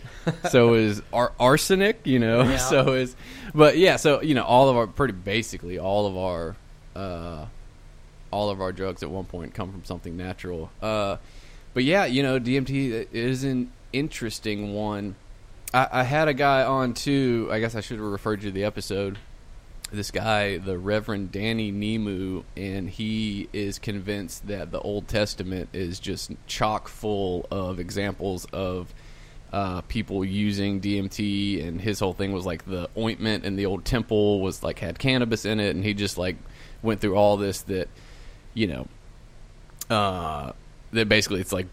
so 0.51 0.74
is 0.74 1.03
ar- 1.12 1.33
arsenic. 1.38 2.01
You 2.07 2.18
know. 2.18 2.42
Yeah. 2.48 2.57
So 2.59 2.92
is, 2.94 3.16
but 3.55 3.79
yeah. 3.79 3.96
So 3.96 4.20
you 4.20 4.35
know, 4.35 4.44
all 4.44 4.68
of 4.68 4.77
our 4.77 4.87
pretty 4.87 5.14
basically 5.14 5.79
all 5.79 6.07
of 6.07 6.16
our 6.16 6.57
uh, 6.96 7.46
all 8.31 8.51
of 8.51 8.61
our 8.61 8.72
drugs 8.72 9.03
at 9.03 9.11
one 9.11 9.24
point 9.24 9.55
come 9.55 9.70
from 9.72 9.85
something 9.85 10.16
natural. 10.16 10.70
Uh, 10.83 11.16
but 11.74 11.85
yeah, 11.85 12.05
you 12.07 12.22
know, 12.22 12.40
DMT 12.40 13.09
is 13.12 13.44
an 13.44 13.70
interesting 13.92 14.74
one. 14.74 15.14
I, 15.72 15.88
I 15.92 16.03
had 16.03 16.29
a 16.29 16.35
guy 16.35 16.64
on 16.64 16.94
too. 16.94 17.48
I 17.51 17.61
guess 17.61 17.74
I 17.74 17.81
should 17.81 17.98
have 17.98 18.07
referred 18.07 18.42
you 18.42 18.51
to 18.51 18.55
the 18.55 18.64
episode. 18.64 19.18
This 19.90 20.11
guy, 20.11 20.59
the 20.59 20.77
Reverend 20.77 21.33
Danny 21.33 21.72
Nemu, 21.72 22.44
and 22.57 22.90
he 22.90 23.48
is 23.55 23.79
convinced 23.79 24.46
that 24.48 24.70
the 24.70 24.81
Old 24.81 25.09
Testament 25.09 25.70
is 25.72 25.98
just 25.98 26.31
chock 26.46 26.88
full 26.88 27.46
of 27.51 27.81
examples 27.81 28.44
of 28.53 28.92
uh, 29.53 29.81
people 29.83 30.24
using 30.24 30.81
DMT. 30.81 31.66
And 31.66 31.81
his 31.81 32.01
whole 32.01 32.12
thing 32.12 32.33
was 32.33 32.44
like 32.44 32.66
the 32.66 32.90
ointment 32.98 33.44
in 33.44 33.57
the 33.57 33.66
old 33.66 33.85
temple 33.85 34.40
was 34.40 34.62
like 34.62 34.79
had 34.79 34.98
cannabis 34.98 35.44
in 35.44 35.59
it, 35.61 35.74
and 35.74 35.85
he 35.85 35.94
just 35.94 36.18
like 36.18 36.37
went 36.83 37.01
through 37.01 37.16
all 37.16 37.37
this 37.37 37.62
that 37.62 37.88
you 38.55 38.66
know 38.66 38.87
uh, 39.90 40.53
that 40.92 41.09
basically 41.09 41.40
it's 41.40 41.53
like 41.53 41.66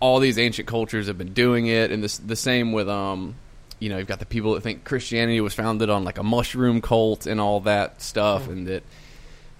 all 0.00 0.18
these 0.18 0.38
ancient 0.38 0.66
cultures 0.66 1.08
have 1.08 1.18
been 1.18 1.34
doing 1.34 1.66
it, 1.66 1.90
and 1.90 2.02
this 2.02 2.18
the 2.18 2.36
same 2.36 2.72
with 2.72 2.88
um, 2.88 3.34
you 3.80 3.88
know, 3.88 3.98
you've 3.98 4.06
got 4.06 4.20
the 4.20 4.26
people 4.26 4.54
that 4.54 4.60
think 4.60 4.84
Christianity 4.84 5.40
was 5.40 5.54
founded 5.54 5.90
on 5.90 6.04
like 6.04 6.18
a 6.18 6.22
mushroom 6.22 6.80
cult 6.80 7.26
and 7.26 7.40
all 7.40 7.60
that 7.60 8.00
stuff, 8.00 8.46
and 8.46 8.68
that 8.68 8.82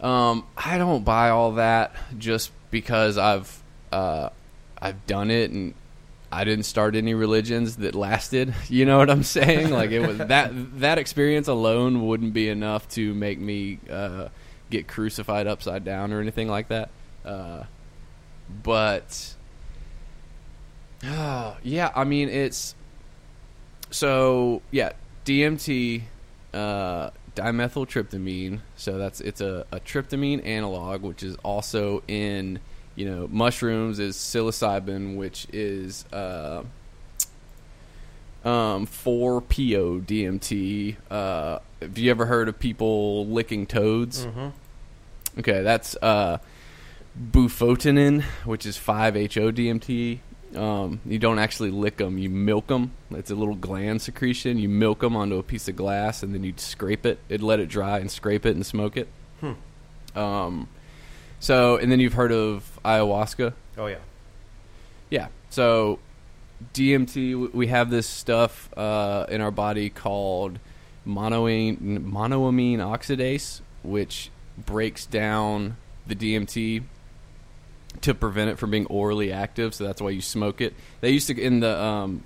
um, 0.01 0.47
I 0.57 0.79
don't 0.79 1.05
buy 1.05 1.31
all 1.31 1.53
that 1.53 1.95
just 2.19 2.53
because 2.71 3.19
I've 3.19 3.63
uh, 3.91 4.29
I've 4.81 5.07
done 5.07 5.31
it 5.31 5.51
and 5.51 5.75
I 6.33 6.45
didn't 6.45 6.65
start 6.65 6.95
any 6.95 7.15
religions 7.15 7.77
that 7.77 7.95
lasted. 7.95 8.55
You 8.69 8.85
know 8.85 8.99
what 8.99 9.11
I'm 9.11 9.25
saying? 9.25 9.71
Like 9.81 9.91
it 9.91 10.07
was 10.07 10.19
that 10.19 10.81
that 10.81 10.99
experience 10.99 11.49
alone 11.49 12.07
wouldn't 12.07 12.33
be 12.33 12.49
enough 12.49 12.89
to 12.91 13.15
make 13.15 13.39
me 13.39 13.79
uh, 13.91 14.29
get 14.71 14.87
crucified 14.87 15.47
upside 15.47 15.85
down 15.85 16.13
or 16.13 16.21
anything 16.21 16.49
like 16.49 16.69
that. 16.69 16.91
Uh, 17.25 17.65
but 18.63 19.35
uh, 21.05 21.55
yeah, 21.63 21.91
I 21.95 22.05
mean 22.05 22.29
it's 22.29 22.75
so 23.91 24.63
yeah, 24.71 24.93
DMT, 25.25 26.03
uh, 26.55 27.11
dimethyltryptamine. 27.35 28.61
So 28.77 28.99
that's 28.99 29.21
it's 29.21 29.41
a, 29.41 29.67
a 29.73 29.81
tryptamine 29.81 30.45
analog, 30.45 31.03
which 31.03 31.23
is 31.23 31.37
also 31.37 32.03
in 32.09 32.61
you 32.95 33.07
know 33.07 33.29
mushrooms 33.31 33.99
is 33.99 34.17
psilocybin, 34.17 35.17
which 35.17 35.47
is 35.53 36.05
uh, 36.13 36.63
um, 38.45 38.87
4-PO 38.87 40.01
DMT. 40.01 40.97
Uh, 41.11 41.59
have 41.81 41.99
you 41.99 42.11
ever 42.11 42.27
heard 42.27 42.49
of 42.49 42.59
people 42.59 43.27
licking 43.27 43.67
toads? 43.67 44.27
Mm-hmm. 44.27 44.49
Okay, 45.39 45.63
that's 45.63 45.97
uh, 46.03 46.39
bufotenin, 47.31 48.23
which 48.45 48.67
is 48.67 48.77
5-HO 48.77 49.53
DMT. 49.53 50.19
Um, 50.57 51.01
you 51.07 51.19
don't 51.19 51.39
actually 51.39 51.71
lick 51.71 51.99
them; 51.99 52.19
you 52.19 52.29
milk 52.29 52.67
them. 52.67 52.93
It's 53.11 53.31
a 53.31 53.35
little 53.35 53.55
gland 53.55 54.03
secretion. 54.03 54.59
You 54.59 54.69
milk 54.69 55.01
them 55.01 55.17
onto 55.17 55.37
a 55.37 55.43
piece 55.43 55.69
of 55.69 55.77
glass, 55.77 56.23
and 56.23 56.35
then 56.35 56.43
you'd 56.43 56.61
scrape 56.61 57.07
it. 57.07 57.19
It 57.29 57.41
let 57.41 57.61
it 57.61 57.69
dry 57.69 57.99
and 57.99 58.11
scrape 58.11 58.45
it 58.45 58.55
and 58.55 58.67
smoke 58.67 58.97
it. 58.97 59.09
Um, 60.15 60.69
so, 61.39 61.77
and 61.77 61.91
then 61.91 62.01
you've 62.01 62.15
heard 62.15 62.33
of 62.33 62.79
ayahuasca. 62.85 63.53
Oh 63.79 63.87
yeah. 63.87 63.99
Yeah. 65.09 65.29
So 65.51 65.99
DMT, 66.75 67.53
we 67.55 67.69
have 67.69 67.91
this 67.91 68.07
stuff 68.07 68.77
uh, 68.77 69.27
in 69.29 69.41
our 69.41 69.51
body 69.51 69.91
called 69.91 70.59
monoamine, 71.07 71.79
monoamine 72.05 72.79
oxidase, 72.79 73.61
which 73.83 74.31
breaks 74.59 75.07
down 75.07 75.77
the 76.07 76.15
DMT 76.15 76.83
to 78.03 78.15
prevent 78.15 78.51
it 78.51 78.59
from 78.59 78.71
being 78.71 78.87
orally 78.87 79.33
active. 79.33 79.75
So 79.75 79.85
that's 79.85 80.01
why 80.01 80.11
you 80.11 80.21
smoke 80.21 80.61
it. 80.61 80.75
They 81.01 81.11
used 81.11 81.27
to 81.29 81.41
in 81.41 81.61
the 81.61 81.79
um, 81.79 82.25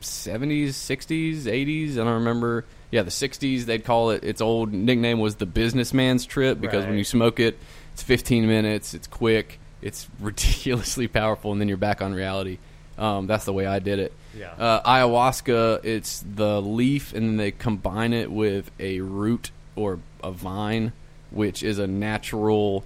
70s, 0.00 0.68
60s, 0.68 1.42
80s. 1.42 1.92
I 1.92 1.96
don't 1.96 2.14
remember. 2.14 2.64
Yeah, 2.90 3.02
the 3.02 3.10
60s. 3.10 3.64
They'd 3.64 3.84
call 3.84 4.10
it. 4.10 4.24
Its 4.24 4.40
old 4.40 4.72
nickname 4.72 5.18
was 5.18 5.36
the 5.36 5.46
businessman's 5.46 6.26
trip 6.26 6.60
because 6.60 6.86
when 6.86 6.96
you 6.96 7.04
smoke 7.04 7.40
it, 7.40 7.58
it's 7.92 8.02
15 8.02 8.46
minutes. 8.46 8.94
It's 8.94 9.06
quick. 9.06 9.58
It's 9.82 10.08
ridiculously 10.20 11.08
powerful, 11.08 11.52
and 11.52 11.60
then 11.60 11.68
you're 11.68 11.76
back 11.76 12.02
on 12.02 12.14
reality. 12.14 12.58
Um, 12.96 13.26
that's 13.26 13.44
the 13.44 13.52
way 13.52 13.66
I 13.66 13.80
did 13.80 13.98
it. 13.98 14.12
Yeah. 14.36 14.52
Uh, 14.52 14.82
ayahuasca, 14.82 15.84
it's 15.84 16.24
the 16.34 16.62
leaf, 16.62 17.12
and 17.12 17.28
then 17.28 17.36
they 17.36 17.50
combine 17.50 18.12
it 18.12 18.30
with 18.30 18.70
a 18.78 19.00
root 19.00 19.50
or 19.74 19.98
a 20.22 20.30
vine, 20.30 20.92
which 21.30 21.62
is 21.62 21.78
a 21.78 21.88
natural 21.88 22.84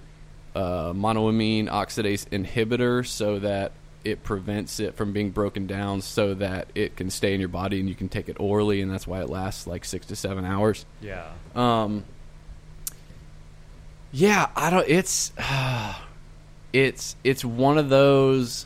uh, 0.59 0.91
monoamine 0.93 1.69
oxidase 1.69 2.27
inhibitor, 2.29 3.07
so 3.07 3.39
that 3.39 3.71
it 4.03 4.23
prevents 4.23 4.79
it 4.79 4.95
from 4.95 5.13
being 5.13 5.29
broken 5.29 5.67
down, 5.67 6.01
so 6.01 6.33
that 6.33 6.67
it 6.75 6.97
can 6.97 7.09
stay 7.09 7.33
in 7.33 7.39
your 7.39 7.49
body 7.49 7.79
and 7.79 7.87
you 7.87 7.95
can 7.95 8.09
take 8.09 8.27
it 8.27 8.37
orally, 8.39 8.81
and 8.81 8.91
that's 8.91 9.07
why 9.07 9.21
it 9.21 9.29
lasts 9.29 9.67
like 9.67 9.85
six 9.85 10.05
to 10.07 10.15
seven 10.17 10.43
hours. 10.43 10.85
Yeah. 11.01 11.25
Um, 11.55 12.03
yeah, 14.11 14.47
I 14.55 14.69
don't. 14.69 14.87
It's 14.87 15.31
it's 16.73 17.15
it's 17.23 17.45
one 17.45 17.77
of 17.77 17.89
those. 17.89 18.65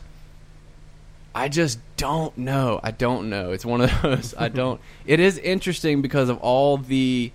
I 1.36 1.47
just 1.49 1.79
don't 1.97 2.36
know. 2.38 2.79
I 2.84 2.91
don't 2.91 3.29
know. 3.29 3.51
It's 3.51 3.65
one 3.65 3.82
of 3.82 3.91
those. 4.01 4.34
I 4.36 4.49
don't. 4.49 4.82
It 5.06 5.19
is 5.19 5.38
interesting 5.38 6.01
because 6.01 6.29
of 6.29 6.39
all 6.39 6.77
the. 6.77 7.32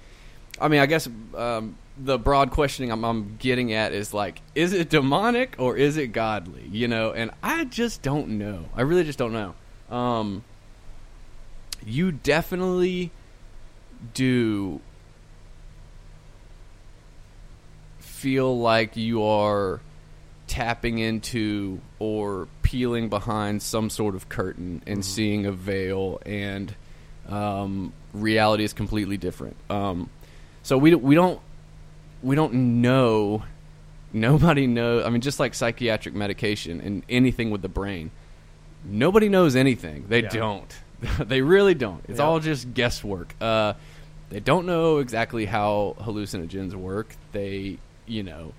I 0.61 0.67
mean, 0.67 0.81
I 0.81 0.87
guess 0.87 1.09
um, 1.37 1.77
the 1.99 2.19
broad 2.19 2.51
questioning 2.51 2.91
I'm, 2.93 3.05
I'm 3.05 3.37
getting 3.39 3.73
at 3.73 3.93
is 3.93 4.15
like, 4.15 4.41
is 4.55 4.73
it 4.73 4.89
demonic 4.89 5.57
or 5.59 5.77
is 5.77 5.97
it 5.97 6.09
godly? 6.09 6.69
You 6.71 6.89
know, 6.89 7.13
and 7.13 7.31
I 7.43 7.65
just 7.65 8.03
don't 8.03 8.39
know. 8.39 8.67
I 8.75 8.83
really 8.83 9.05
just 9.05 9.19
don't 9.19 9.33
know. 9.33 9.55
Um, 9.95 10.45
you 11.85 12.13
definitely 12.13 13.11
do 14.15 14.81
feel 17.99 18.59
like 18.59 18.97
you 18.97 19.23
are 19.25 19.81
tapping 20.47 20.99
into 20.99 21.81
or 21.99 22.49
peeling 22.63 23.09
behind 23.09 23.63
some 23.63 23.91
sort 23.91 24.15
of 24.15 24.29
curtain 24.29 24.83
and 24.87 25.05
seeing 25.05 25.47
a 25.47 25.53
veil, 25.53 26.21
and 26.27 26.75
um, 27.29 27.93
reality 28.13 28.65
is 28.65 28.73
completely 28.73 29.17
different. 29.17 29.57
Um, 29.71 30.11
so 30.63 30.77
we 30.77 30.95
we 30.95 31.15
don't 31.15 31.41
we 32.23 32.35
don't 32.37 32.81
know. 32.83 33.45
Nobody 34.13 34.67
knows. 34.67 35.05
I 35.05 35.11
mean, 35.11 35.21
just 35.21 35.39
like 35.39 35.55
psychiatric 35.55 36.15
medication 36.15 36.81
and 36.81 37.03
anything 37.09 37.51
with 37.51 37.63
the 37.63 37.69
brain, 37.69 38.11
nobody 38.85 39.29
knows 39.29 39.55
anything. 39.57 40.07
They 40.09 40.23
Yeah. 40.23 40.29
don't. 40.31 40.77
they 41.21 41.43
really 41.43 41.75
don't. 41.75 42.03
It's 42.09 42.19
Yeah. 42.19 42.25
all 42.25 42.41
just 42.41 42.73
guesswork. 42.75 43.35
Uh, 43.41 43.75
they 44.31 44.41
don't 44.41 44.67
know 44.67 44.99
exactly 44.99 45.45
how 45.47 45.97
hallucinogens 46.01 46.75
work. 46.75 47.15
They, 47.33 47.79
you 48.07 48.23
know, 48.23 48.53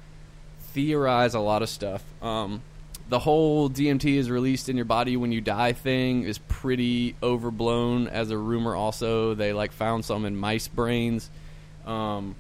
theorize 0.74 1.34
a 1.34 1.40
lot 1.40 1.62
of 1.62 1.70
stuff. 1.70 2.04
Um, 2.22 2.62
the 3.10 3.20
whole 3.20 3.70
DMT 3.70 4.18
is 4.18 4.30
released 4.30 4.70
in 4.70 4.76
your 4.76 4.86
body 4.86 5.18
when 5.18 5.32
you 5.32 5.42
die 5.42 5.74
thing 5.74 6.24
is 6.24 6.38
pretty 6.38 7.16
overblown 7.24 8.08
as 8.08 8.30
a 8.30 8.38
rumor. 8.38 8.76
Also, 8.76 9.34
they 9.34 9.52
like 9.52 9.72
found 9.72 10.06
some 10.06 10.26
in 10.26 10.36
mice 10.36 10.68
brains. 10.68 11.30
Um, 11.86 12.36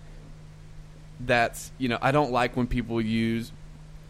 that's 1.19 1.71
you 1.77 1.89
know 1.89 1.97
I 2.01 2.11
don't 2.11 2.31
like 2.31 2.55
when 2.55 2.67
people 2.67 3.01
use 3.01 3.51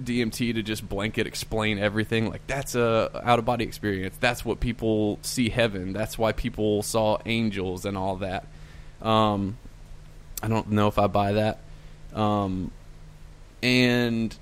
DMT 0.02 0.54
to 0.54 0.64
just 0.64 0.88
blanket 0.88 1.28
explain 1.28 1.78
everything. 1.78 2.30
Like 2.30 2.46
that's 2.48 2.76
a 2.76 3.22
out 3.24 3.40
of 3.40 3.46
body 3.46 3.66
experience. 3.66 4.16
That's 4.20 4.46
what 4.46 4.60
people 4.60 5.20
see 5.22 5.50
heaven. 5.50 5.94
That's 5.94 6.18
why 6.18 6.32
people 6.32 6.84
saw 6.84 7.20
angels 7.26 7.86
and 7.86 7.98
all 7.98 8.18
that. 8.18 8.46
Um, 9.02 9.58
I 10.42 10.48
don't 10.48 10.72
know 10.72 10.88
if 10.88 10.98
I 10.98 11.08
buy 11.08 11.34
that. 11.34 11.60
Um, 12.14 12.72
and 13.62 14.36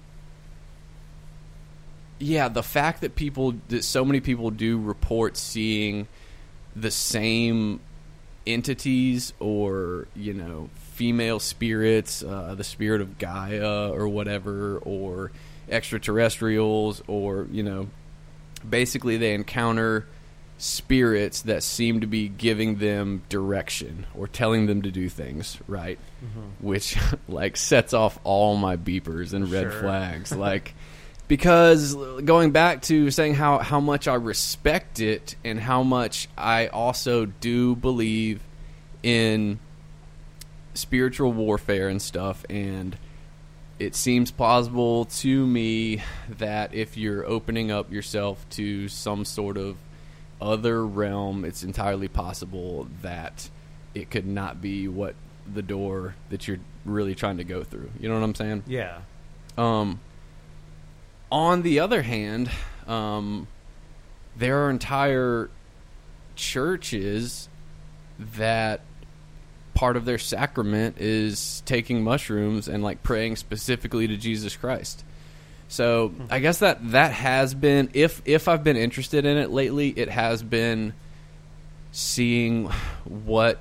yeah, 2.19 2.49
the 2.49 2.63
fact 2.63 3.01
that 3.01 3.15
people 3.15 3.55
that 3.69 3.83
so 3.83 4.05
many 4.05 4.19
people 4.19 4.51
do 4.51 4.79
report 4.79 5.37
seeing 5.37 6.07
the 6.75 6.91
same 6.91 7.79
entities 8.45 9.33
or 9.39 10.07
you 10.15 10.33
know 10.33 10.69
female 10.97 11.39
spirits, 11.39 12.23
uh, 12.23 12.55
the 12.57 12.63
spirit 12.63 13.01
of 13.01 13.17
Gaia 13.19 13.89
or 13.91 14.07
whatever, 14.09 14.79
or 14.79 15.31
extraterrestrials, 15.69 17.01
or 17.07 17.47
you 17.51 17.63
know, 17.63 17.87
basically 18.67 19.17
they 19.17 19.33
encounter 19.33 20.07
spirits 20.57 21.43
that 21.43 21.61
seem 21.61 22.01
to 22.01 22.07
be 22.07 22.27
giving 22.27 22.77
them 22.79 23.21
direction 23.29 24.07
or 24.15 24.27
telling 24.27 24.65
them 24.65 24.81
to 24.81 24.89
do 24.89 25.07
things 25.07 25.55
right 25.67 25.99
which 26.61 26.97
like 27.27 27.55
sets 27.55 27.93
off 27.93 28.17
all 28.23 28.55
my 28.57 28.75
beepers 28.75 29.33
and 29.33 29.51
red 29.51 29.71
Sure. 29.71 29.81
flags 29.81 30.31
like 30.35 30.73
because 31.27 31.93
going 32.25 32.49
back 32.53 32.81
to 32.81 33.11
saying 33.11 33.35
how 33.35 33.59
how 33.59 33.79
much 33.79 34.07
I 34.07 34.15
respect 34.15 34.99
it 34.99 35.35
and 35.45 35.59
how 35.59 35.83
much 35.83 36.27
I 36.35 36.67
also 36.69 37.25
do 37.27 37.75
believe 37.75 38.41
in 39.03 39.59
spiritual 40.77 41.33
warfare 41.33 41.89
and 41.89 42.01
stuff 42.01 42.45
and 42.49 42.97
it 43.79 43.93
seems 43.95 44.31
plausible 44.31 45.05
to 45.05 45.45
me 45.45 46.01
that 46.39 46.73
if 46.73 46.97
you're 46.97 47.25
opening 47.25 47.69
up 47.71 47.91
yourself 47.91 48.43
to 48.49 48.87
some 48.87 49.23
sort 49.25 49.57
of 49.57 49.75
other 50.41 50.85
realm 50.85 51.43
it's 51.45 51.63
entirely 51.63 52.07
possible 52.07 52.87
that 53.01 53.49
it 53.93 54.09
could 54.09 54.25
not 54.25 54.61
be 54.61 54.87
what 54.87 55.15
the 55.51 55.61
door 55.61 56.15
that 56.29 56.47
you're 56.47 56.59
really 56.85 57.15
trying 57.15 57.37
to 57.37 57.43
go 57.43 57.63
through 57.63 57.89
you 57.99 58.07
know 58.07 58.15
what 58.15 58.23
i'm 58.23 58.35
saying 58.35 58.63
Yeah. 58.67 58.99
um, 59.57 59.99
on 61.29 61.61
the 61.61 61.81
other 61.81 62.03
hand, 62.03 62.49
um, 62.87 63.47
there 64.37 64.63
are 64.65 64.69
entire 64.69 65.49
churches 66.37 67.49
that 68.17 68.79
part 69.77 69.95
of 69.95 70.05
their 70.05 70.17
sacrament 70.17 70.97
is 70.97 71.61
taking 71.67 72.03
mushrooms 72.03 72.67
and 72.67 72.83
like 72.83 73.03
praying 73.03 73.35
specifically 73.35 74.07
to 74.07 74.17
Jesus 74.17 74.55
Christ. 74.55 75.03
So 75.67 76.15
I 76.31 76.39
guess 76.39 76.59
that 76.59 76.91
that 76.93 77.11
has 77.11 77.53
been 77.53 77.91
if 77.93 78.23
if 78.25 78.47
I've 78.47 78.63
been 78.63 78.75
interested 78.75 79.23
in 79.23 79.37
it 79.37 79.51
lately, 79.51 79.89
it 79.89 80.09
has 80.09 80.41
been 80.41 80.95
seeing 81.91 82.71
what 83.03 83.59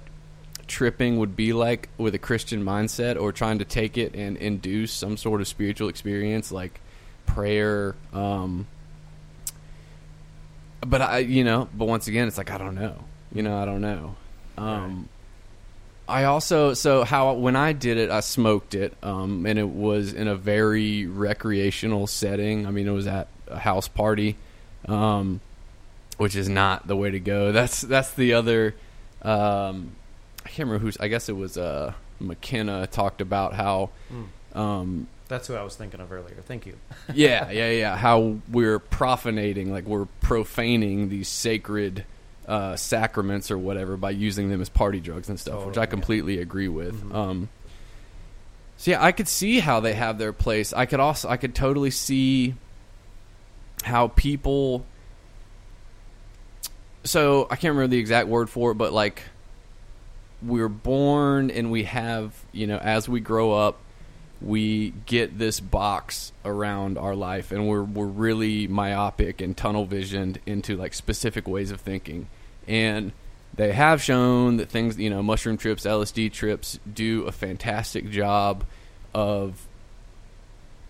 tripping 0.66 1.18
would 1.18 1.36
be 1.36 1.52
like 1.52 1.90
with 1.98 2.14
a 2.14 2.18
Christian 2.18 2.64
mindset 2.64 3.20
or 3.20 3.30
trying 3.30 3.58
to 3.58 3.66
take 3.66 3.98
it 3.98 4.14
and 4.14 4.38
induce 4.38 4.92
some 4.92 5.18
sort 5.18 5.42
of 5.42 5.46
spiritual 5.46 5.88
experience 5.88 6.50
like 6.50 6.80
prayer 7.26 7.94
um 8.12 8.66
but 10.80 11.02
I 11.02 11.18
you 11.18 11.44
know 11.44 11.68
but 11.74 11.84
once 11.84 12.08
again 12.08 12.26
it's 12.26 12.38
like 12.38 12.50
I 12.50 12.56
don't 12.56 12.74
know. 12.74 13.04
You 13.34 13.42
know 13.42 13.58
I 13.58 13.66
don't 13.66 13.82
know. 13.82 14.16
Um 14.56 15.10
I 16.08 16.24
also 16.24 16.74
so 16.74 17.04
how 17.04 17.32
when 17.34 17.56
I 17.56 17.72
did 17.72 17.96
it 17.96 18.10
I 18.10 18.20
smoked 18.20 18.74
it 18.74 18.94
um 19.02 19.44
and 19.46 19.58
it 19.58 19.68
was 19.68 20.12
in 20.12 20.28
a 20.28 20.36
very 20.36 21.06
recreational 21.06 22.06
setting 22.06 22.66
I 22.66 22.70
mean 22.70 22.86
it 22.86 22.92
was 22.92 23.06
at 23.06 23.28
a 23.48 23.58
house 23.58 23.88
party 23.88 24.36
um 24.86 25.40
which 26.16 26.36
is 26.36 26.48
not 26.48 26.86
the 26.86 26.96
way 26.96 27.10
to 27.10 27.20
go 27.20 27.52
that's 27.58 27.80
that's 27.80 28.12
the 28.12 28.34
other 28.34 28.74
um 29.22 29.92
I 30.44 30.48
can't 30.48 30.68
remember 30.68 30.78
who's 30.78 30.96
I 30.98 31.08
guess 31.08 31.28
it 31.28 31.36
was 31.36 31.58
uh 31.58 31.92
McKenna 32.20 32.86
talked 32.86 33.20
about 33.20 33.54
how 33.54 33.90
um 34.54 35.08
That's 35.28 35.48
who 35.48 35.54
I 35.54 35.62
was 35.62 35.74
thinking 35.74 36.00
of 36.00 36.12
earlier. 36.12 36.36
Thank 36.46 36.66
you. 36.66 36.76
yeah, 37.12 37.50
yeah, 37.50 37.70
yeah. 37.70 37.96
How 37.96 38.36
we're 38.48 38.78
profanating, 38.78 39.72
like 39.72 39.84
we're 39.84 40.06
profaning 40.20 41.08
these 41.08 41.28
sacred 41.28 42.04
uh, 42.46 42.76
sacraments 42.76 43.50
or 43.50 43.58
whatever 43.58 43.96
by 43.96 44.10
using 44.10 44.50
them 44.50 44.60
as 44.60 44.68
party 44.68 45.00
drugs 45.00 45.28
and 45.28 45.38
stuff, 45.38 45.66
which 45.66 45.78
I 45.78 45.82
yeah. 45.82 45.86
completely 45.86 46.38
agree 46.38 46.68
with. 46.68 47.12
Um, 47.12 47.48
so 48.76 48.92
yeah, 48.92 49.02
I 49.02 49.12
could 49.12 49.28
see 49.28 49.58
how 49.58 49.80
they 49.80 49.94
have 49.94 50.18
their 50.18 50.32
place. 50.32 50.72
I 50.72 50.86
could 50.86 51.00
also, 51.00 51.28
I 51.28 51.36
could 51.36 51.54
totally 51.54 51.90
see 51.90 52.54
how 53.82 54.08
people. 54.08 54.84
So 57.04 57.46
I 57.50 57.56
can't 57.56 57.74
remember 57.74 57.88
the 57.88 57.98
exact 57.98 58.28
word 58.28 58.50
for 58.50 58.72
it, 58.72 58.74
but 58.74 58.92
like 58.92 59.22
we're 60.42 60.68
born 60.68 61.50
and 61.50 61.70
we 61.70 61.84
have, 61.84 62.34
you 62.52 62.66
know, 62.66 62.78
as 62.78 63.08
we 63.08 63.20
grow 63.20 63.52
up, 63.52 63.78
we 64.40 64.90
get 65.06 65.38
this 65.38 65.60
box 65.60 66.32
around 66.44 66.98
our 66.98 67.14
life 67.14 67.52
and 67.52 67.66
we're 67.66 67.82
we're 67.82 68.04
really 68.04 68.68
myopic 68.68 69.40
and 69.40 69.56
tunnel 69.56 69.86
visioned 69.86 70.38
into 70.44 70.76
like 70.76 70.92
specific 70.92 71.48
ways 71.48 71.70
of 71.70 71.80
thinking. 71.80 72.28
And 72.68 73.12
they 73.54 73.72
have 73.72 74.02
shown 74.02 74.58
that 74.58 74.68
things, 74.68 74.98
you 74.98 75.10
know, 75.10 75.22
mushroom 75.22 75.56
trips, 75.56 75.84
LSD 75.84 76.32
trips 76.32 76.78
do 76.92 77.24
a 77.24 77.32
fantastic 77.32 78.10
job 78.10 78.64
of 79.14 79.66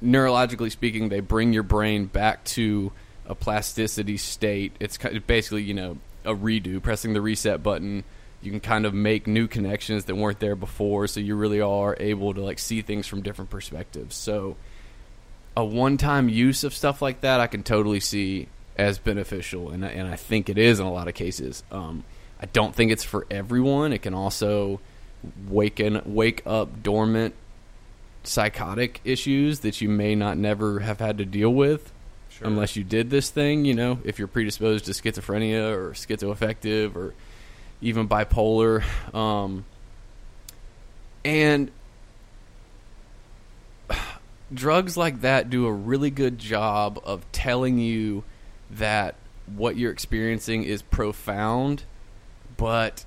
neurologically 0.02 0.70
speaking, 0.70 1.08
they 1.08 1.20
bring 1.20 1.52
your 1.52 1.62
brain 1.62 2.06
back 2.06 2.44
to 2.44 2.92
a 3.26 3.34
plasticity 3.34 4.16
state. 4.16 4.72
It's 4.80 4.98
basically, 5.26 5.62
you 5.62 5.74
know, 5.74 5.98
a 6.24 6.34
redo, 6.34 6.82
pressing 6.82 7.12
the 7.12 7.20
reset 7.20 7.62
button. 7.62 8.04
You 8.42 8.50
can 8.50 8.60
kind 8.60 8.84
of 8.84 8.94
make 8.94 9.26
new 9.26 9.48
connections 9.48 10.04
that 10.04 10.14
weren't 10.14 10.40
there 10.40 10.56
before, 10.56 11.06
so 11.06 11.20
you 11.20 11.34
really 11.34 11.60
are 11.60 11.96
able 11.98 12.34
to 12.34 12.40
like 12.40 12.58
see 12.58 12.82
things 12.82 13.06
from 13.06 13.22
different 13.22 13.50
perspectives. 13.50 14.14
So, 14.14 14.56
a 15.56 15.64
one-time 15.64 16.28
use 16.28 16.64
of 16.64 16.74
stuff 16.74 17.00
like 17.00 17.22
that, 17.22 17.40
I 17.40 17.46
can 17.46 17.62
totally 17.62 18.00
see 18.00 18.48
as 18.78 18.98
beneficial, 18.98 19.70
and 19.70 19.84
I- 19.84 19.88
and 19.90 20.08
I 20.08 20.16
think 20.16 20.48
it 20.48 20.58
is 20.58 20.80
in 20.80 20.86
a 20.86 20.92
lot 20.92 21.08
of 21.08 21.14
cases. 21.14 21.62
Um, 21.70 22.04
I 22.40 22.46
don't 22.46 22.74
think 22.74 22.92
it's 22.92 23.04
for 23.04 23.26
everyone. 23.30 23.92
It 23.92 24.02
can 24.02 24.14
also 24.14 24.80
waken 25.48 26.02
wake 26.04 26.42
up 26.46 26.82
dormant 26.82 27.34
psychotic 28.22 29.00
issues 29.04 29.60
that 29.60 29.80
you 29.80 29.88
may 29.88 30.14
not 30.14 30.36
never 30.36 30.80
have 30.80 30.98
had 31.00 31.16
to 31.18 31.24
deal 31.24 31.52
with 31.54 31.92
Sure. 32.28 32.46
unless 32.48 32.76
you 32.76 32.84
did 32.84 33.08
this 33.10 33.30
thing, 33.30 33.64
you 33.64 33.72
know, 33.74 33.98
if 34.04 34.18
you're 34.18 34.28
predisposed 34.28 34.84
to 34.86 34.90
schizophrenia 34.90 35.72
or 35.74 35.92
schizoaffective 35.92 36.94
or 36.96 37.14
even 37.80 38.08
bipolar. 38.08 38.82
Um, 39.14 39.64
and 41.24 41.70
drugs 44.52 44.96
like 44.96 45.20
that 45.22 45.50
do 45.50 45.66
a 45.66 45.72
really 45.72 46.10
good 46.10 46.38
job 46.38 47.00
of 47.04 47.24
telling 47.32 47.78
you 47.78 48.24
that 48.70 49.14
what 49.54 49.76
you're 49.76 49.92
experiencing 49.92 50.64
is 50.64 50.82
profound, 50.82 51.84
but 52.56 53.04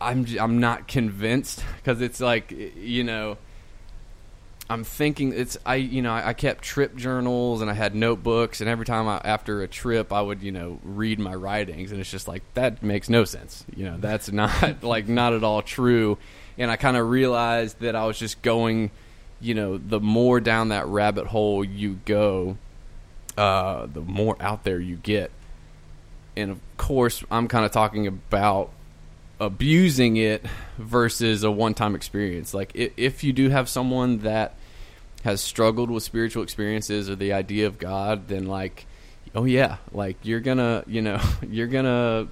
I'm 0.00 0.26
I'm 0.38 0.60
not 0.60 0.88
convinced 0.88 1.64
because 1.76 2.00
it's 2.00 2.20
like 2.20 2.50
you 2.50 3.02
know 3.02 3.38
I'm 4.68 4.84
thinking 4.84 5.32
it's 5.32 5.56
I 5.64 5.76
you 5.76 6.02
know 6.02 6.12
I, 6.12 6.28
I 6.28 6.32
kept 6.34 6.62
trip 6.62 6.96
journals 6.96 7.62
and 7.62 7.70
I 7.70 7.74
had 7.74 7.94
notebooks 7.94 8.60
and 8.60 8.68
every 8.68 8.84
time 8.84 9.08
I, 9.08 9.20
after 9.24 9.62
a 9.62 9.68
trip 9.68 10.12
I 10.12 10.20
would 10.20 10.42
you 10.42 10.52
know 10.52 10.80
read 10.82 11.18
my 11.18 11.34
writings 11.34 11.92
and 11.92 12.00
it's 12.00 12.10
just 12.10 12.28
like 12.28 12.42
that 12.54 12.82
makes 12.82 13.08
no 13.08 13.24
sense 13.24 13.64
you 13.74 13.84
know 13.84 13.96
that's 13.98 14.30
not 14.30 14.82
like 14.82 15.08
not 15.08 15.32
at 15.32 15.44
all 15.44 15.62
true. 15.62 16.18
And 16.58 16.70
I 16.70 16.76
kind 16.76 16.96
of 16.96 17.08
realized 17.10 17.80
that 17.80 17.94
I 17.94 18.06
was 18.06 18.18
just 18.18 18.42
going 18.42 18.90
you 19.40 19.54
know 19.54 19.78
the 19.78 20.00
more 20.00 20.40
down 20.40 20.68
that 20.68 20.86
rabbit 20.86 21.26
hole 21.26 21.64
you 21.64 22.00
go 22.04 22.58
uh, 23.36 23.86
the 23.86 24.00
more 24.00 24.36
out 24.40 24.64
there 24.64 24.80
you 24.80 24.96
get. 24.96 25.30
And 26.36 26.50
of 26.50 26.60
course, 26.76 27.24
I'm 27.30 27.48
kind 27.48 27.64
of 27.64 27.72
talking 27.72 28.06
about 28.06 28.70
abusing 29.40 30.16
it 30.16 30.44
versus 30.78 31.42
a 31.42 31.50
one-time 31.50 31.94
experience. 31.94 32.54
Like 32.54 32.72
if 32.74 33.24
you 33.24 33.32
do 33.32 33.50
have 33.50 33.68
someone 33.68 34.18
that 34.18 34.54
has 35.24 35.40
struggled 35.40 35.90
with 35.90 36.02
spiritual 36.02 36.42
experiences 36.42 37.10
or 37.10 37.16
the 37.16 37.32
idea 37.32 37.66
of 37.66 37.78
God, 37.78 38.28
then 38.28 38.46
like, 38.46 38.86
oh 39.34 39.44
yeah, 39.44 39.78
like 39.92 40.16
you're 40.22 40.40
gonna, 40.40 40.84
you 40.86 41.02
know, 41.02 41.20
you're 41.48 41.66
gonna, 41.66 42.28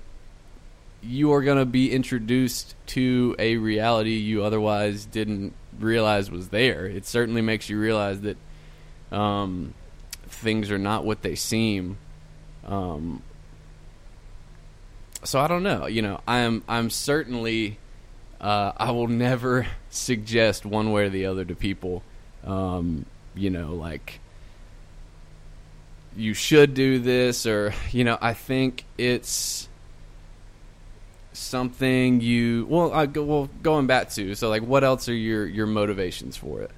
you 1.02 1.32
are 1.32 1.42
gonna 1.42 1.66
be 1.66 1.92
introduced 1.92 2.74
to 2.86 3.34
a 3.38 3.56
reality 3.56 4.12
you 4.12 4.44
otherwise 4.44 5.04
didn't 5.06 5.54
realize 5.78 6.30
was 6.30 6.48
there. 6.48 6.86
It 6.86 7.06
certainly 7.06 7.42
makes 7.42 7.68
you 7.68 7.78
realize 7.78 8.20
that 8.20 8.36
um, 9.12 9.74
things 10.44 10.70
are 10.70 10.78
not 10.78 11.04
what 11.04 11.22
they 11.22 11.34
seem. 11.34 11.98
Um, 12.64 13.22
so 15.24 15.40
I 15.40 15.48
don't 15.48 15.62
know. 15.62 15.86
You 15.86 16.02
know, 16.02 16.20
I'm 16.28 16.62
I'm 16.68 16.90
certainly 16.90 17.78
uh, 18.40 18.72
I 18.76 18.92
will 18.92 19.08
never 19.08 19.66
suggest 19.90 20.64
one 20.64 20.92
way 20.92 21.06
or 21.06 21.08
the 21.08 21.26
other 21.26 21.44
to 21.44 21.54
people. 21.54 22.02
Um, 22.44 23.06
you 23.34 23.50
know, 23.50 23.74
like 23.74 24.20
you 26.16 26.34
should 26.34 26.74
do 26.74 26.98
this, 27.00 27.46
or 27.46 27.74
you 27.90 28.04
know, 28.04 28.18
I 28.20 28.34
think 28.34 28.84
it's 28.96 29.68
something 31.32 32.20
you 32.20 32.64
well, 32.68 32.92
I 32.92 33.06
well 33.06 33.48
going 33.62 33.86
back 33.86 34.10
to 34.10 34.34
so 34.36 34.48
like, 34.48 34.62
what 34.62 34.84
else 34.84 35.08
are 35.08 35.14
your 35.14 35.46
your 35.46 35.66
motivations 35.66 36.36
for 36.36 36.60
it? 36.60 36.70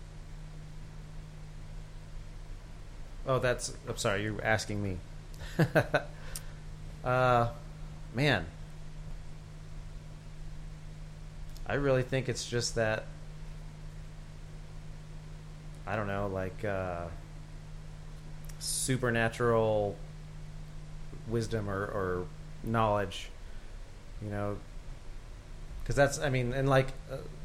Oh, 3.26 3.38
that's. 3.38 3.74
I'm 3.88 3.96
sorry. 3.96 4.22
You're 4.22 4.42
asking 4.42 4.82
me. 4.82 4.98
uh, 7.04 7.48
man, 8.14 8.46
I 11.66 11.74
really 11.74 12.02
think 12.02 12.28
it's 12.28 12.48
just 12.48 12.76
that. 12.76 13.04
I 15.88 15.96
don't 15.96 16.06
know, 16.06 16.28
like 16.28 16.64
uh, 16.64 17.04
supernatural 18.58 19.96
wisdom 21.28 21.68
or, 21.70 21.84
or 21.84 22.26
knowledge, 22.64 23.28
you 24.22 24.30
know. 24.30 24.56
Because 25.82 25.94
that's, 25.94 26.18
I 26.18 26.30
mean, 26.30 26.52
and 26.52 26.68
like 26.68 26.88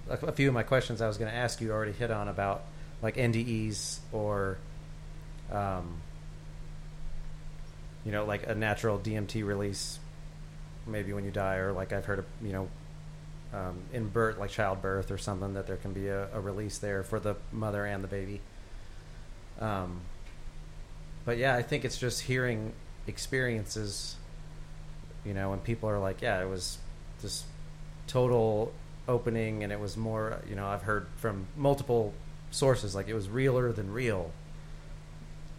a 0.09 0.31
few 0.31 0.47
of 0.47 0.53
my 0.53 0.63
questions 0.63 1.01
I 1.01 1.07
was 1.07 1.17
going 1.17 1.29
to 1.31 1.37
ask 1.37 1.61
you 1.61 1.71
already 1.71 1.91
hit 1.91 2.09
on 2.09 2.27
about 2.27 2.63
like 3.03 3.15
NDEs 3.15 3.99
or 4.11 4.57
um, 5.51 6.01
you 8.05 8.11
know, 8.11 8.25
like 8.25 8.47
a 8.47 8.55
natural 8.55 8.97
DMT 8.97 9.45
release, 9.45 9.99
maybe 10.87 11.13
when 11.13 11.23
you 11.23 11.31
die, 11.31 11.55
or 11.55 11.71
like 11.71 11.93
I've 11.93 12.05
heard 12.05 12.19
of, 12.19 12.25
you 12.41 12.51
know, 12.51 12.67
um, 13.53 13.77
in 13.93 14.07
birth, 14.07 14.37
like 14.37 14.49
childbirth 14.49 15.11
or 15.11 15.17
something, 15.17 15.53
that 15.53 15.67
there 15.67 15.77
can 15.77 15.93
be 15.93 16.07
a, 16.07 16.27
a 16.33 16.39
release 16.39 16.77
there 16.77 17.03
for 17.03 17.19
the 17.19 17.35
mother 17.51 17.85
and 17.85 18.03
the 18.03 18.07
baby. 18.07 18.41
Um, 19.59 20.01
but 21.25 21.37
yeah, 21.37 21.55
I 21.55 21.61
think 21.61 21.85
it's 21.85 21.97
just 21.97 22.21
hearing 22.21 22.73
experiences, 23.07 24.15
you 25.25 25.33
know, 25.33 25.51
when 25.51 25.59
people 25.59 25.89
are 25.89 25.99
like, 25.99 26.21
yeah, 26.21 26.41
it 26.41 26.49
was 26.49 26.77
this 27.21 27.43
total 28.07 28.73
opening 29.07 29.63
and 29.63 29.71
it 29.71 29.79
was 29.79 29.97
more, 29.97 30.39
you 30.49 30.55
know, 30.55 30.65
I've 30.65 30.83
heard 30.83 31.07
from 31.17 31.45
multiple 31.55 32.13
sources, 32.49 32.95
like 32.95 33.07
it 33.07 33.13
was 33.13 33.29
realer 33.29 33.71
than 33.71 33.91
real 33.91 34.31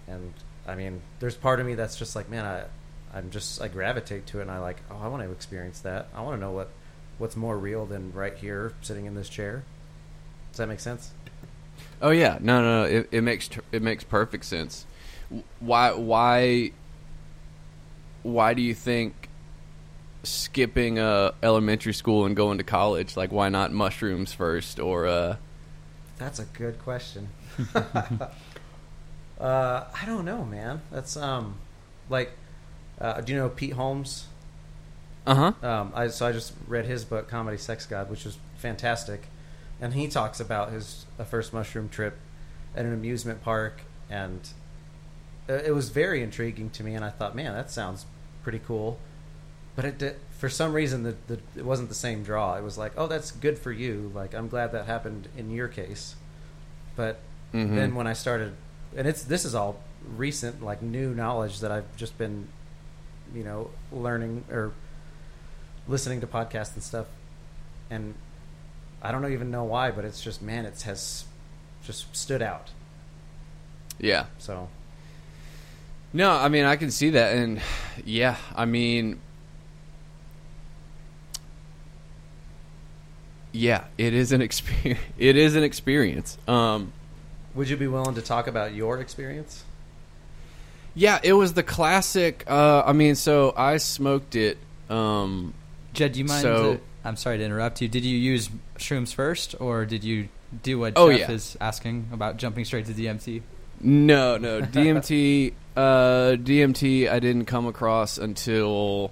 and 0.07 0.33
I 0.67 0.75
mean, 0.75 1.03
there's 1.21 1.35
part 1.35 1.61
of 1.61 1.67
me 1.67 1.75
that's 1.75 1.97
just 1.97 2.15
like, 2.15 2.29
man, 2.29 2.45
I, 2.45 3.17
I'm 3.17 3.31
just 3.31 3.61
I 3.61 3.69
gravitate 3.69 4.27
to 4.29 4.39
it, 4.39 4.43
and 4.43 4.51
I 4.51 4.59
like, 4.59 4.79
oh, 4.91 4.99
I 5.03 5.09
want 5.09 5.23
to 5.23 5.31
experience 5.31 5.81
that. 5.81 6.09
I 6.15 6.23
want 6.23 6.37
to 6.37 6.41
know 6.41 6.53
what, 6.53 6.71
what's 7.19 7.37
more 7.37 7.59
real 7.59 7.87
than 7.87 8.13
right 8.13 8.37
here, 8.37 8.75
sitting 8.81 9.07
in 9.07 9.15
this 9.15 9.29
chair. 9.29 9.65
Does 10.51 10.59
that 10.59 10.69
make 10.69 10.81
sense? 10.81 11.13
Oh 12.01 12.11
yeah, 12.11 12.39
no, 12.41 12.63
no, 12.63 12.83
no. 12.83 12.89
It, 12.89 13.09
it 13.11 13.21
makes 13.23 13.49
it 13.71 13.83
makes 13.83 14.05
perfect 14.05 14.45
sense. 14.45 14.87
Why 15.61 15.93
why 15.93 16.73
why 18.23 18.55
do 18.55 18.63
you 18.63 18.75
think 18.75 19.29
skipping 20.23 20.99
uh, 20.99 21.33
elementary 21.43 21.95
school 21.95 22.27
and 22.27 22.37
going 22.37 22.59
to 22.59 22.65
college 22.65 23.17
like 23.17 23.33
why 23.33 23.49
not 23.49 23.73
mushrooms 23.73 24.33
first 24.33 24.79
or 24.79 25.07
uh, 25.07 25.37
That's 26.19 26.39
a 26.39 26.45
good 26.45 26.79
question. 26.79 27.29
uh, 29.43 29.85
I 30.01 30.07
don't 30.07 30.25
know, 30.25 30.45
man. 30.45 30.83
That's 30.91 31.17
um, 31.17 31.57
like, 32.09 32.33
uh, 33.01 33.21
do 33.21 33.33
you 33.33 33.39
know 33.39 33.49
Pete 33.49 33.73
Holmes? 33.73 34.27
uh 35.27 35.35
huh 35.35 35.67
Um, 35.67 35.93
I, 35.95 36.09
so 36.09 36.27
I 36.27 36.33
just 36.33 36.53
read 36.67 36.85
his 36.87 37.05
book, 37.05 37.29
Comedy 37.29 37.57
Sex 37.57 37.87
God, 37.87 38.11
which 38.11 38.25
was 38.25 38.39
fantastic, 38.57 39.23
and 39.81 39.95
he 39.95 40.09
talks 40.09 40.41
about 40.41 40.73
his 40.73 41.07
uh, 41.19 41.25
first 41.25 41.53
mushroom 41.53 41.89
trip 41.89 42.17
at 42.75 42.85
an 42.85 42.93
amusement 42.93 43.43
park, 43.43 43.83
and 44.11 44.41
uh, 45.49 45.55
it 45.55 45.75
was 45.75 45.91
very 45.91 46.23
intriguing 46.23 46.71
to 46.71 46.83
me. 46.85 46.95
And 46.95 47.05
I 47.05 47.11
thought, 47.11 47.35
man, 47.37 47.53
that 47.55 47.71
sounds 47.71 48.07
pretty 48.43 48.61
cool. 48.67 48.99
But 49.75 49.85
it 49.87 49.99
did, 49.99 50.17
for 50.39 50.49
some 50.49 50.73
reason, 50.75 51.03
the, 51.03 51.17
the, 51.29 51.39
it 51.57 51.65
wasn't 51.65 51.89
the 51.89 51.95
same 51.95 52.23
draw. 52.23 52.57
It 52.57 52.63
was 52.63 52.77
like, 52.77 52.93
oh, 52.97 53.07
that's 53.07 53.31
good 53.31 53.59
for 53.59 53.73
you. 53.73 54.11
Like, 54.15 54.35
I'm 54.35 54.49
glad 54.49 54.73
that 54.73 54.87
happened 54.87 55.29
in 55.37 55.51
your 55.51 55.69
case. 55.69 56.15
But 56.95 57.21
Mhm. 57.55 57.75
then 57.75 57.95
when 57.95 58.07
I 58.07 58.13
started, 58.15 58.55
and 58.97 59.07
it's 59.07 59.23
this 59.25 59.45
is 59.45 59.55
all 59.55 59.81
recent, 60.17 60.63
like 60.63 60.83
new 60.83 61.15
knowledge 61.15 61.61
that 61.61 61.71
I've 61.73 61.97
just 61.97 62.17
been, 62.19 62.49
you 63.35 63.45
know, 63.45 63.71
learning 63.91 64.45
or 64.51 64.73
listening 65.89 66.21
to 66.21 66.27
podcasts 66.27 66.75
and 66.75 66.83
stuff, 66.83 67.07
and 67.91 68.15
I 69.03 69.11
don't 69.13 69.31
even 69.33 69.51
know 69.51 69.65
why, 69.65 69.91
but 69.91 70.05
it's 70.05 70.23
just 70.23 70.43
man, 70.43 70.65
it 70.65 70.83
has 70.83 71.25
just 71.85 72.15
stood 72.15 72.43
out. 72.43 72.71
yeah. 73.99 74.27
So. 74.39 74.69
No 76.15 76.31
I 76.31 76.49
mean 76.49 76.65
I 76.65 76.77
can 76.77 76.91
see 76.91 77.11
that. 77.11 77.37
And 77.37 77.61
yeah 78.05 78.37
I 78.55 78.67
mean 78.67 79.19
yeah 83.53 83.85
it 83.99 84.15
is 84.15 84.33
an 84.33 84.43
experience 84.43 85.01
it 85.19 85.37
is 85.37 85.57
an 85.57 85.63
experience. 85.63 86.37
Um 86.47 86.93
would 87.55 87.69
you 87.69 87.77
be 87.77 87.87
willing 87.87 88.15
to 88.15 88.23
talk 88.23 88.47
about 88.47 88.75
your 88.75 88.99
experience? 89.01 89.65
yeah 90.95 91.19
it 91.23 91.33
was 91.33 91.55
the 91.55 91.63
classic 91.63 92.45
uh 92.49 92.83
I 92.85 92.93
mean 92.93 93.15
so 93.15 93.55
I 93.57 93.79
smoked 93.79 94.37
it 94.37 94.59
um 94.91 95.55
Jed, 95.95 96.13
do 96.13 96.19
you 96.21 96.25
mind? 96.27 96.43
So- 96.43 96.75
to- 96.75 96.81
I'm 97.05 97.17
sorry 97.17 97.39
to 97.39 97.45
interrupt 97.45 97.81
you. 97.83 97.89
Did 97.89 98.05
you 98.05 98.17
use 98.17 98.49
shrooms 98.79 99.13
first, 99.13 99.57
or 99.61 99.85
did 99.85 100.05
you 100.05 100.29
do 100.63 100.79
what 100.79 100.93
Oh, 100.95 101.11
Jeff 101.11 101.29
yeah. 101.29 101.35
is 101.35 101.57
asking 101.61 102.09
about 102.13 102.37
jumping 102.37 102.65
straight 102.65 102.87
to 102.87 102.93
DMT? 102.93 103.43
No, 103.81 104.37
no. 104.37 104.61
DMT, 104.77 105.53
uh, 105.77 106.37
DMT, 106.39 107.11
I 107.11 107.19
didn't 107.19 107.47
come 107.47 107.67
across 107.67 108.19
until 108.19 109.11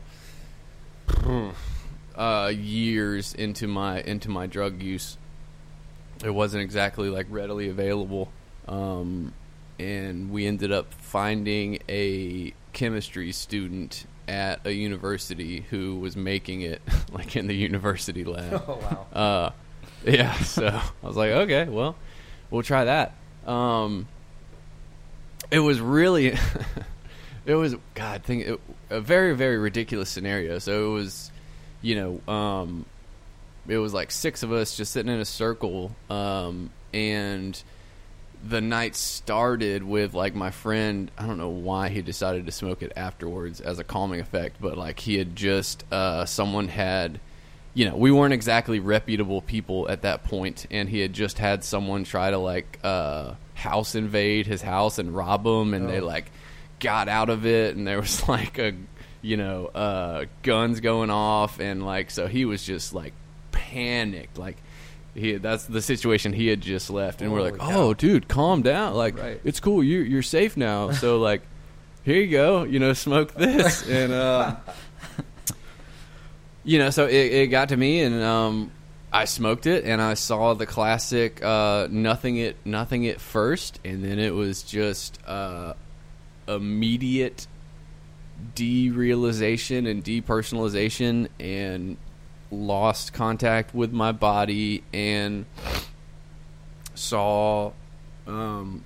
uh, 2.17 2.53
years 2.55 3.35
into 3.35 3.67
my 3.67 4.01
into 4.03 4.29
my 4.31 4.47
drug 4.47 4.81
use. 4.83 5.17
It 6.25 6.31
wasn't 6.31 6.63
exactly 6.63 7.09
like 7.09 7.27
readily 7.31 7.69
available, 7.69 8.31
um, 8.69 9.33
and 9.79 10.31
we 10.31 10.47
ended 10.47 10.71
up 10.71 10.93
finding 10.93 11.79
a 11.89 12.53
chemistry 12.73 13.33
student 13.33 14.07
at 14.29 14.65
a 14.65 14.73
university 14.73 15.67
who 15.71 15.99
was 15.99 16.17
making 16.17 16.61
it 16.61 16.81
like 17.13 17.37
in 17.37 17.47
the 17.47 17.55
university 17.55 18.25
lab. 18.25 18.63
Oh 18.69 18.79
wow. 19.15 19.21
Uh, 19.21 19.51
yeah. 20.05 20.35
So 20.39 20.67
I 20.67 21.07
was 21.07 21.17
like, 21.17 21.31
okay, 21.31 21.65
well, 21.65 21.97
we'll 22.51 22.63
try 22.63 22.85
that. 22.85 23.15
Um, 23.47 24.07
it 25.51 25.59
was 25.59 25.81
really, 25.81 26.37
it 27.47 27.55
was 27.55 27.75
God, 27.95 28.23
think 28.23 28.47
it, 28.47 28.61
a 28.89 29.01
very 29.01 29.35
very 29.35 29.59
ridiculous 29.59 30.11
scenario. 30.11 30.59
So 30.59 30.91
it 30.91 30.95
was, 30.95 31.31
you 31.83 31.97
know, 31.97 32.33
um, 32.33 32.85
it 33.69 33.79
was 33.79 33.93
like 33.95 34.11
six 34.11 34.43
of 34.43 34.53
us 34.53 34.77
just 34.77 34.93
sitting 34.93 35.13
in 35.13 35.21
a 35.21 35.25
circle, 35.25 35.95
um, 36.09 36.71
and 36.93 37.63
the 38.43 38.61
night 38.61 38.97
started 38.97 39.83
with 39.83 40.15
like 40.15 40.35
my 40.35 40.51
friend 40.51 41.11
i 41.19 41.27
don't 41.27 41.37
know 41.37 41.51
why 41.51 41.91
he 41.91 42.01
decided 42.01 42.47
to 42.47 42.53
smoke 42.53 42.81
it 42.83 42.91
afterwards 42.97 43.61
as 43.61 43.79
a 43.79 43.85
calming 43.85 44.19
effect 44.19 44.57
but 44.63 44.79
like 44.79 44.99
he 44.99 45.19
had 45.19 45.37
just 45.37 45.85
uh 45.93 46.25
someone 46.25 46.67
had 46.67 47.21
you 47.75 47.85
know 47.87 47.95
we 47.95 48.11
weren't 48.11 48.33
exactly 48.33 48.81
reputable 48.81 49.43
people 49.43 49.87
at 49.91 50.01
that 50.01 50.25
point 50.25 50.65
and 50.71 50.89
he 50.89 51.01
had 51.01 51.13
just 51.13 51.37
had 51.39 51.63
someone 51.63 52.03
try 52.03 52.31
to 52.31 52.39
like 52.39 52.79
uh 52.83 53.35
house 53.53 53.95
invade 53.95 54.47
his 54.47 54.63
house 54.63 54.99
and 54.99 55.15
rob 55.15 55.45
him 55.45 55.75
and 55.75 55.87
they 55.87 56.01
Oh. 56.01 56.07
like 56.07 56.31
got 56.79 57.11
out 57.11 57.29
of 57.29 57.45
it 57.45 57.77
and 57.77 57.87
there 57.87 58.01
was 58.01 58.27
like 58.29 58.57
a 58.59 58.73
you 59.21 59.37
know 59.37 59.67
uh 59.67 60.25
guns 60.43 60.81
going 60.81 61.11
off 61.11 61.61
and 61.61 61.85
like 61.85 62.11
so 62.11 62.27
he 62.27 62.47
was 62.47 62.63
just 62.65 62.95
like 62.95 63.13
panicked. 63.71 64.39
Like 64.39 64.57
he 65.15 65.35
that's 65.37 65.65
the 65.65 65.83
situation 65.83 66.33
he 66.33 66.47
had 66.49 66.61
just 66.61 66.91
left. 66.91 67.21
And 67.23 67.33
we're 67.33 67.43
like 67.43 67.59
cow. 67.59 67.71
oh 67.73 67.95
dude 67.95 68.29
calm 68.29 68.63
down. 68.63 68.95
Like 68.95 69.19
Right. 69.19 69.41
it's 69.45 69.61
cool. 69.61 69.83
You 69.83 70.01
you're 70.01 70.23
safe 70.23 70.57
now. 70.57 70.93
So 70.93 71.19
like 71.31 71.43
here 72.03 72.17
you 72.17 72.31
go, 72.31 72.65
you 72.65 72.79
know, 72.79 72.93
smoke 72.95 73.35
this, 73.35 73.87
and 73.89 74.13
uh, 74.13 74.57
you 76.65 76.79
know, 76.79 76.91
so 76.91 77.07
it, 77.07 77.13
it 77.33 77.47
got 77.49 77.69
to 77.71 77.77
me, 77.77 78.01
and 78.03 78.23
um, 78.23 78.71
I 79.13 79.25
smoked 79.27 79.67
it, 79.67 79.85
and 79.85 80.01
I 80.01 80.15
saw 80.15 80.55
the 80.55 80.67
classic 80.67 81.43
uh, 81.43 81.89
nothing 81.91 82.37
it 82.37 82.57
nothing 82.65 83.05
it 83.05 83.21
first, 83.21 83.81
and 83.85 84.03
then 84.05 84.19
it 84.19 84.35
was 84.35 84.63
just 84.63 85.19
uh, 85.27 85.75
immediate 86.49 87.47
derealization 88.55 89.89
and 89.91 90.05
depersonalization, 90.05 91.29
and 91.39 91.97
lost 92.51 93.13
contact 93.13 93.75
with 93.75 93.93
my 93.93 94.13
body, 94.13 94.83
and 94.93 95.45
saw 96.95 97.73
um, 98.27 98.85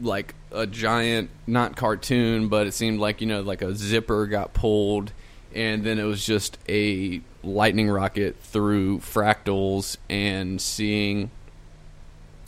like 0.00 0.34
a 0.50 0.66
giant 0.66 1.30
not 1.46 1.76
cartoon 1.76 2.48
but 2.48 2.66
it 2.66 2.72
seemed 2.74 2.98
like 3.00 3.20
you 3.20 3.26
know 3.26 3.40
like 3.40 3.62
a 3.62 3.74
zipper 3.74 4.26
got 4.26 4.52
pulled 4.52 5.12
and 5.54 5.84
then 5.84 5.98
it 5.98 6.04
was 6.04 6.24
just 6.24 6.58
a 6.68 7.20
lightning 7.42 7.88
rocket 7.90 8.36
through 8.42 8.98
fractals 8.98 9.96
and 10.10 10.60
seeing 10.60 11.30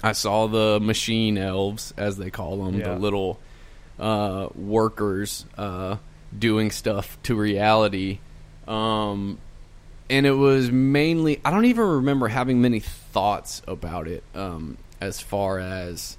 i 0.03 0.12
saw 0.12 0.47
the 0.47 0.79
machine 0.81 1.39
elves 1.39 1.93
as 1.97 2.16
they 2.16 2.31
call 2.31 2.64
them 2.64 2.79
Yeah. 2.79 2.95
the 2.95 2.99
little 3.01 3.41
uh, 3.99 4.49
workers 4.57 5.45
uh, 5.57 5.97
doing 6.37 6.70
stuff 6.72 7.16
to 7.22 7.35
reality 7.37 8.18
um, 8.68 9.38
and 10.10 10.26
it 10.26 10.32
was 10.32 10.70
mainly 10.70 11.40
i 11.44 11.50
don't 11.50 11.64
even 11.64 11.84
remember 11.84 12.28
having 12.28 12.60
many 12.60 12.80
thoughts 12.80 13.62
about 13.66 14.06
it 14.08 14.22
um, 14.34 14.76
as 15.00 15.20
far 15.20 15.58
as 15.58 16.16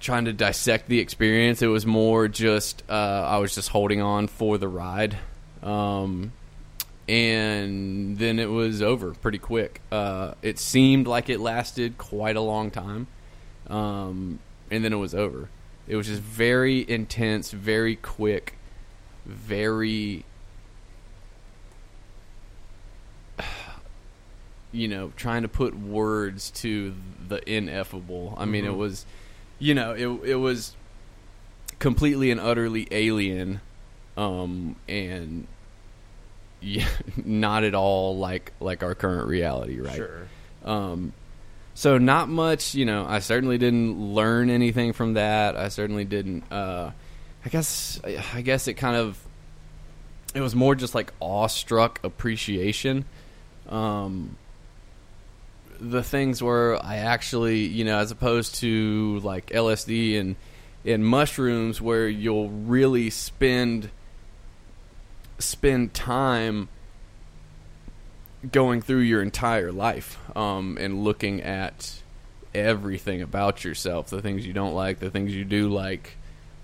trying 0.00 0.24
to 0.24 0.32
dissect 0.32 0.88
the 0.88 0.98
experience. 0.98 1.62
It 1.62 1.68
was 1.68 1.86
more 1.86 2.26
just 2.26 2.82
uh, 2.88 2.92
I 3.28 3.38
was 3.38 3.54
just 3.54 3.68
holding 3.68 4.00
on 4.00 4.26
for 4.26 4.58
the 4.58 4.66
ride, 4.66 5.16
um, 5.62 6.32
and 7.08 8.18
then 8.18 8.38
it 8.38 8.50
was 8.50 8.82
over 8.82 9.12
pretty 9.12 9.38
quick. 9.38 9.80
Uh, 9.92 10.34
it 10.42 10.58
seemed 10.58 11.06
like 11.06 11.28
it 11.28 11.38
lasted 11.38 11.98
quite 11.98 12.36
a 12.36 12.40
long 12.40 12.70
time, 12.70 13.06
um, 13.68 14.40
and 14.70 14.84
then 14.84 14.92
it 14.92 14.96
was 14.96 15.14
over. 15.14 15.48
It 15.86 15.96
was 15.96 16.06
just 16.06 16.22
very 16.22 16.88
intense, 16.88 17.50
very 17.50 17.96
quick, 17.96 18.54
very. 19.26 20.24
You 24.72 24.88
know, 24.88 25.12
trying 25.16 25.42
to 25.42 25.48
put 25.48 25.76
words 25.78 26.50
to 26.52 26.94
the 27.28 27.40
ineffable. 27.50 28.34
I 28.38 28.44
mean, 28.44 28.64
it 28.64 28.76
was 28.76 29.04
you 29.60 29.74
know, 29.74 29.92
it 29.92 30.30
it 30.30 30.36
was 30.36 30.74
completely 31.78 32.30
and 32.30 32.40
utterly 32.40 32.88
alien, 32.90 33.60
um, 34.16 34.74
and 34.88 35.46
yeah, 36.60 36.88
not 37.24 37.62
at 37.62 37.74
all 37.74 38.18
like 38.18 38.52
like 38.58 38.82
our 38.82 38.96
current 38.96 39.28
reality, 39.28 39.78
right? 39.78 39.94
Sure. 39.94 40.28
Um, 40.64 41.12
so 41.74 41.98
not 41.98 42.28
much, 42.28 42.74
you 42.74 42.84
know. 42.84 43.06
I 43.08 43.20
certainly 43.20 43.58
didn't 43.58 44.14
learn 44.14 44.50
anything 44.50 44.92
from 44.92 45.14
that. 45.14 45.56
I 45.56 45.68
certainly 45.68 46.04
didn't. 46.04 46.44
Uh, 46.50 46.90
I 47.44 47.48
guess 47.48 48.00
I 48.34 48.40
guess 48.40 48.66
it 48.66 48.74
kind 48.74 48.96
of 48.96 49.18
it 50.34 50.40
was 50.40 50.54
more 50.54 50.74
just 50.74 50.94
like 50.94 51.12
awestruck 51.20 52.00
appreciation. 52.02 53.04
Um, 53.68 54.36
the 55.80 56.02
things 56.02 56.42
where 56.42 56.84
I 56.84 56.96
actually, 56.96 57.60
you 57.60 57.84
know, 57.84 57.98
as 57.98 58.10
opposed 58.10 58.56
to 58.56 59.20
like 59.22 59.46
LSD 59.46 60.20
and 60.20 60.36
and 60.84 61.04
mushrooms, 61.04 61.80
where 61.80 62.08
you'll 62.08 62.50
really 62.50 63.10
spend 63.10 63.90
spend 65.38 65.94
time 65.94 66.68
going 68.50 68.80
through 68.80 69.00
your 69.00 69.22
entire 69.22 69.72
life 69.72 70.18
um, 70.36 70.78
and 70.80 71.04
looking 71.04 71.42
at 71.42 72.02
everything 72.54 73.22
about 73.22 73.64
yourself, 73.64 74.08
the 74.08 74.22
things 74.22 74.46
you 74.46 74.52
don't 74.52 74.74
like, 74.74 74.98
the 74.98 75.10
things 75.10 75.34
you 75.34 75.44
do 75.44 75.68
like, 75.68 76.16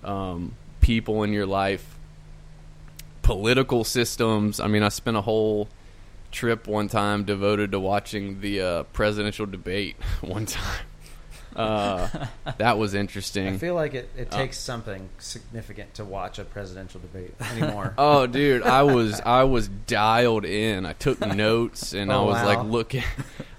um, 0.03 0.55
people 0.81 1.23
in 1.23 1.33
your 1.33 1.45
life, 1.45 1.97
political 3.21 3.83
systems. 3.83 4.59
I 4.59 4.67
mean, 4.67 4.83
I 4.83 4.89
spent 4.89 5.17
a 5.17 5.21
whole 5.21 5.69
trip 6.31 6.67
one 6.67 6.87
time 6.87 7.23
devoted 7.23 7.71
to 7.71 7.79
watching 7.79 8.41
the 8.41 8.61
uh, 8.61 8.83
presidential 8.83 9.45
debate 9.45 9.95
one 10.21 10.45
time. 10.45 10.85
Uh, 11.55 12.07
that 12.59 12.77
was 12.77 12.93
interesting. 12.93 13.47
I 13.47 13.57
feel 13.57 13.73
like 13.73 13.95
it, 13.95 14.09
it 14.15 14.31
Uh, 14.31 14.37
takes 14.37 14.57
something 14.59 15.09
significant 15.17 15.95
to 15.95 16.05
watch 16.05 16.37
a 16.37 16.43
presidential 16.43 16.99
debate 17.01 17.33
anymore. 17.51 17.93
Oh, 17.97 18.27
dude, 18.27 18.61
I 18.61 18.83
was 18.83 19.19
I 19.21 19.43
was 19.45 19.67
dialed 19.67 20.45
in. 20.45 20.85
I 20.85 20.93
took 20.93 21.19
notes 21.19 21.93
and 21.93 22.11
I 22.11 22.17
Oh, 22.17 22.25
was 22.25 22.35
wow. 22.35 22.45
like 22.45 22.63
looking. 22.65 23.03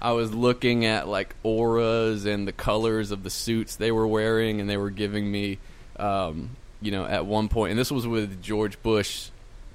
I 0.01 0.13
was 0.13 0.33
looking 0.33 0.85
at 0.85 1.09
like 1.09 1.35
auras 1.43 2.25
and 2.25 2.47
the 2.47 2.53
colors 2.53 3.11
of 3.11 3.23
the 3.23 3.29
suits 3.29 3.75
they 3.75 3.91
were 3.91 4.07
wearing, 4.07 4.61
and 4.61 4.69
they 4.69 4.77
were 4.77 4.91
giving 4.91 5.29
me, 5.29 5.57
um, 5.97 6.51
you 6.81 6.91
know, 6.91 7.03
at 7.05 7.25
one 7.25 7.49
point, 7.49 7.71
and 7.71 7.79
this 7.79 7.91
was 7.91 8.07
with 8.07 8.41
George 8.41 8.81
Bush, 8.81 9.29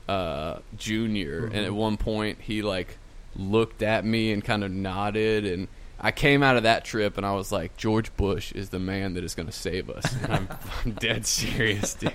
uh, 0.08 0.58
junior 0.76 1.46
and 1.46 1.64
at 1.64 1.72
one 1.72 1.96
point 1.96 2.38
he 2.40 2.62
like 2.62 2.98
looked 3.36 3.82
at 3.82 4.04
me 4.04 4.32
and 4.32 4.44
kind 4.44 4.62
of 4.62 4.70
nodded, 4.70 5.44
and 5.44 5.68
I 6.00 6.12
came 6.12 6.42
out 6.42 6.56
of 6.56 6.64
that 6.64 6.84
trip 6.84 7.16
and 7.16 7.24
I 7.26 7.32
was 7.32 7.50
like, 7.50 7.76
George 7.76 8.14
Bush 8.16 8.52
is 8.52 8.68
the 8.68 8.78
man 8.78 9.14
that 9.14 9.24
is 9.24 9.34
going 9.34 9.46
to 9.46 9.52
save 9.52 9.88
us, 9.90 10.14
I'm, 10.28 10.48
I'm 10.84 10.92
dead 10.92 11.26
serious, 11.26 11.94
dude. 11.94 12.12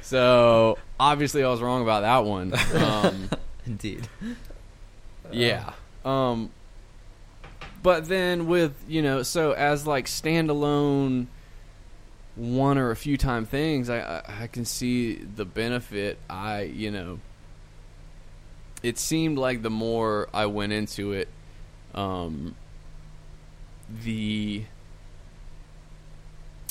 So 0.00 0.78
obviously 0.98 1.44
I 1.44 1.48
was 1.48 1.62
wrong 1.62 1.82
about 1.82 2.00
that 2.00 2.24
one. 2.24 2.52
Um, 2.74 3.30
Indeed. 3.66 4.08
yeah. 5.30 5.72
Um, 6.04 6.50
but 7.82 8.08
then 8.08 8.46
with 8.46 8.74
you 8.88 9.02
know, 9.02 9.22
so 9.22 9.52
as 9.52 9.86
like 9.86 10.06
standalone 10.06 11.26
one 12.34 12.78
or 12.78 12.90
a 12.90 12.96
few 12.96 13.16
time 13.16 13.44
things, 13.44 13.90
I, 13.90 14.00
I 14.00 14.42
I 14.42 14.46
can 14.46 14.64
see 14.64 15.14
the 15.14 15.44
benefit. 15.44 16.18
I 16.28 16.62
you 16.62 16.90
know, 16.90 17.20
it 18.82 18.98
seemed 18.98 19.38
like 19.38 19.62
the 19.62 19.70
more 19.70 20.28
I 20.32 20.46
went 20.46 20.72
into 20.72 21.12
it, 21.12 21.28
um, 21.94 22.54
the 24.04 24.64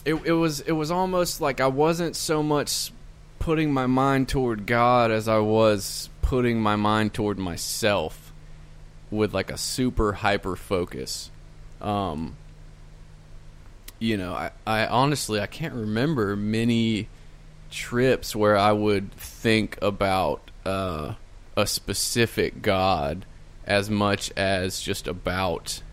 it 0.06 0.16
it 0.26 0.34
was 0.34 0.62
it 0.62 0.72
was 0.72 0.92
almost 0.92 1.42
like 1.42 1.60
I 1.60 1.68
wasn't 1.68 2.16
so 2.16 2.42
much 2.42 2.92
putting 3.40 3.74
my 3.74 3.88
mind 3.88 4.30
toward 4.30 4.66
God 4.66 5.12
as 5.12 5.28
I 5.28 5.40
was 5.40 6.10
putting 6.22 6.62
my 6.62 6.76
mind 6.76 7.14
toward 7.14 7.38
myself 7.38 8.32
with 9.10 9.34
like 9.34 9.52
a 9.52 9.58
super 9.58 10.14
hyper 10.14 10.56
focus. 10.56 11.30
Um 11.82 12.38
you 14.02 14.18
know, 14.18 14.34
I, 14.34 14.50
I 14.66 14.88
honestly 14.88 15.40
I 15.40 15.46
can't 15.46 15.76
remember 15.76 16.36
many 16.36 17.08
trips 17.70 18.36
where 18.36 18.58
I 18.58 18.72
would 18.72 19.14
think 19.14 19.78
about 19.80 20.50
uh, 20.66 21.14
a 21.56 21.68
specific 21.68 22.64
God 22.64 23.28
as 23.64 23.92
much 23.92 24.32
as 24.36 24.82
just 24.82 25.08
about 25.08 25.84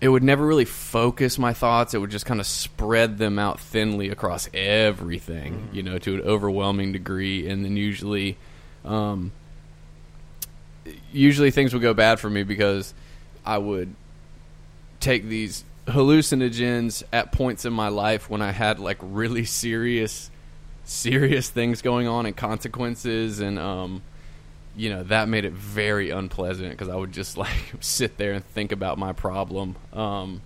it 0.00 0.10
would 0.10 0.22
never 0.22 0.46
really 0.46 0.66
focus 0.66 1.38
my 1.38 1.54
thoughts. 1.54 1.94
It 1.94 1.98
would 1.98 2.10
just 2.10 2.26
kind 2.26 2.38
of 2.38 2.46
spread 2.46 3.16
them 3.16 3.38
out 3.38 3.58
thinly 3.58 4.10
across 4.10 4.48
everything, 4.52 5.70
you 5.72 5.82
know, 5.82 5.98
to 5.98 6.14
an 6.16 6.20
overwhelming 6.20 6.92
degree. 6.92 7.48
And 7.48 7.64
then 7.64 7.76
usually, 7.76 8.36
um, 8.84 9.32
usually 11.10 11.50
things 11.50 11.72
would 11.72 11.82
go 11.82 11.94
bad 11.94 12.20
for 12.20 12.30
me 12.30 12.44
because 12.44 12.94
I 13.44 13.58
would 13.58 13.92
take 15.00 15.24
these 15.24 15.64
hallucinogens 15.88 17.02
at 17.12 17.32
points 17.32 17.64
in 17.64 17.72
my 17.72 17.88
life 17.88 18.28
when 18.28 18.42
I 18.42 18.52
had 18.52 18.78
like 18.78 18.98
really 19.00 19.44
serious, 19.44 20.30
serious 20.84 21.48
things 21.50 21.82
going 21.82 22.06
on 22.06 22.26
and 22.26 22.36
consequences 22.36 23.40
and 23.40 23.58
um, 23.58 24.02
you 24.76 24.90
know 24.90 25.02
that 25.04 25.28
made 25.28 25.44
it 25.44 25.52
very 25.52 26.10
unpleasant 26.10 26.70
because 26.70 26.88
I 26.88 26.94
would 26.94 27.12
just 27.12 27.36
like 27.36 27.56
sit 27.80 28.16
there 28.16 28.32
and 28.32 28.44
think 28.44 28.72
about 28.72 28.96
my 28.96 29.12
problem. 29.12 29.76
Um, 29.92 30.40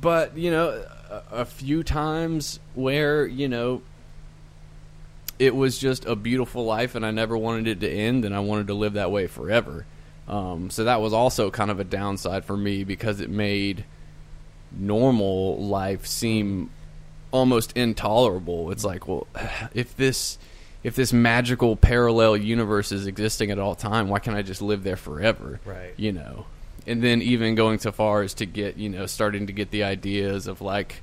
but 0.00 0.36
you 0.36 0.50
know, 0.50 0.84
a, 1.10 1.22
a 1.32 1.44
few 1.44 1.82
times 1.82 2.58
where 2.74 3.26
you 3.26 3.48
know 3.48 3.82
it 5.38 5.54
was 5.54 5.78
just 5.78 6.04
a 6.06 6.16
beautiful 6.16 6.64
life, 6.64 6.94
and 6.94 7.04
I 7.04 7.10
never 7.10 7.36
wanted 7.36 7.66
it 7.66 7.80
to 7.80 7.90
end, 7.90 8.24
and 8.24 8.34
I 8.34 8.40
wanted 8.40 8.68
to 8.68 8.74
live 8.74 8.94
that 8.94 9.10
way 9.10 9.26
forever. 9.26 9.86
Um, 10.30 10.70
so 10.70 10.84
that 10.84 11.00
was 11.00 11.12
also 11.12 11.50
kind 11.50 11.70
of 11.70 11.80
a 11.80 11.84
downside 11.84 12.44
for 12.44 12.56
me 12.56 12.84
because 12.84 13.20
it 13.20 13.28
made 13.28 13.84
normal 14.72 15.58
life 15.62 16.06
seem 16.06 16.70
almost 17.32 17.76
intolerable. 17.76 18.70
It's 18.70 18.84
like, 18.84 19.06
well, 19.08 19.26
if 19.74 19.94
this 19.96 20.38
if 20.82 20.94
this 20.94 21.12
magical 21.12 21.76
parallel 21.76 22.38
universe 22.38 22.90
is 22.90 23.06
existing 23.06 23.50
at 23.50 23.58
all 23.58 23.74
time, 23.74 24.08
why 24.08 24.18
can't 24.18 24.36
I 24.36 24.40
just 24.40 24.62
live 24.62 24.84
there 24.84 24.96
forever? 24.96 25.60
Right. 25.66 25.92
You 25.96 26.12
know. 26.12 26.46
And 26.86 27.02
then 27.02 27.20
even 27.20 27.56
going 27.56 27.78
so 27.78 27.92
far 27.92 28.22
as 28.22 28.32
to 28.34 28.46
get, 28.46 28.78
you 28.78 28.88
know, 28.88 29.04
starting 29.04 29.48
to 29.48 29.52
get 29.52 29.70
the 29.70 29.84
ideas 29.84 30.46
of 30.46 30.62
like 30.62 31.02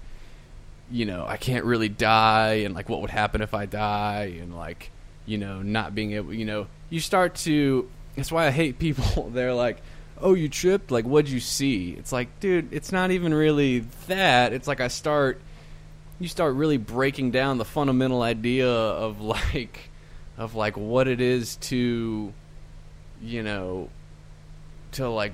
you 0.89 1.05
know, 1.05 1.25
I 1.27 1.37
can't 1.37 1.65
really 1.65 1.89
die, 1.89 2.61
and 2.65 2.73
like, 2.73 2.89
what 2.89 3.01
would 3.01 3.09
happen 3.09 3.41
if 3.41 3.53
I 3.53 3.65
die, 3.65 4.37
and 4.39 4.55
like, 4.55 4.91
you 5.25 5.37
know, 5.37 5.61
not 5.61 5.93
being 5.93 6.13
able, 6.13 6.33
you 6.33 6.45
know, 6.45 6.67
you 6.89 6.99
start 6.99 7.35
to. 7.35 7.89
That's 8.17 8.31
why 8.31 8.47
I 8.47 8.51
hate 8.51 8.79
people. 8.79 9.29
They're 9.33 9.53
like, 9.53 9.77
"Oh, 10.19 10.33
you 10.33 10.49
tripped? 10.49 10.91
Like, 10.91 11.05
what'd 11.05 11.31
you 11.31 11.39
see?" 11.39 11.91
It's 11.91 12.11
like, 12.11 12.39
dude, 12.41 12.73
it's 12.73 12.91
not 12.91 13.11
even 13.11 13.33
really 13.33 13.85
that. 14.07 14.51
It's 14.51 14.67
like 14.67 14.81
I 14.81 14.89
start, 14.89 15.39
you 16.19 16.27
start 16.27 16.55
really 16.55 16.77
breaking 16.77 17.31
down 17.31 17.59
the 17.59 17.65
fundamental 17.65 18.21
idea 18.23 18.67
of 18.67 19.21
like, 19.53 19.89
of 20.37 20.55
like 20.55 20.75
what 20.75 21.07
it 21.07 21.21
is 21.21 21.55
to, 21.57 22.33
you 23.21 23.43
know, 23.43 23.89
to 24.93 25.07
like 25.07 25.33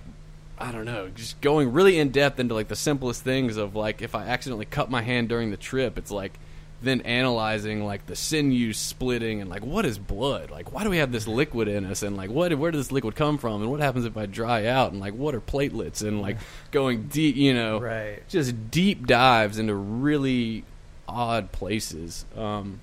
I 0.58 0.72
don't 0.72 0.86
know, 0.86 1.10
just 1.10 1.42
going 1.42 1.74
really 1.74 1.98
in 1.98 2.10
depth 2.10 2.40
into 2.40 2.54
like 2.54 2.68
the 2.68 2.76
simplest 2.76 3.24
things 3.24 3.58
of 3.58 3.76
like 3.76 4.02
if 4.02 4.14
I 4.14 4.28
accidentally 4.28 4.66
cut 4.66 4.90
my 4.92 5.02
hand 5.02 5.30
during 5.30 5.52
the 5.52 5.58
trip, 5.58 5.98
it's 5.98 6.12
like 6.12 6.38
then 6.84 7.02
analyzing 7.02 7.84
like 7.86 8.06
the 8.06 8.16
sinews 8.16 8.78
splitting 8.78 9.42
and 9.42 9.50
like 9.50 9.64
what 9.66 9.86
is 9.86 9.98
blood? 9.98 10.52
Like 10.52 10.72
why 10.72 10.84
do 10.84 10.90
we 10.90 10.98
have 10.98 11.12
this 11.12 11.28
liquid 11.28 11.68
in 11.68 11.86
us 11.86 12.04
and 12.04 12.16
like 12.18 12.30
what 12.30 12.54
where 12.58 12.72
does 12.72 12.86
this 12.88 12.92
liquid 12.92 13.16
come 13.16 13.38
from 13.38 13.62
and 13.62 13.72
what 13.72 13.80
happens 13.80 14.06
if 14.06 14.16
I 14.18 14.26
dry 14.26 14.66
out 14.68 14.92
and 14.92 15.00
like 15.00 15.14
what 15.14 15.34
are 15.36 15.42
platelets 15.42 16.02
and 16.06 16.22
like 16.22 16.38
going 16.72 17.08
deep, 17.08 17.36
you 17.36 17.54
know, 17.54 17.80
Right. 17.80 18.28
just 18.30 18.70
deep 18.72 19.08
dives 19.08 19.58
into 19.60 19.74
really 19.74 20.64
odd 21.08 21.52
places. 21.52 22.26
Um 22.38 22.80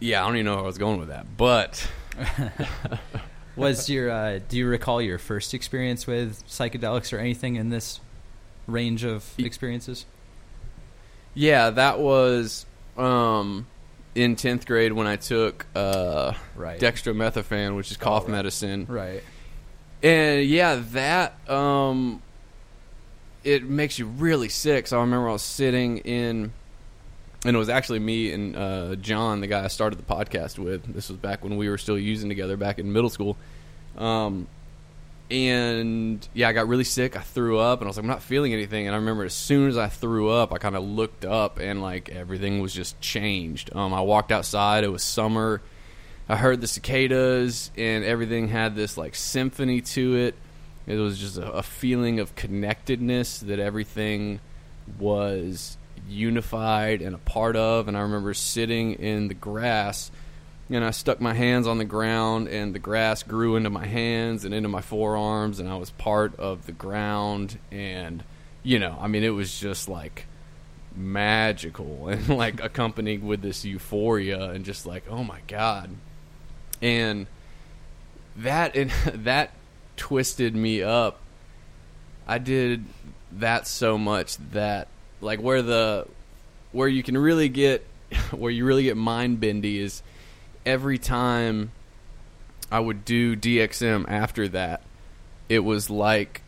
Yeah, 0.00 0.22
I 0.22 0.26
don't 0.26 0.36
even 0.36 0.46
know 0.46 0.54
where 0.56 0.64
I 0.64 0.66
was 0.66 0.78
going 0.78 0.98
with 0.98 1.08
that, 1.08 1.36
but 1.36 1.88
Was 3.56 3.88
your 3.90 4.10
uh, 4.10 4.40
do 4.48 4.56
you 4.56 4.66
recall 4.66 5.00
your 5.02 5.18
first 5.18 5.52
experience 5.54 6.06
with 6.06 6.42
psychedelics 6.48 7.12
or 7.12 7.18
anything 7.18 7.56
in 7.56 7.68
this 7.68 8.00
range 8.66 9.04
of 9.04 9.24
experiences? 9.38 10.06
Yeah, 11.34 11.70
that 11.70 11.98
was 11.98 12.66
um, 12.96 13.66
in 14.14 14.36
tenth 14.36 14.66
grade 14.66 14.92
when 14.92 15.06
I 15.06 15.16
took 15.16 15.66
uh, 15.74 16.34
Right. 16.54 16.78
dextromethorphan, 16.80 17.76
which 17.76 17.90
is 17.90 17.96
cough 17.96 18.24
Oh, 18.24 18.26
right. 18.26 18.32
medicine, 18.32 18.86
Right. 18.88 19.22
and 20.02 20.44
yeah, 20.44 20.82
that 20.92 21.48
um, 21.50 22.20
it 23.44 23.64
makes 23.64 23.98
you 23.98 24.06
really 24.06 24.48
sick. 24.50 24.86
So 24.86 24.98
I 24.98 25.00
remember 25.00 25.28
I 25.28 25.32
was 25.32 25.42
sitting 25.42 25.98
in, 25.98 26.52
and 27.44 27.56
it 27.56 27.58
was 27.58 27.68
actually 27.70 27.98
me 28.00 28.30
and 28.32 28.54
uh, 28.54 28.94
John, 28.96 29.40
the 29.40 29.46
guy 29.46 29.64
I 29.64 29.68
started 29.68 29.98
the 29.98 30.02
podcast 30.14 30.58
with. 30.58 30.92
This 30.92 31.08
was 31.08 31.18
back 31.18 31.42
when 31.42 31.56
we 31.56 31.68
were 31.68 31.78
still 31.78 31.98
using 31.98 32.28
together, 32.28 32.56
back 32.58 32.78
in 32.78 32.92
middle 32.92 33.10
school. 33.10 33.36
Um, 33.96 34.46
and 35.30 36.26
yeah, 36.34 36.48
I 36.48 36.52
got 36.52 36.68
really 36.68 36.84
sick. 36.84 37.16
I 37.16 37.20
threw 37.20 37.58
up, 37.58 37.80
and 37.80 37.86
I 37.86 37.88
was 37.88 37.96
like, 37.96 38.04
I'm 38.04 38.08
not 38.10 38.22
feeling 38.22 38.52
anything. 38.52 38.86
And 38.86 38.94
I 38.94 38.98
remember 38.98 39.24
as 39.24 39.34
soon 39.34 39.68
as 39.68 39.78
I 39.78 39.88
threw 39.88 40.28
up, 40.28 40.52
I 40.52 40.58
kind 40.58 40.76
of 40.76 40.84
looked 40.84 41.24
up, 41.24 41.58
and 41.58 41.80
like 41.82 42.10
everything 42.10 42.60
was 42.60 42.74
just 42.74 43.00
changed. 43.00 43.74
Um, 43.74 43.94
I 43.94 44.00
walked 44.02 44.32
outside. 44.32 44.84
It 44.84 44.88
was 44.88 45.02
summer. 45.02 45.62
I 46.28 46.36
heard 46.36 46.60
the 46.60 46.66
cicadas, 46.66 47.70
and 47.76 48.04
everything 48.04 48.48
had 48.48 48.76
this 48.76 48.96
like 48.96 49.14
symphony 49.14 49.80
to 49.80 50.16
it. 50.16 50.34
It 50.86 50.96
was 50.96 51.18
just 51.18 51.38
a, 51.38 51.50
a 51.50 51.62
feeling 51.62 52.20
of 52.20 52.34
connectedness 52.34 53.40
that 53.40 53.58
everything 53.58 54.40
was 54.98 55.76
unified 56.08 57.00
and 57.02 57.14
a 57.14 57.18
part 57.18 57.56
of. 57.56 57.88
And 57.88 57.96
I 57.96 58.00
remember 58.00 58.34
sitting 58.34 58.94
in 58.94 59.28
the 59.28 59.34
grass 59.34 60.10
and 60.74 60.84
I 60.84 60.90
stuck 60.90 61.20
my 61.20 61.34
hands 61.34 61.66
on 61.66 61.78
the 61.78 61.84
ground, 61.84 62.48
and 62.48 62.74
the 62.74 62.78
grass 62.78 63.22
grew 63.22 63.56
into 63.56 63.70
my 63.70 63.86
hands 63.86 64.44
and 64.44 64.54
into 64.54 64.68
my 64.68 64.80
forearms, 64.80 65.58
and 65.58 65.68
I 65.68 65.76
was 65.76 65.90
part 65.90 66.34
of 66.36 66.66
the 66.66 66.72
ground. 66.72 67.58
And, 67.70 68.24
you 68.62 68.78
know, 68.78 68.96
I 69.00 69.08
mean, 69.08 69.22
it 69.22 69.30
was 69.30 69.58
just 69.58 69.88
like 69.88 70.26
magical 70.94 72.08
and 72.08 72.28
like 72.28 72.62
accompanied 72.62 73.22
with 73.22 73.42
this 73.42 73.64
euphoria, 73.64 74.50
and 74.50 74.64
just 74.64 74.86
like, 74.86 75.04
oh 75.08 75.22
my 75.22 75.40
God. 75.46 75.90
And 76.80 77.26
that, 78.36 78.74
and 78.74 78.90
that 79.24 79.52
twisted 79.96 80.54
me 80.54 80.82
up. 80.82 81.20
I 82.26 82.38
did 82.38 82.84
that 83.32 83.66
so 83.66 83.98
much 83.98 84.36
that, 84.52 84.88
like, 85.20 85.40
where 85.40 85.60
the, 85.60 86.06
where 86.70 86.88
you 86.88 87.02
can 87.02 87.18
really 87.18 87.48
get, 87.48 87.86
where 88.30 88.50
you 88.50 88.64
really 88.64 88.84
get 88.84 88.96
mind 88.96 89.40
bendy 89.40 89.78
is 89.78 90.02
every 90.64 90.98
time 90.98 91.72
I 92.70 92.80
would 92.80 93.04
do 93.04 93.36
DXM 93.36 94.04
after 94.08 94.48
that, 94.48 94.82
it 95.48 95.60
was 95.60 95.90
like 95.90 96.42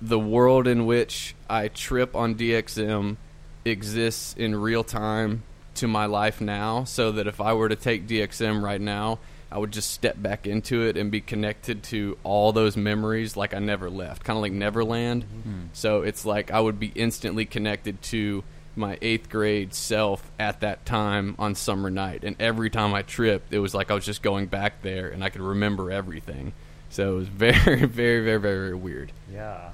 the 0.00 0.18
world 0.18 0.66
in 0.66 0.86
which 0.86 1.34
I 1.48 1.68
trip 1.68 2.14
on 2.14 2.34
DXM 2.34 3.16
exists 3.64 4.34
in 4.36 4.54
real 4.54 4.84
time 4.84 5.42
to 5.74 5.86
my 5.86 6.06
life 6.06 6.40
now, 6.40 6.84
so 6.84 7.12
that 7.12 7.26
if 7.26 7.40
I 7.40 7.52
were 7.52 7.68
to 7.68 7.76
take 7.76 8.08
DXM 8.08 8.62
right 8.62 8.80
now, 8.80 9.18
I 9.50 9.58
would 9.58 9.72
just 9.72 9.90
step 9.90 10.20
back 10.20 10.46
into 10.46 10.82
it 10.82 10.96
and 10.96 11.10
be 11.10 11.20
connected 11.20 11.82
to 11.84 12.18
all 12.24 12.52
those 12.52 12.76
memories 12.76 13.36
like 13.36 13.54
I 13.54 13.58
never 13.58 13.88
left, 13.90 14.24
kind 14.24 14.36
of 14.36 14.42
like 14.42 14.52
Neverland. 14.52 15.24
Mm-hmm. 15.24 15.60
So 15.72 16.02
it's 16.02 16.24
like 16.24 16.50
I 16.50 16.60
would 16.60 16.80
be 16.80 16.92
instantly 16.94 17.44
connected 17.44 18.02
to 18.02 18.42
my 18.76 18.98
eighth 19.02 19.28
grade 19.30 19.72
self 19.74 20.30
at 20.38 20.60
that 20.60 20.84
time 20.86 21.34
on 21.38 21.54
summer 21.54 21.90
night. 21.90 22.24
And 22.24 22.36
every 22.40 22.70
time 22.70 22.92
I 22.94 23.02
tripped, 23.02 23.52
it 23.52 23.58
was 23.58 23.74
like 23.74 23.90
I 23.90 23.94
was 23.94 24.04
just 24.04 24.22
going 24.22 24.46
back 24.46 24.82
there 24.82 25.08
and 25.08 25.24
I 25.24 25.30
could 25.30 25.40
remember 25.40 25.90
everything. 25.90 26.52
So 26.90 27.12
it 27.12 27.16
was 27.16 27.28
very, 27.54 27.84
very, 27.86 28.22
very, 28.24 28.38
very, 28.40 28.74
weird. 28.74 29.12
Yeah. 29.32 29.70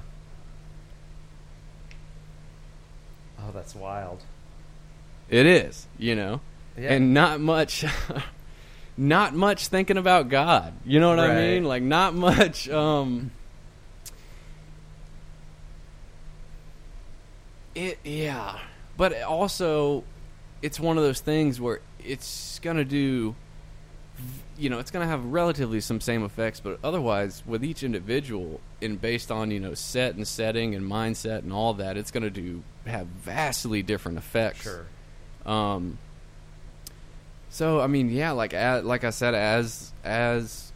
Oh, 3.39 3.51
that's 3.53 3.75
wild. 3.75 4.23
It 5.29 5.45
is, 5.45 5.85
you 5.97 6.15
know, 6.15 6.39
Yeah. 6.77 6.93
and 6.93 7.13
not 7.13 7.39
much, 7.41 7.83
not 8.97 9.33
much 9.33 9.67
thinking 9.67 9.97
about 9.97 10.29
God. 10.29 10.73
You 10.85 10.99
know 10.99 11.09
what 11.09 11.19
I 11.19 11.35
mean? 11.35 11.63
Like 11.65 11.83
not 11.83 12.13
much. 12.13 12.69
Um, 12.69 13.31
it 17.75 17.97
yeah, 18.03 18.59
but 18.97 19.21
also, 19.23 20.03
it's 20.61 20.79
one 20.79 20.97
of 20.97 21.03
those 21.03 21.19
things 21.19 21.59
where 21.59 21.81
it's 22.03 22.59
gonna 22.59 22.85
do. 22.85 23.35
You 24.57 24.69
know, 24.69 24.79
it's 24.79 24.91
gonna 24.91 25.07
have 25.07 25.25
relatively 25.25 25.81
some 25.81 25.99
same 25.99 26.23
effects, 26.23 26.59
but 26.59 26.79
otherwise, 26.83 27.43
with 27.45 27.63
each 27.63 27.83
individual, 27.83 28.61
and 28.81 29.01
based 29.01 29.31
on 29.31 29.51
you 29.51 29.59
know 29.59 29.73
set 29.73 30.15
and 30.15 30.27
setting 30.27 30.75
and 30.75 30.89
mindset 30.89 31.39
and 31.39 31.51
all 31.51 31.73
that, 31.75 31.97
it's 31.97 32.11
gonna 32.11 32.29
do 32.29 32.63
have 32.85 33.07
vastly 33.07 33.81
different 33.81 34.17
effects. 34.17 34.61
Sure. 34.63 34.85
Um. 35.45 35.97
So 37.49 37.81
I 37.81 37.87
mean, 37.87 38.09
yeah, 38.09 38.31
like 38.31 38.53
a 38.53 38.81
like 38.83 39.03
I 39.03 39.09
said, 39.09 39.33
as 39.33 39.91
as 40.03 40.71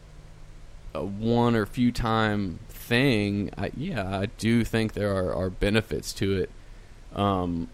a 0.94 1.04
one 1.04 1.54
or 1.54 1.66
few 1.66 1.92
time 1.92 2.58
thing, 2.68 3.50
I, 3.56 3.70
yeah, 3.76 4.18
I 4.18 4.26
do 4.26 4.64
think 4.64 4.94
there 4.94 5.14
are, 5.14 5.34
are 5.34 5.50
benefits 5.50 6.12
to 6.14 6.42
it. 6.42 6.50
Um, 7.14 7.68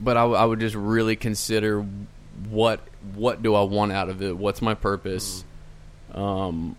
but 0.00 0.16
I, 0.16 0.20
w- 0.22 0.38
I 0.38 0.44
would 0.44 0.60
just 0.60 0.74
really 0.76 1.16
consider 1.16 1.86
what 2.50 2.80
what 3.14 3.42
do 3.42 3.54
I 3.54 3.62
want 3.62 3.92
out 3.92 4.08
of 4.08 4.22
it? 4.22 4.36
What's 4.36 4.60
my 4.60 4.74
purpose? 4.74 5.44
Um, 6.12 6.76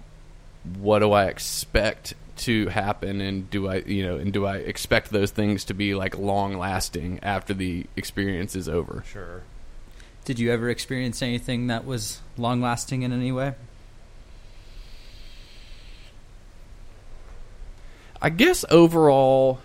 what 0.80 1.00
do 1.00 1.12
I 1.12 1.26
expect 1.26 2.14
to 2.38 2.68
happen? 2.68 3.22
And 3.22 3.50
do 3.50 3.68
I 3.68 3.78
you 3.78 4.04
know 4.04 4.18
and 4.18 4.32
do 4.32 4.46
I 4.46 4.58
expect 4.58 5.10
those 5.10 5.32
things 5.32 5.66
to 5.66 5.74
be 5.74 5.96
like 5.96 6.18
long 6.18 6.58
lasting 6.58 7.20
after 7.24 7.54
the 7.54 7.86
experience 7.96 8.56
is 8.56 8.70
over? 8.70 9.04
Sure. 9.12 9.44
Did 10.26 10.40
you 10.40 10.52
ever 10.52 10.70
experience 10.70 11.22
anything 11.22 11.68
that 11.68 11.86
was 11.86 12.20
long 12.38 12.62
lasting 12.62 13.04
in 13.04 13.14
any 13.14 13.32
way? 13.32 13.56
I 18.22 18.30
guess 18.30 18.66
overall, 18.70 19.60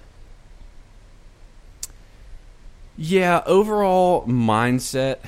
yeah, 2.96 3.42
overall 3.46 4.26
mindset, 4.26 5.18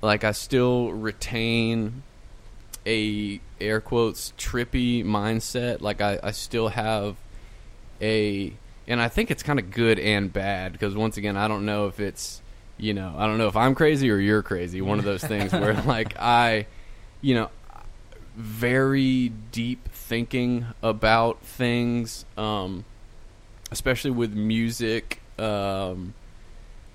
like 0.00 0.24
I 0.24 0.32
still 0.32 0.92
retain 0.92 2.02
a 2.86 3.40
air 3.60 3.80
quotes 3.80 4.32
trippy 4.38 5.04
mindset. 5.04 5.80
Like 5.80 6.00
I, 6.00 6.18
I 6.22 6.30
still 6.30 6.68
have 6.68 7.16
a, 8.00 8.52
and 8.86 9.00
I 9.00 9.08
think 9.08 9.30
it's 9.30 9.42
kind 9.42 9.58
of 9.58 9.70
good 9.70 9.98
and 9.98 10.32
bad 10.32 10.72
because 10.72 10.94
once 10.94 11.16
again, 11.16 11.36
I 11.36 11.48
don't 11.48 11.66
know 11.66 11.86
if 11.86 11.98
it's, 11.98 12.40
you 12.76 12.94
know, 12.94 13.14
I 13.16 13.26
don't 13.26 13.38
know 13.38 13.48
if 13.48 13.56
I'm 13.56 13.74
crazy 13.74 14.10
or 14.10 14.18
you're 14.18 14.42
crazy. 14.42 14.80
One 14.80 14.98
of 14.98 15.04
those 15.04 15.22
things 15.24 15.52
where 15.52 15.74
like 15.82 16.16
I, 16.18 16.66
you 17.20 17.34
know, 17.34 17.50
very 18.36 19.30
deep 19.50 19.88
thinking 19.90 20.66
about 20.80 21.42
things, 21.42 22.24
um, 22.36 22.84
especially 23.72 24.12
with 24.12 24.32
music. 24.32 25.20
Um, 25.36 26.14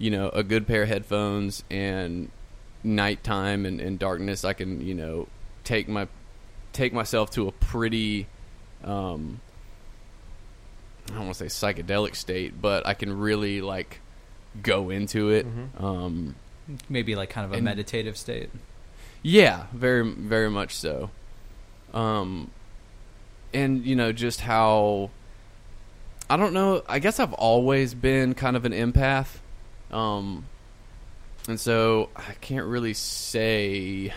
you 0.04 0.12
know, 0.12 0.28
a 0.30 0.43
good 0.43 0.68
pair 0.68 0.84
of 0.84 0.89
headphones 0.89 1.64
and 1.72 2.30
nighttime 2.84 3.66
and, 3.66 3.80
and 3.80 3.97
darkness, 3.97 4.43
I 4.43 4.51
can 4.54 4.86
you 4.86 4.93
know 4.93 5.28
take 5.64 5.88
my 5.88 6.08
take 6.74 6.91
myself 6.93 7.32
to 7.32 7.47
a 7.47 7.51
pretty. 7.54 8.28
Um, 8.84 9.39
I 11.10 11.16
don't 11.16 11.26
want 11.26 11.38
to 11.38 11.49
say 11.49 11.74
psychedelic 11.74 12.16
state, 12.16 12.62
but 12.62 12.86
I 12.88 12.93
can 12.93 13.18
really 13.18 13.62
like 13.62 13.99
go 14.62 14.89
into 14.89 15.30
it. 15.30 15.45
Mhm. 15.47 15.82
Um, 15.84 16.36
Maybe 16.89 17.16
like 17.16 17.30
kind 17.30 17.45
of 17.45 17.51
a 17.51 17.56
And- 17.56 17.66
meditative 17.66 18.18
state. 18.18 18.49
yeah, 19.22 19.66
very 19.74 20.04
very 20.10 20.49
much 20.49 20.76
so. 20.76 21.12
Um, 21.93 22.51
and 23.54 23.86
you 23.86 23.95
know 23.95 24.12
just 24.12 24.41
how 24.41 25.12
I 26.30 26.36
don't 26.38 26.54
know. 26.54 26.84
I 26.89 26.99
guess 26.99 27.20
I've 27.20 27.34
always 27.34 27.93
been 27.93 28.34
kind 28.34 28.56
of 28.58 28.66
an 28.66 28.72
empath, 28.74 29.39
um, 29.94 30.46
and 31.48 31.60
so 31.60 32.10
I 32.16 32.34
can't 32.41 32.66
really 32.66 32.94
say. 32.94 34.14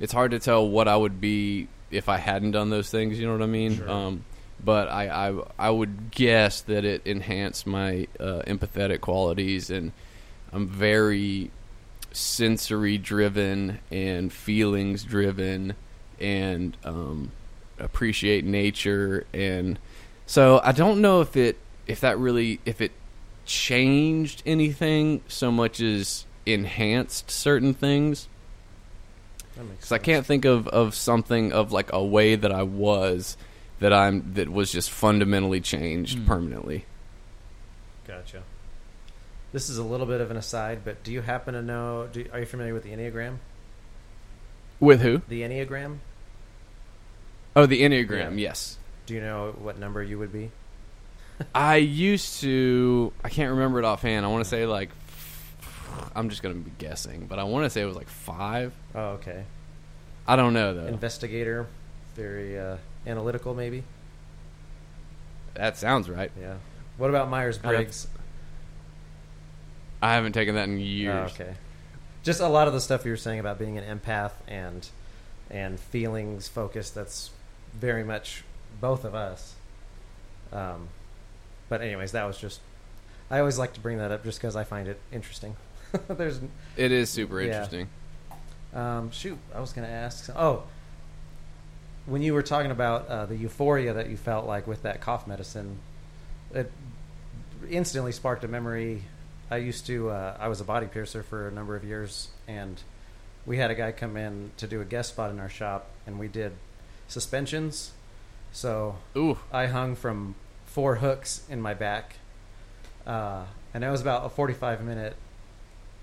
It's 0.00 0.12
hard 0.12 0.32
to 0.32 0.40
tell 0.40 0.68
what 0.68 0.88
I 0.88 0.96
would 0.96 1.20
be 1.20 1.68
if 1.90 2.08
I 2.08 2.16
hadn't 2.16 2.52
done 2.52 2.70
those 2.70 2.90
things. 2.90 3.20
You 3.20 3.26
know 3.26 3.32
what 3.34 3.42
I 3.42 3.46
mean? 3.46 3.76
Sure. 3.76 3.88
Um, 3.88 4.24
but 4.64 4.88
I, 4.88 5.28
I 5.28 5.42
I 5.58 5.70
would 5.70 6.10
guess 6.10 6.62
that 6.62 6.84
it 6.84 7.02
enhanced 7.04 7.66
my 7.66 8.08
uh, 8.18 8.42
empathetic 8.46 9.00
qualities, 9.00 9.70
and 9.70 9.92
I'm 10.52 10.68
very 10.68 11.50
sensory 12.12 12.98
driven 12.98 13.80
and 13.90 14.32
feelings 14.32 15.04
driven, 15.04 15.74
and 16.20 16.76
um, 16.84 17.32
appreciate 17.78 18.44
nature, 18.44 19.26
and 19.32 19.78
so 20.26 20.60
I 20.62 20.72
don't 20.72 21.00
know 21.00 21.20
if 21.20 21.36
it 21.36 21.58
if 21.86 22.00
that 22.00 22.18
really 22.18 22.60
if 22.64 22.80
it 22.80 22.92
changed 23.44 24.42
anything 24.46 25.22
so 25.28 25.50
much 25.50 25.80
as 25.80 26.26
enhanced 26.46 27.30
certain 27.30 27.74
things. 27.74 28.28
Because 29.56 29.92
I 29.92 29.98
can't 29.98 30.24
think 30.26 30.44
of, 30.44 30.66
of 30.68 30.94
something 30.94 31.52
of 31.52 31.72
like 31.72 31.92
a 31.92 32.02
way 32.02 32.34
that 32.36 32.50
I 32.52 32.62
was 32.62 33.36
that 33.80 33.92
I'm 33.92 34.34
that 34.34 34.48
was 34.48 34.72
just 34.72 34.90
fundamentally 34.90 35.60
changed 35.60 36.18
Mm. 36.18 36.26
permanently. 36.26 36.84
Gotcha. 38.06 38.42
This 39.52 39.68
is 39.68 39.76
a 39.78 39.84
little 39.84 40.06
bit 40.06 40.20
of 40.20 40.30
an 40.30 40.36
aside, 40.36 40.80
but 40.84 41.02
do 41.04 41.12
you 41.12 41.20
happen 41.20 41.52
to 41.54 41.62
know? 41.62 42.08
Do, 42.10 42.24
are 42.32 42.40
you 42.40 42.46
familiar 42.46 42.72
with 42.72 42.84
the 42.84 42.90
Enneagram? 42.90 43.36
With 44.80 45.02
who? 45.02 45.20
The 45.28 45.42
Enneagram. 45.42 45.98
Oh, 47.54 47.66
the 47.66 47.82
Enneagram. 47.82 48.32
Yeah. 48.32 48.48
Yes, 48.48 48.78
Do 49.06 49.14
you 49.14 49.20
know 49.20 49.54
what 49.58 49.78
number 49.78 50.02
you 50.02 50.18
would 50.18 50.32
be? 50.32 50.50
I 51.54 51.76
used 51.76 52.40
to. 52.40 53.12
I 53.24 53.28
can't 53.28 53.50
remember 53.50 53.78
it 53.78 53.84
offhand. 53.84 54.24
I 54.24 54.28
want 54.28 54.44
to 54.44 54.48
say 54.48 54.66
like. 54.66 54.90
I'm 56.14 56.30
just 56.30 56.42
gonna 56.42 56.54
be 56.54 56.72
guessing, 56.78 57.26
but 57.26 57.38
I 57.38 57.44
want 57.44 57.64
to 57.64 57.70
say 57.70 57.82
it 57.82 57.86
was 57.86 57.96
like 57.96 58.08
five. 58.08 58.72
Oh, 58.94 59.10
okay. 59.10 59.44
I 60.26 60.36
don't 60.36 60.54
know 60.54 60.74
though. 60.74 60.86
Investigator, 60.86 61.66
very 62.14 62.58
uh, 62.58 62.76
analytical, 63.06 63.54
maybe. 63.54 63.82
that 65.54 65.76
sounds 65.76 66.08
right. 66.08 66.30
Yeah. 66.40 66.54
What 66.96 67.10
about 67.10 67.28
Myers 67.28 67.58
Briggs? 67.58 68.06
I 70.00 70.14
haven't 70.14 70.32
taken 70.32 70.54
that 70.54 70.68
in 70.68 70.78
years. 70.78 71.30
Oh, 71.38 71.42
okay. 71.42 71.54
Just 72.22 72.40
a 72.40 72.48
lot 72.48 72.68
of 72.68 72.74
the 72.74 72.80
stuff 72.80 73.04
you 73.04 73.10
were 73.10 73.16
saying 73.16 73.40
about 73.40 73.58
being 73.58 73.78
an 73.78 73.98
empath 73.98 74.32
and 74.48 74.88
and 75.50 75.78
feelings 75.78 76.48
focused. 76.48 76.94
That's 76.94 77.30
very 77.74 78.04
much 78.04 78.44
both 78.80 79.04
of 79.04 79.14
us. 79.14 79.54
Um, 80.52 80.88
but 81.72 81.80
anyways, 81.80 82.12
that 82.12 82.24
was 82.26 82.36
just. 82.36 82.60
I 83.30 83.38
always 83.38 83.58
like 83.58 83.72
to 83.72 83.80
bring 83.80 83.96
that 83.96 84.10
up 84.12 84.24
just 84.24 84.38
because 84.38 84.56
I 84.56 84.64
find 84.64 84.88
it 84.88 85.00
interesting. 85.10 85.56
There's 86.08 86.38
It 86.76 86.92
is 86.92 87.08
super 87.08 87.40
Yeah. 87.40 87.46
interesting. 87.46 87.88
um, 88.74 89.10
shoot, 89.10 89.38
I 89.54 89.60
was 89.60 89.72
going 89.72 89.88
to 89.88 89.92
ask. 89.94 90.28
Oh, 90.36 90.64
when 92.04 92.20
you 92.20 92.34
were 92.34 92.42
talking 92.42 92.70
about 92.70 93.08
uh, 93.08 93.24
the 93.24 93.36
euphoria 93.36 93.94
that 93.94 94.10
you 94.10 94.18
felt 94.18 94.46
like 94.46 94.66
with 94.66 94.82
that 94.82 95.00
cough 95.00 95.26
medicine, 95.26 95.78
it 96.54 96.70
instantly 97.70 98.12
sparked 98.12 98.44
a 98.44 98.48
memory. 98.48 99.04
I 99.50 99.56
used 99.56 99.86
to, 99.86 100.10
uh, 100.10 100.36
I 100.38 100.48
was 100.48 100.60
a 100.60 100.64
body 100.64 100.86
piercer 100.88 101.22
for 101.22 101.48
a 101.48 101.52
number 101.52 101.74
of 101.74 101.84
years, 101.84 102.28
and 102.46 102.82
we 103.46 103.56
had 103.56 103.70
a 103.70 103.74
guy 103.74 103.92
come 103.92 104.18
in 104.18 104.50
to 104.58 104.66
do 104.66 104.82
a 104.82 104.84
guest 104.84 105.08
spot 105.10 105.30
in 105.30 105.40
our 105.40 105.48
shop, 105.48 105.86
and 106.06 106.18
we 106.18 106.28
did 106.28 106.52
suspensions. 107.08 107.92
So 108.52 108.96
Ooh, 109.16 109.38
I 109.50 109.68
hung 109.68 109.94
from 109.94 110.34
four 110.72 110.96
hooks 110.96 111.42
in 111.50 111.60
my 111.60 111.74
back, 111.74 112.16
uh, 113.06 113.44
and 113.74 113.84
it 113.84 113.90
was 113.90 114.00
about 114.00 114.24
a 114.24 114.28
forty-five 114.28 114.82
minute 114.82 115.16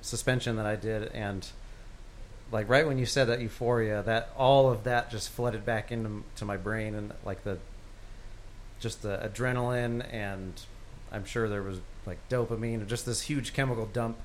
suspension 0.01 0.55
that 0.57 0.65
I 0.65 0.75
did, 0.75 1.11
and 1.11 1.47
like 2.51 2.69
right 2.69 2.85
when 2.85 2.97
you 2.97 3.05
said 3.05 3.25
that 3.25 3.41
euphoria, 3.41 4.03
that 4.03 4.29
all 4.37 4.71
of 4.71 4.83
that 4.83 5.11
just 5.11 5.29
flooded 5.29 5.65
back 5.65 5.91
into 5.91 6.23
to 6.35 6.45
my 6.45 6.57
brain, 6.57 6.93
and 6.93 7.13
like 7.25 7.43
the 7.43 7.57
just 8.79 9.01
the 9.01 9.17
adrenaline, 9.17 10.05
and 10.13 10.61
I'm 11.11 11.25
sure 11.25 11.49
there 11.49 11.63
was 11.63 11.79
like 12.05 12.17
dopamine, 12.29 12.75
and 12.75 12.87
just 12.87 13.05
this 13.05 13.21
huge 13.21 13.53
chemical 13.53 13.87
dump 13.87 14.17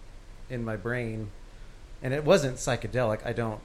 in 0.51 0.65
my 0.65 0.77
brain, 0.77 1.31
and 2.03 2.13
it 2.13 2.25
wasn't 2.25 2.57
psychedelic. 2.57 3.25
I 3.27 3.33
don't. 3.33 3.61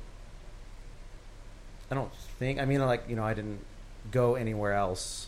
I 1.91 1.95
don't 1.95 2.13
think. 2.13 2.59
I 2.59 2.65
mean, 2.65 2.79
like 2.81 3.03
you 3.09 3.15
know, 3.15 3.23
I 3.23 3.33
didn't 3.33 3.65
go 4.11 4.35
anywhere 4.35 4.73
else 4.73 5.27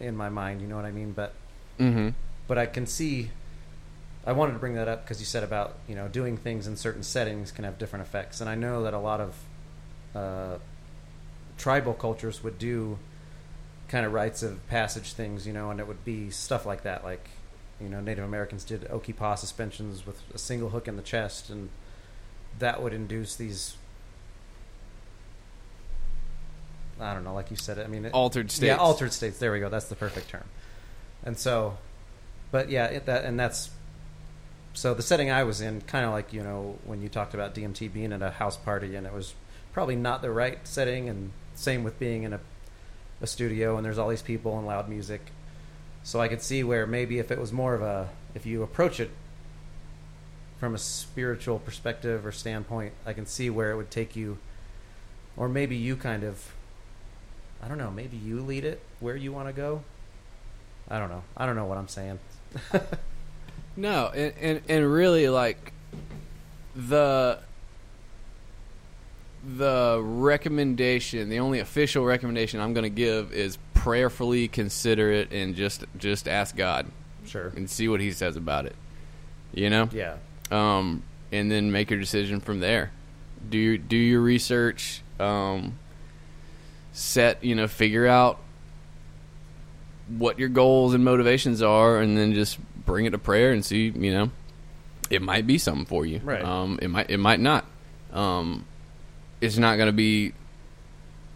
in 0.00 0.16
my 0.16 0.28
mind. 0.28 0.60
You 0.60 0.66
know 0.66 0.76
what 0.76 0.84
I 0.84 0.92
mean? 0.92 1.12
But 1.12 1.34
mm-hmm. 1.78 2.10
but 2.46 2.58
I 2.58 2.66
can 2.66 2.86
see. 2.86 3.30
I 4.26 4.32
wanted 4.32 4.54
to 4.54 4.58
bring 4.58 4.74
that 4.74 4.88
up 4.88 5.04
because 5.04 5.20
you 5.20 5.26
said 5.26 5.44
about 5.44 5.76
you 5.88 5.94
know 5.94 6.08
doing 6.08 6.36
things 6.36 6.66
in 6.66 6.76
certain 6.76 7.02
settings 7.02 7.52
can 7.52 7.64
have 7.64 7.78
different 7.78 8.04
effects, 8.04 8.40
and 8.40 8.50
I 8.50 8.54
know 8.54 8.82
that 8.82 8.94
a 8.94 8.98
lot 8.98 9.20
of 9.20 9.34
uh, 10.14 10.58
tribal 11.56 11.94
cultures 11.94 12.42
would 12.42 12.58
do 12.58 12.98
kind 13.88 14.04
of 14.04 14.12
rites 14.12 14.42
of 14.42 14.66
passage 14.68 15.12
things, 15.12 15.46
you 15.46 15.52
know, 15.52 15.70
and 15.70 15.78
it 15.78 15.86
would 15.86 16.04
be 16.04 16.30
stuff 16.30 16.66
like 16.66 16.82
that, 16.82 17.04
like 17.04 17.28
you 17.80 17.88
know 17.88 18.00
Native 18.00 18.24
Americans 18.24 18.64
did 18.64 18.82
okipa 18.82 19.38
suspensions 19.38 20.06
with 20.06 20.22
a 20.34 20.38
single 20.38 20.70
hook 20.70 20.88
in 20.88 20.96
the 20.96 21.02
chest, 21.02 21.50
and 21.50 21.68
that 22.58 22.82
would 22.82 22.92
induce 22.92 23.36
these. 23.36 23.76
I 27.00 27.14
don't 27.14 27.24
know, 27.24 27.34
like 27.34 27.50
you 27.50 27.56
said. 27.56 27.78
I 27.78 27.86
mean, 27.86 28.06
it, 28.06 28.12
Altered 28.14 28.50
states. 28.50 28.66
yeah, 28.66 28.76
altered 28.76 29.12
states. 29.12 29.38
There 29.38 29.52
we 29.52 29.60
go. 29.60 29.68
That's 29.68 29.86
the 29.86 29.96
perfect 29.96 30.28
term. 30.28 30.44
And 31.24 31.38
so, 31.38 31.76
but 32.50 32.70
yeah, 32.70 32.86
it, 32.86 33.06
that 33.06 33.24
and 33.24 33.38
that's 33.38 33.70
so 34.74 34.94
the 34.94 35.02
setting 35.02 35.30
I 35.30 35.44
was 35.44 35.60
in, 35.60 35.80
kind 35.82 36.04
of 36.04 36.12
like 36.12 36.32
you 36.32 36.42
know 36.42 36.78
when 36.84 37.02
you 37.02 37.08
talked 37.08 37.34
about 37.34 37.54
DMT 37.54 37.92
being 37.92 38.12
at 38.12 38.22
a 38.22 38.30
house 38.30 38.56
party, 38.56 38.94
and 38.96 39.06
it 39.06 39.12
was 39.12 39.34
probably 39.72 39.96
not 39.96 40.22
the 40.22 40.30
right 40.30 40.58
setting, 40.66 41.08
and 41.08 41.32
same 41.54 41.84
with 41.84 41.98
being 41.98 42.22
in 42.22 42.32
a 42.32 42.40
a 43.20 43.26
studio 43.26 43.76
and 43.76 43.84
there's 43.86 43.96
all 43.96 44.08
these 44.10 44.20
people 44.22 44.58
and 44.58 44.66
loud 44.66 44.88
music. 44.88 45.22
So 46.02 46.20
I 46.20 46.28
could 46.28 46.42
see 46.42 46.62
where 46.62 46.86
maybe 46.86 47.18
if 47.18 47.30
it 47.30 47.38
was 47.40 47.52
more 47.52 47.74
of 47.74 47.80
a 47.82 48.10
if 48.34 48.44
you 48.46 48.62
approach 48.62 49.00
it 49.00 49.10
from 50.58 50.74
a 50.74 50.78
spiritual 50.78 51.58
perspective 51.58 52.24
or 52.24 52.32
standpoint, 52.32 52.92
I 53.04 53.12
can 53.12 53.26
see 53.26 53.50
where 53.50 53.70
it 53.72 53.76
would 53.76 53.90
take 53.90 54.16
you, 54.16 54.38
or 55.36 55.48
maybe 55.48 55.76
you 55.76 55.96
kind 55.96 56.24
of 56.24 56.52
I 57.62 57.68
don't 57.68 57.78
know. 57.78 57.90
Maybe 57.90 58.16
you 58.16 58.40
lead 58.40 58.64
it 58.64 58.80
where 59.00 59.16
you 59.16 59.32
want 59.32 59.48
to 59.48 59.52
go. 59.52 59.82
I 60.88 60.98
don't 60.98 61.08
know. 61.08 61.22
I 61.36 61.46
don't 61.46 61.56
know 61.56 61.64
what 61.66 61.78
I'm 61.78 61.88
saying. 61.88 62.18
No, 63.78 64.06
and, 64.14 64.32
and 64.40 64.60
and 64.70 64.90
really 64.90 65.28
like 65.28 65.70
the 66.74 67.40
the 69.46 70.00
recommendation, 70.02 71.28
the 71.28 71.40
only 71.40 71.60
official 71.60 72.02
recommendation 72.04 72.58
I'm 72.58 72.72
going 72.72 72.84
to 72.84 72.88
give 72.88 73.32
is 73.34 73.58
prayerfully 73.74 74.48
consider 74.48 75.12
it 75.12 75.30
and 75.30 75.54
just 75.54 75.84
just 75.98 76.26
ask 76.26 76.56
God 76.56 76.86
Sure. 77.26 77.52
and 77.54 77.68
see 77.68 77.86
what 77.86 78.00
He 78.00 78.12
says 78.12 78.36
about 78.36 78.64
it. 78.66 78.74
You 79.52 79.68
know, 79.68 79.88
Yeah. 79.92 80.16
um, 80.50 81.02
and 81.30 81.50
then 81.50 81.70
make 81.70 81.90
your 81.90 82.00
decision 82.00 82.40
from 82.40 82.60
there. 82.60 82.92
Do 83.50 83.58
your, 83.58 83.76
do 83.76 83.96
your 83.96 84.20
research. 84.22 85.02
Um, 85.20 85.78
set 86.96 87.44
you 87.44 87.54
know 87.54 87.68
figure 87.68 88.06
out 88.06 88.38
what 90.18 90.38
your 90.38 90.48
goals 90.48 90.94
and 90.94 91.04
motivations 91.04 91.62
are, 91.62 92.00
and 92.00 92.16
then 92.16 92.32
just 92.32 92.58
bring 92.84 93.04
it 93.04 93.10
to 93.10 93.18
prayer 93.18 93.52
and 93.52 93.64
see. 93.64 93.88
You 93.88 94.12
know, 94.12 94.30
it 95.10 95.22
might 95.22 95.46
be 95.46 95.58
something 95.58 95.84
for 95.84 96.06
you. 96.06 96.20
Right. 96.24 96.42
Um, 96.42 96.78
it 96.80 96.88
might 96.88 97.10
it 97.10 97.18
might 97.18 97.40
not. 97.40 97.66
Um, 98.12 98.64
it's 99.40 99.58
not 99.58 99.76
going 99.76 99.88
to 99.88 99.92
be 99.92 100.32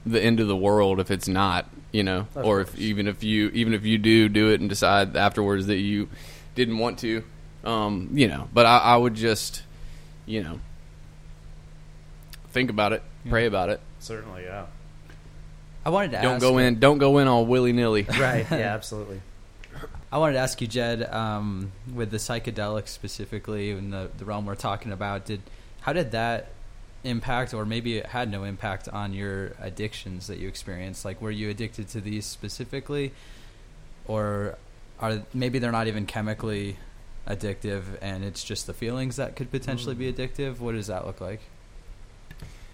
the 0.07 0.21
end 0.23 0.41
of 0.41 0.49
the 0.49 0.57
world 0.57 0.99
if 0.99 1.11
it's 1.11 1.29
not. 1.29 1.69
You 1.93 2.05
know, 2.05 2.29
Of 2.37 2.45
or 2.45 2.61
if 2.61 2.79
even 2.79 3.09
if 3.09 3.23
you 3.25 3.51
even 3.53 3.75
if 3.75 3.85
you 3.85 3.99
do 3.99 4.29
do 4.29 4.51
it 4.51 4.61
and 4.61 4.69
decide 4.69 5.17
afterwards 5.17 5.67
that 5.67 5.79
you 5.79 6.09
didn't 6.55 6.79
want 6.79 7.01
to, 7.01 7.25
um, 7.65 8.11
you 8.13 8.29
know. 8.29 8.49
But 8.55 8.65
I, 8.65 8.79
I 8.79 8.97
would 8.97 9.15
just, 9.15 9.63
you 10.25 10.43
know, 10.43 10.61
think 12.53 12.71
about 12.71 12.93
it, 12.93 13.03
pray 13.29 13.47
about 13.47 13.71
it. 13.71 13.81
Certainly. 13.99 14.45
Yeah. 14.45 14.67
I 15.85 15.91
wanted 15.91 16.12
to 16.12 16.22
Don't 16.22 16.35
ask 16.35 16.41
go 16.41 16.59
in. 16.59 16.78
Don't 16.78 16.99
go 16.99 17.18
in 17.18 17.28
all 17.28 17.47
willy 17.47 17.72
nilly. 17.72 18.03
Right. 18.09 18.47
Yeah. 18.51 18.57
Absolutely. 18.74 19.20
I 20.12 20.18
wanted 20.18 20.35
to 20.35 20.41
ask 20.41 20.61
you, 20.61 20.66
Jed, 20.66 21.03
um, 21.05 21.72
with 21.95 22.11
the 22.11 22.16
psychedelics 22.16 22.89
specifically 22.89 23.70
in 23.70 23.91
the, 23.91 24.11
the 24.18 24.24
realm 24.24 24.45
we're 24.45 24.57
talking 24.57 24.93
about, 24.93 25.24
did 25.24 25.41
how 25.83 25.93
did 25.93 26.11
that 26.11 26.49
impact, 27.05 27.55
or 27.55 27.64
maybe 27.64 27.97
it 27.97 28.07
had 28.07 28.31
no 28.31 28.45
impact 28.45 28.89
on 28.89 29.14
your 29.14 29.53
addictions 29.61 30.26
that 30.26 30.39
you 30.39 30.49
experienced? 30.49 31.05
Like, 31.05 31.22
were 31.22 31.31
you 31.31 31.49
addicted 31.49 31.89
to 31.91 32.01
these 32.01 32.26
specifically? 32.26 33.12
or 34.11 34.59
are 34.99 35.22
maybe 35.33 35.61
they're 35.61 35.70
not 35.70 35.87
even 35.87 36.05
chemically 36.05 36.76
addictive, 37.28 37.83
and 38.03 38.24
it's 38.24 38.43
just 38.43 38.66
the 38.66 38.74
feelings 38.74 39.16
that 39.16 39.37
could 39.37 39.51
potentially 39.51 39.95
be 39.95 40.12
addictive? 40.12 40.59
What 40.59 40.72
does 40.72 40.89
that 40.89 41.07
look 41.07 41.20
like? 41.20 41.41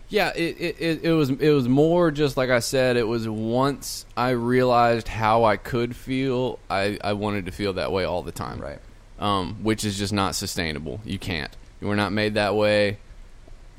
Yeah, 0.09 0.33
it, 0.37 0.57
it, 0.79 1.05
it, 1.05 1.13
was 1.13 1.31
it 1.31 1.51
was 1.51 1.69
more 1.69 2.11
just 2.11 2.37
like 2.37 2.51
I 2.51 2.61
said. 2.61 2.97
It 2.97 3.09
was 3.09 3.29
once 3.29 4.07
I 4.17 4.31
realized 4.31 5.09
how 5.09 5.45
I 5.45 5.57
could 5.57 5.97
feel, 5.97 6.61
I, 6.71 6.99
I 7.03 7.15
wanted 7.15 7.47
to 7.47 7.53
feel 7.53 7.73
that 7.75 7.91
way 7.91 8.05
all 8.05 8.23
the 8.23 8.33
time. 8.33 8.61
Right. 8.61 8.79
Um, 9.19 9.65
which 9.65 9.85
is 9.85 9.99
just 9.99 10.13
not 10.13 10.35
sustainable. 10.35 11.01
You 11.05 11.19
can't. 11.19 11.55
You 11.81 11.89
were 11.89 11.97
not 11.97 12.13
made 12.13 12.35
that 12.35 12.55
way. 12.55 12.99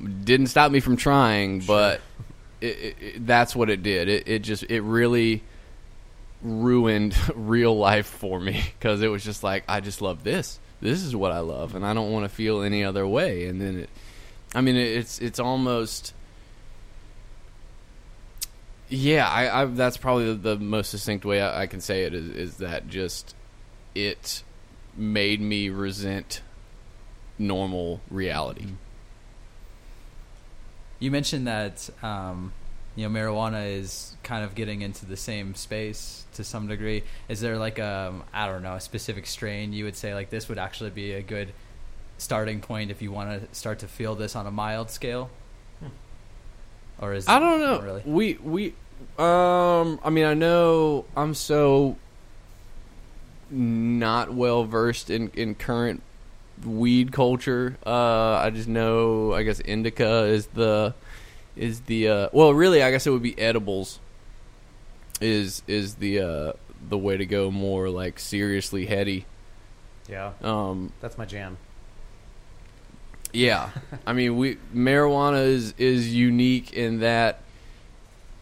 Didn't 0.00 0.48
stop 0.48 0.70
me 0.70 0.80
from 0.80 0.96
trying, 0.96 1.60
but 1.60 2.00
it, 2.60 2.96
it, 3.00 3.26
that's 3.26 3.56
what 3.56 3.70
it 3.70 3.82
did. 3.82 4.08
It, 4.08 4.28
it 4.28 4.38
just 4.40 4.64
it 4.64 4.82
really 4.82 5.42
ruined 6.42 7.16
real 7.34 7.76
life 7.76 8.06
for 8.06 8.38
me 8.38 8.62
because 8.78 9.00
it 9.02 9.08
was 9.08 9.24
just 9.24 9.42
like 9.42 9.64
I 9.66 9.80
just 9.80 10.02
love 10.02 10.24
this. 10.24 10.60
This 10.80 11.02
is 11.02 11.16
what 11.16 11.32
I 11.32 11.40
love, 11.40 11.74
and 11.74 11.84
I 11.84 11.94
don't 11.94 12.12
want 12.12 12.24
to 12.24 12.28
feel 12.28 12.62
any 12.62 12.84
other 12.84 13.06
way. 13.06 13.46
And 13.46 13.60
then 13.60 13.80
it, 13.80 13.90
I 14.54 14.60
mean, 14.60 14.76
it's 14.76 15.18
it's 15.20 15.40
almost 15.40 16.14
yeah, 18.88 19.28
I, 19.28 19.62
I 19.62 19.64
that's 19.66 19.96
probably 19.96 20.34
the, 20.34 20.56
most 20.56 20.90
succinct 20.90 21.24
way 21.24 21.40
I, 21.40 21.62
I 21.62 21.66
can 21.66 21.80
say 21.80 22.04
it 22.04 22.14
is, 22.14 22.28
is 22.30 22.56
that 22.58 22.88
just 22.88 23.34
it 23.94 24.42
made 24.96 25.40
me 25.40 25.68
resent 25.68 26.42
normal 27.38 28.00
reality. 28.10 28.66
You 30.98 31.10
mentioned 31.10 31.46
that 31.46 31.88
um, 32.02 32.52
you 32.96 33.08
know 33.08 33.18
marijuana 33.18 33.78
is 33.78 34.16
kind 34.22 34.44
of 34.44 34.54
getting 34.54 34.82
into 34.82 35.06
the 35.06 35.16
same 35.16 35.54
space 35.54 36.24
to 36.34 36.44
some 36.44 36.66
degree. 36.66 37.04
Is 37.28 37.40
there 37.40 37.58
like 37.58 37.78
a 37.78 38.14
I 38.32 38.46
don't 38.46 38.62
know 38.62 38.74
a 38.74 38.80
specific 38.80 39.26
strain 39.26 39.72
you 39.72 39.84
would 39.84 39.96
say 39.96 40.14
like 40.14 40.30
this 40.30 40.48
would 40.48 40.58
actually 40.58 40.90
be 40.90 41.12
a 41.12 41.22
good 41.22 41.52
starting 42.16 42.60
point 42.60 42.90
if 42.90 43.00
you 43.00 43.12
want 43.12 43.40
to 43.40 43.54
start 43.54 43.80
to 43.80 43.88
feel 43.88 44.14
this 44.14 44.34
on 44.34 44.46
a 44.46 44.50
mild 44.50 44.90
scale? 44.90 45.30
Or 47.00 47.12
is 47.14 47.28
I 47.28 47.38
don't 47.38 47.60
know. 47.60 47.74
not 47.74 47.84
really? 47.84 48.02
We 48.04 48.34
we 48.42 48.74
um 49.18 50.00
I 50.04 50.10
mean 50.10 50.24
I 50.24 50.34
know 50.34 51.04
I'm 51.16 51.34
so 51.34 51.96
not 53.50 54.32
well 54.32 54.64
versed 54.64 55.10
in 55.10 55.28
in 55.34 55.54
current 55.54 56.02
weed 56.64 57.12
culture. 57.12 57.76
Uh 57.86 58.34
I 58.36 58.50
just 58.50 58.68
know 58.68 59.32
I 59.32 59.42
guess 59.44 59.60
indica 59.60 60.24
is 60.24 60.46
the 60.48 60.94
is 61.56 61.80
the 61.82 62.08
uh 62.08 62.28
well 62.32 62.52
really 62.52 62.82
I 62.82 62.90
guess 62.90 63.06
it 63.06 63.10
would 63.10 63.22
be 63.22 63.38
edibles 63.38 64.00
is 65.20 65.62
is 65.66 65.96
the 65.96 66.20
uh 66.20 66.52
the 66.88 66.98
way 66.98 67.16
to 67.16 67.26
go 67.26 67.50
more 67.50 67.88
like 67.90 68.18
seriously 68.18 68.86
heady. 68.86 69.24
Yeah, 70.08 70.32
Um 70.42 70.92
that's 71.00 71.18
my 71.18 71.24
jam. 71.24 71.58
Yeah, 73.38 73.70
I 74.04 74.14
mean, 74.14 74.36
we 74.36 74.56
marijuana 74.74 75.46
is 75.46 75.72
is 75.78 76.12
unique 76.12 76.72
in 76.72 76.98
that 77.00 77.38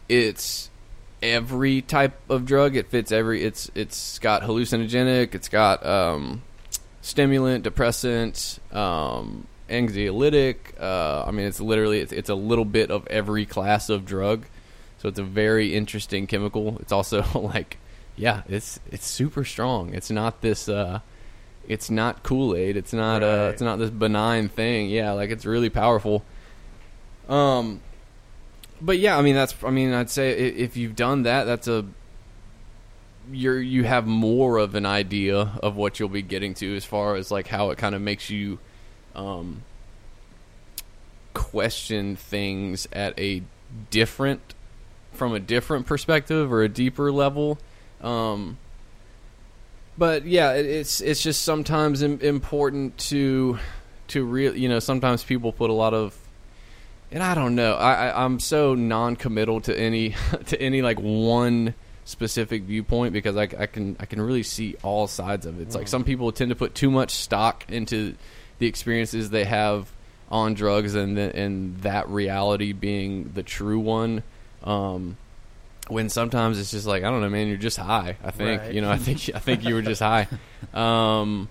it's 0.09 0.71
every 1.21 1.83
type 1.83 2.19
of 2.31 2.45
drug. 2.45 2.75
It 2.75 2.89
fits 2.89 3.11
every. 3.11 3.43
It's 3.43 3.69
it's 3.75 4.17
got 4.17 4.41
hallucinogenic. 4.41 5.35
It's 5.35 5.49
got 5.49 5.85
um, 5.85 6.41
stimulant, 7.03 7.63
depressant, 7.63 8.57
um, 8.71 9.45
anxiolytic. 9.69 10.81
Uh, 10.81 11.25
I 11.27 11.29
mean, 11.29 11.45
it's 11.45 11.59
literally 11.59 11.99
it's, 11.99 12.11
it's 12.11 12.29
a 12.29 12.35
little 12.35 12.65
bit 12.65 12.89
of 12.89 13.05
every 13.05 13.45
class 13.45 13.89
of 13.89 14.03
drug. 14.03 14.47
So 14.97 15.09
it's 15.09 15.19
a 15.19 15.23
very 15.23 15.75
interesting 15.75 16.25
chemical. 16.25 16.79
It's 16.79 16.91
also 16.91 17.23
like, 17.39 17.77
yeah, 18.15 18.41
it's 18.49 18.79
it's 18.91 19.05
super 19.05 19.45
strong. 19.45 19.93
It's 19.93 20.09
not 20.09 20.41
this. 20.41 20.67
Uh, 20.67 21.01
it's 21.67 21.89
not 21.89 22.23
Kool 22.23 22.55
Aid. 22.55 22.77
It's 22.77 22.93
not 22.93 23.23
uh, 23.23 23.49
it's 23.51 23.61
not 23.61 23.77
this 23.77 23.89
benign 23.89 24.49
thing. 24.49 24.89
Yeah, 24.89 25.11
like 25.11 25.29
it's 25.29 25.45
really 25.45 25.69
powerful. 25.69 26.23
Um, 27.27 27.81
but 28.81 28.99
yeah, 28.99 29.17
I 29.17 29.21
mean 29.21 29.35
that's. 29.35 29.55
I 29.63 29.69
mean, 29.69 29.93
I'd 29.93 30.09
say 30.09 30.31
if 30.31 30.77
you've 30.77 30.95
done 30.95 31.23
that, 31.23 31.43
that's 31.43 31.67
a. 31.67 31.85
You're 33.29 33.59
you 33.59 33.83
have 33.83 34.07
more 34.07 34.57
of 34.57 34.75
an 34.75 34.85
idea 34.85 35.51
of 35.61 35.75
what 35.75 35.99
you'll 35.99 36.07
be 36.07 36.21
getting 36.21 36.53
to 36.55 36.75
as 36.77 36.85
far 36.85 37.15
as 37.15 37.29
like 37.29 37.47
how 37.47 37.71
it 37.71 37.77
kind 37.77 37.93
of 37.93 38.01
makes 38.01 38.29
you, 38.29 38.59
um, 39.15 39.63
question 41.33 42.15
things 42.15 42.87
at 42.93 43.19
a 43.19 43.43
different, 43.89 44.53
from 45.11 45.33
a 45.33 45.39
different 45.41 45.87
perspective 45.87 46.53
or 46.53 46.63
a 46.63 46.69
deeper 46.69 47.11
level. 47.11 47.57
Um, 47.99 48.57
but 49.97 50.25
yeah, 50.25 50.53
it, 50.53 50.65
it's 50.65 51.01
it's 51.01 51.21
just 51.21 51.43
sometimes 51.43 52.01
Im- 52.01 52.19
important 52.21 52.97
to 53.09 53.59
to 54.09 54.23
real. 54.23 54.55
You 54.55 54.69
know, 54.69 54.79
sometimes 54.79 55.23
people 55.23 55.51
put 55.51 55.69
a 55.69 55.73
lot 55.73 55.93
of, 55.93 56.17
and 57.11 57.23
I 57.23 57.35
don't 57.35 57.55
know. 57.55 57.73
I, 57.73 58.07
I 58.09 58.23
I'm 58.23 58.39
so 58.39 58.75
non-committal 58.75 59.61
to 59.61 59.77
any 59.77 60.15
to 60.47 60.61
any 60.61 60.81
like 60.81 60.99
one 60.99 61.73
specific 62.05 62.63
viewpoint 62.63 63.11
because 63.11 63.35
I, 63.35 63.49
I 63.57 63.65
can 63.65 63.97
I 63.99 64.05
can 64.05 64.21
really 64.21 64.43
see 64.43 64.75
all 64.83 65.07
sides 65.07 65.45
of 65.45 65.59
it. 65.59 65.63
It's 65.63 65.75
like 65.75 65.87
some 65.87 66.03
people 66.03 66.31
tend 66.31 66.49
to 66.49 66.55
put 66.55 66.75
too 66.75 66.91
much 66.91 67.11
stock 67.11 67.65
into 67.69 68.15
the 68.59 68.67
experiences 68.67 69.29
they 69.29 69.45
have 69.45 69.91
on 70.29 70.53
drugs 70.53 70.95
and 70.95 71.17
the, 71.17 71.35
and 71.35 71.77
that 71.81 72.09
reality 72.09 72.73
being 72.73 73.31
the 73.33 73.43
true 73.43 73.79
one. 73.79 74.23
Um, 74.63 75.17
when 75.89 76.09
sometimes 76.09 76.59
it's 76.59 76.71
just 76.71 76.85
like 76.87 77.03
I 77.03 77.09
don't 77.09 77.21
know, 77.21 77.29
man. 77.29 77.47
You're 77.47 77.57
just 77.57 77.77
high. 77.77 78.17
I 78.23 78.31
think 78.31 78.61
Right. 78.61 78.73
you 78.73 78.81
know. 78.81 78.89
I 78.91 78.97
think 78.97 79.29
I 79.35 79.39
think 79.39 79.63
you 79.63 79.75
were 79.75 79.81
just 79.81 80.01
high. 80.01 80.27
Um, 80.73 81.49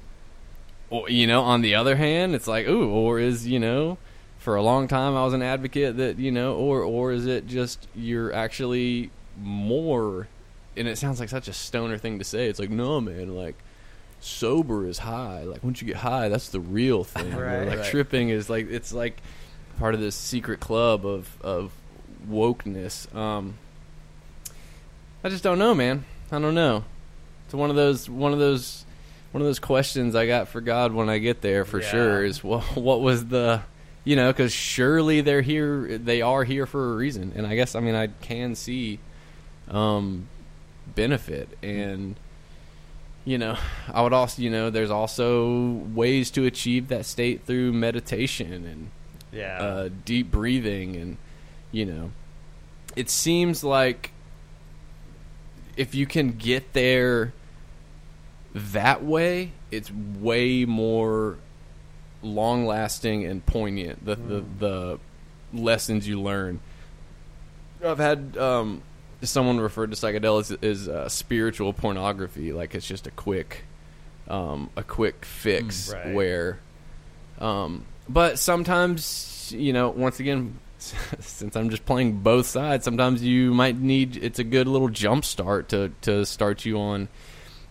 or, 0.90 1.08
you 1.10 1.26
know, 1.26 1.42
on 1.42 1.62
the 1.62 1.74
other 1.76 1.96
hand, 1.96 2.34
it's 2.34 2.46
like 2.46 2.66
ooh, 2.68 2.88
or 2.90 3.18
is 3.18 3.46
you 3.46 3.58
know, 3.58 3.98
for 4.38 4.56
a 4.56 4.62
long 4.62 4.88
time 4.88 5.16
I 5.16 5.24
was 5.24 5.32
an 5.34 5.42
advocate 5.42 5.96
that 5.96 6.18
you 6.18 6.30
know, 6.30 6.54
or 6.56 6.82
or 6.82 7.12
is 7.12 7.26
it 7.26 7.46
just 7.46 7.86
you're 7.94 8.32
actually 8.32 9.10
more? 9.40 10.28
And 10.76 10.86
it 10.86 10.98
sounds 10.98 11.18
like 11.20 11.28
such 11.30 11.48
a 11.48 11.52
stoner 11.52 11.96
thing 11.98 12.18
to 12.18 12.24
say. 12.24 12.46
It's 12.48 12.58
like 12.58 12.70
no, 12.70 13.00
man. 13.00 13.34
Like 13.34 13.56
sober 14.20 14.86
is 14.86 14.98
high. 14.98 15.42
Like 15.44 15.64
once 15.64 15.80
you 15.80 15.86
get 15.86 15.96
high, 15.96 16.28
that's 16.28 16.50
the 16.50 16.60
real 16.60 17.02
thing. 17.04 17.32
Right. 17.36 17.66
like 17.66 17.78
Right. 17.78 17.90
tripping 17.90 18.28
is 18.28 18.50
like 18.50 18.70
it's 18.70 18.92
like 18.92 19.20
part 19.78 19.94
of 19.94 20.00
this 20.00 20.14
secret 20.14 20.60
club 20.60 21.06
of 21.06 21.30
of 21.42 21.72
wokeness. 22.28 23.12
Um, 23.14 23.54
I 25.26 25.28
just 25.28 25.42
don't 25.42 25.58
know, 25.58 25.74
man. 25.74 26.04
I 26.30 26.38
don't 26.38 26.54
know. 26.54 26.84
It's 27.46 27.54
one 27.54 27.68
of 27.68 27.74
those 27.74 28.08
one 28.08 28.32
of 28.32 28.38
those 28.38 28.84
one 29.32 29.42
of 29.42 29.46
those 29.48 29.58
questions 29.58 30.14
I 30.14 30.28
got 30.28 30.46
for 30.46 30.60
God 30.60 30.92
when 30.92 31.08
I 31.08 31.18
get 31.18 31.40
there 31.42 31.64
for 31.64 31.80
Yeah. 31.80 31.90
sure 31.90 32.24
is 32.24 32.44
what 32.44 32.62
what 32.76 33.00
was 33.00 33.26
the 33.26 33.62
you 34.04 34.14
know 34.14 34.30
because 34.32 34.52
surely 34.52 35.22
they're 35.22 35.42
here 35.42 35.98
they 35.98 36.22
are 36.22 36.44
here 36.44 36.64
for 36.64 36.92
a 36.92 36.96
reason 36.96 37.32
and 37.34 37.44
I 37.44 37.56
guess 37.56 37.74
I 37.74 37.80
mean 37.80 37.96
I 37.96 38.06
can 38.06 38.54
see 38.54 39.00
um 39.68 40.28
benefit 40.94 41.48
and 41.60 42.14
you 43.24 43.36
know 43.36 43.56
I 43.92 44.02
would 44.02 44.12
also 44.12 44.42
you 44.42 44.50
know 44.50 44.70
there's 44.70 44.92
also 44.92 45.72
ways 45.92 46.30
to 46.32 46.44
achieve 46.46 46.86
that 46.88 47.04
state 47.04 47.42
through 47.44 47.72
meditation 47.72 48.64
and 48.64 48.90
Yeah, 49.36 49.58
uh, 49.60 49.88
deep 50.04 50.30
breathing 50.30 50.94
and 50.94 51.16
you 51.72 51.84
know 51.84 52.12
it 52.94 53.10
seems 53.10 53.64
like 53.64 54.12
if 55.76 55.94
you 55.94 56.06
can 56.06 56.32
get 56.32 56.72
there 56.72 57.32
that 58.54 59.04
way 59.04 59.52
it's 59.70 59.90
way 59.90 60.64
more 60.64 61.36
long 62.22 62.64
lasting 62.66 63.24
and 63.24 63.44
poignant 63.44 64.04
the, 64.04 64.14
the 64.16 64.44
the 64.58 64.98
lessons 65.52 66.08
you 66.08 66.20
learn 66.20 66.58
i've 67.84 67.98
had 67.98 68.36
um 68.38 68.82
someone 69.22 69.58
referred 69.60 69.90
to 69.90 69.96
psychedelics 69.96 70.62
as 70.64 70.88
uh, 70.88 71.08
spiritual 71.08 71.72
pornography 71.72 72.52
like 72.52 72.74
it's 72.74 72.86
just 72.86 73.06
a 73.06 73.10
quick 73.10 73.64
um 74.28 74.70
a 74.76 74.82
quick 74.82 75.24
fix 75.24 75.90
Mm, 75.90 75.94
right. 76.04 76.14
where 76.14 76.58
um, 77.38 77.84
but 78.08 78.38
sometimes, 78.38 79.52
you 79.54 79.74
know, 79.74 79.90
once 79.90 80.20
again, 80.20 80.58
since 81.20 81.56
I'm 81.56 81.70
just 81.70 81.84
playing 81.86 82.18
both 82.18 82.46
sides, 82.46 82.84
sometimes 82.84 83.22
you 83.22 83.52
might 83.54 83.78
need 83.78 84.16
it's 84.16 84.38
a 84.38 84.44
good 84.44 84.68
little 84.68 84.88
jump 84.88 85.24
start 85.24 85.68
to 85.70 85.92
to 86.02 86.24
start 86.26 86.64
you 86.64 86.78
on. 86.78 87.08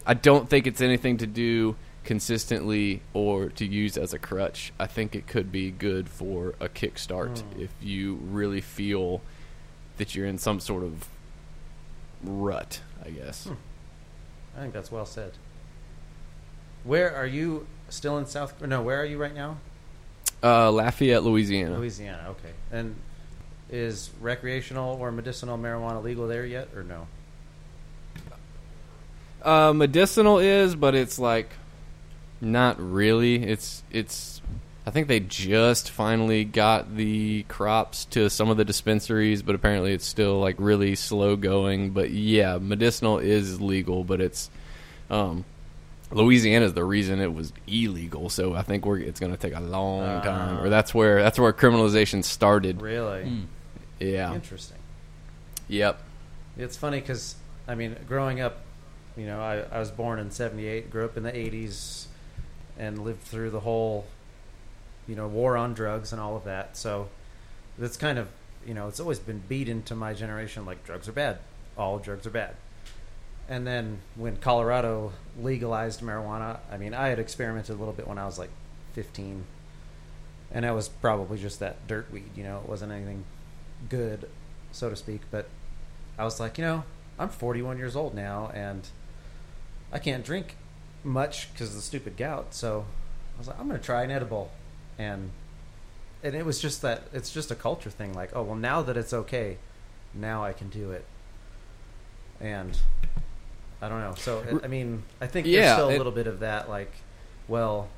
I 0.05 0.13
don't 0.13 0.49
think 0.49 0.67
it's 0.67 0.81
anything 0.81 1.17
to 1.17 1.27
do 1.27 1.75
consistently 2.03 3.01
or 3.13 3.49
to 3.49 3.65
use 3.65 3.97
as 3.97 4.13
a 4.13 4.19
crutch. 4.19 4.71
I 4.79 4.85
think 4.87 5.15
it 5.15 5.25
could 5.27 5.51
be 5.51 5.71
good 5.71 6.07
for 6.09 6.53
a 6.59 6.69
kickstart 6.69 7.39
Hmm. 7.41 7.61
if 7.61 7.71
you 7.81 8.15
really 8.15 8.61
feel 8.61 9.21
that 9.97 10.13
you're 10.13 10.27
in 10.27 10.37
some 10.37 10.59
sort 10.59 10.83
of 10.83 11.07
rut, 12.23 12.81
I 13.03 13.09
guess. 13.09 13.47
I 14.57 14.61
think 14.61 14.73
that's 14.73 14.91
well 14.91 15.05
said. 15.05 15.33
Where 16.83 17.15
are 17.15 17.25
you? 17.25 17.65
Still 17.89 18.17
in 18.17 18.25
South? 18.25 18.61
or 18.61 18.67
No, 18.67 18.81
where 18.81 18.99
are 19.01 19.05
you 19.05 19.17
right 19.17 19.33
now? 19.33 19.57
Uh, 20.43 20.71
Lafayette, 20.71 21.23
Louisiana. 21.23 21.77
Louisiana. 21.77 22.27
Okay. 22.29 22.53
And 22.71 22.95
is 23.69 24.11
recreational 24.21 24.97
or 24.99 25.11
medicinal 25.11 25.57
marijuana 25.57 26.03
legal 26.03 26.27
there 26.27 26.45
yet, 26.45 26.69
or 26.75 26.83
no? 26.83 27.07
Uh, 29.41 29.73
medicinal 29.73 30.39
is, 30.39 30.75
but 30.75 30.95
it's 30.95 31.19
like 31.19 31.49
not 32.41 32.79
really. 32.79 33.43
It's 33.43 33.83
it's. 33.91 34.41
I 34.87 34.91
think 34.91 35.07
they 35.07 35.19
just 35.19 35.89
finally 35.89 36.45
got 36.45 36.95
the 36.95 37.43
crops 37.43 38.05
to 38.05 38.29
some 38.29 38.49
of 38.49 38.57
the 38.57 38.65
dispensaries, 38.65 39.41
but 39.41 39.55
apparently 39.55 39.93
it's 39.93 40.05
still 40.05 40.39
like 40.39 40.55
really 40.59 40.95
slow 40.95 41.35
going. 41.35 41.91
But 41.91 42.11
yeah, 42.11 42.59
medicinal 42.59 43.17
is 43.17 43.59
legal, 43.61 44.03
but 44.03 44.21
it's 44.21 44.49
um, 45.09 45.43
Louisiana 46.11 46.65
is 46.65 46.73
the 46.73 46.83
reason 46.83 47.19
it 47.19 47.33
was 47.33 47.51
illegal. 47.67 48.29
So 48.29 48.53
I 48.53 48.61
think 48.61 48.85
we're 48.85 48.99
it's 48.99 49.19
going 49.19 49.31
to 49.31 49.37
take 49.37 49.55
a 49.55 49.59
long 49.59 50.21
time, 50.21 50.59
or 50.59 50.69
that's 50.69 50.93
where 50.93 51.21
that's 51.23 51.39
where 51.39 51.51
criminalization 51.53 52.23
started. 52.23 52.81
Really 52.81 53.23
Mm. 53.23 53.45
Yeah. 53.99 54.33
interesting. 54.33 54.77
Yep. 55.67 55.99
It's 56.57 56.77
funny 56.77 56.99
because 56.99 57.35
I 57.67 57.75
mean, 57.75 57.95
growing 58.07 58.39
up, 58.41 58.57
you 59.17 59.25
know, 59.25 59.39
I, 59.41 59.63
I 59.75 59.79
was 59.79 59.89
born 59.91 60.19
in 60.19 60.29
'78, 60.31 60.89
grew 60.91 61.05
up 61.05 61.17
in 61.17 61.23
the 61.23 61.31
'80s, 61.31 62.05
and 62.77 63.03
lived 63.03 63.21
through 63.23 63.49
the 63.49 63.61
whole, 63.61 64.05
you 65.07 65.15
know, 65.15 65.27
war 65.27 65.57
on 65.57 65.73
drugs 65.73 66.11
and 66.11 66.21
all 66.21 66.35
of 66.35 66.43
that. 66.43 66.77
So 66.77 67.07
that's 67.77 67.97
kind 67.97 68.19
of, 68.19 68.27
you 68.65 68.73
know, 68.73 68.87
it's 68.87 68.99
always 68.99 69.19
been 69.19 69.41
beat 69.49 69.67
into 69.69 69.95
my 69.95 70.13
generation 70.13 70.65
like 70.65 70.83
drugs 70.85 71.07
are 71.09 71.13
bad, 71.13 71.39
all 71.77 71.97
drugs 71.99 72.27
are 72.27 72.31
bad. 72.31 72.55
And 73.47 73.65
then 73.67 73.99
when 74.15 74.37
Colorado 74.37 75.13
legalized 75.39 76.01
marijuana, 76.01 76.59
I 76.71 76.77
mean, 76.77 76.93
I 76.93 77.09
had 77.09 77.19
experimented 77.19 77.75
a 77.75 77.79
little 77.79 77.93
bit 77.93 78.07
when 78.07 78.17
I 78.17 78.25
was 78.25 78.39
like 78.39 78.49
15, 78.93 79.43
and 80.51 80.65
that 80.65 80.73
was 80.73 80.89
probably 80.89 81.37
just 81.37 81.59
that 81.59 81.87
dirt 81.87 82.11
weed. 82.11 82.31
You 82.35 82.43
know, 82.43 82.59
it 82.63 82.69
wasn't 82.69 82.91
anything 82.91 83.23
good, 83.87 84.29
so 84.71 84.89
to 84.89 84.95
speak. 84.95 85.21
But 85.29 85.47
I 86.17 86.23
was 86.23 86.39
like, 86.39 86.57
you 86.57 86.63
know, 86.63 86.83
I'm 87.19 87.29
41 87.29 87.77
years 87.77 87.95
old 87.95 88.15
now, 88.15 88.51
and 88.53 88.87
I 89.91 89.99
can't 89.99 90.25
drink 90.25 90.55
much 91.03 91.53
because 91.53 91.69
of 91.69 91.75
the 91.75 91.81
stupid 91.81 92.17
gout. 92.17 92.53
So 92.55 92.85
I 93.35 93.37
was 93.37 93.47
like, 93.47 93.59
I'm 93.59 93.67
going 93.67 93.79
to 93.79 93.85
try 93.85 94.03
an 94.03 94.11
edible, 94.11 94.51
and 94.97 95.31
and 96.23 96.33
it 96.33 96.45
was 96.45 96.59
just 96.59 96.81
that 96.81 97.03
it's 97.13 97.31
just 97.31 97.51
a 97.51 97.55
culture 97.55 97.91
thing. 97.91 98.13
Like, 98.13 98.31
oh 98.35 98.41
well, 98.41 98.55
now 98.55 98.81
that 98.81 98.97
it's 98.97 99.13
okay, 99.13 99.57
now 100.15 100.43
I 100.43 100.53
can 100.53 100.69
do 100.69 100.91
it, 100.91 101.05
and 102.39 102.77
I 103.81 103.89
don't 103.89 103.99
know. 104.01 104.13
So 104.17 104.59
I 104.63 104.67
mean, 104.67 105.03
I 105.21 105.27
think 105.27 105.45
there's 105.45 105.55
Yeah, 105.57 105.75
still 105.75 105.89
a 105.89 105.93
it- 105.93 105.97
little 105.97 106.11
bit 106.11 106.27
of 106.27 106.39
that. 106.39 106.69
Like, 106.69 106.91
well, 107.47 107.89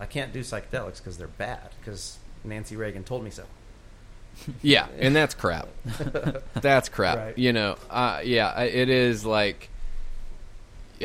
I 0.00 0.06
can't 0.06 0.32
do 0.32 0.40
psychedelics 0.40 0.98
because 0.98 1.18
they're 1.18 1.26
bad 1.28 1.70
because 1.80 2.18
Nancy 2.44 2.76
Reagan 2.76 3.04
told 3.04 3.24
me 3.24 3.30
so. 3.30 3.44
Yeah, 4.62 4.86
and 4.98 5.14
that's 5.14 5.34
crap. 5.34 5.68
that's 6.54 6.88
crap. 6.88 7.18
Right. 7.18 7.38
You 7.38 7.52
know, 7.52 7.76
uh, 7.90 8.20
yeah, 8.24 8.58
it 8.62 8.88
is 8.88 9.26
like, 9.26 9.68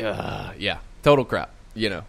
uh, 0.02 0.52
yeah, 0.58 0.78
total 1.02 1.24
crap. 1.24 1.50
You 1.74 1.90
know, 1.90 2.04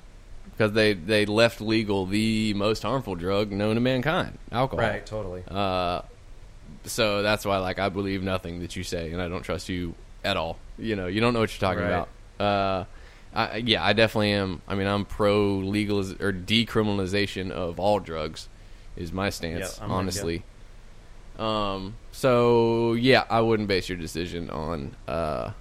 because 0.52 0.72
they 0.72 0.94
they 0.94 1.26
left 1.26 1.60
legal 1.62 2.06
the 2.06 2.54
most 2.56 2.84
harmful 2.84 3.16
drug 3.16 3.52
known 3.52 3.76
to 3.76 3.82
mankind, 3.82 4.38
alcohol. 4.52 4.86
Right, 4.86 5.06
totally. 5.06 5.44
Uh, 5.48 6.02
so 6.86 7.22
that's 7.22 7.46
why, 7.46 7.58
like, 7.58 7.78
I 7.80 7.90
believe 7.90 8.24
nothing 8.24 8.62
that 8.62 8.76
you 8.76 8.84
say, 8.84 9.12
and 9.12 9.22
I 9.22 9.28
don't 9.28 9.44
trust 9.44 9.70
you 9.70 9.94
at 10.24 10.38
all. 10.38 10.58
You 10.78 10.96
know, 10.96 11.08
you 11.08 11.20
don't 11.22 11.34
know 11.34 11.40
what 11.42 11.52
you're 11.54 11.60
talking 11.70 11.84
Right. 11.84 12.06
about. 12.38 12.46
Uh, 12.46 12.86
I, 13.34 13.58
yeah, 13.58 13.84
I 13.84 13.94
definitely 13.94 14.32
am. 14.32 14.62
I 14.68 14.76
mean, 14.76 14.88
I'm 14.88 15.06
pro 15.06 15.58
legal 15.58 16.00
or 16.00 16.34
decriminalization 16.34 17.52
of 17.52 17.80
all 17.80 18.00
drugs, 18.00 18.48
is 18.98 19.12
my 19.12 19.30
stance. 19.30 19.78
Yeah, 19.78 19.84
I'm 19.84 19.90
with 19.90 19.94
ya. 19.94 19.96
honestly. 19.98 20.44
Um. 21.38 21.96
So 22.12 22.94
yeah, 22.94 23.24
I 23.30 23.42
wouldn't 23.42 23.68
base 23.70 23.88
your 23.88 23.98
decision 23.98 24.50
on 24.50 24.96
uh 25.08 25.52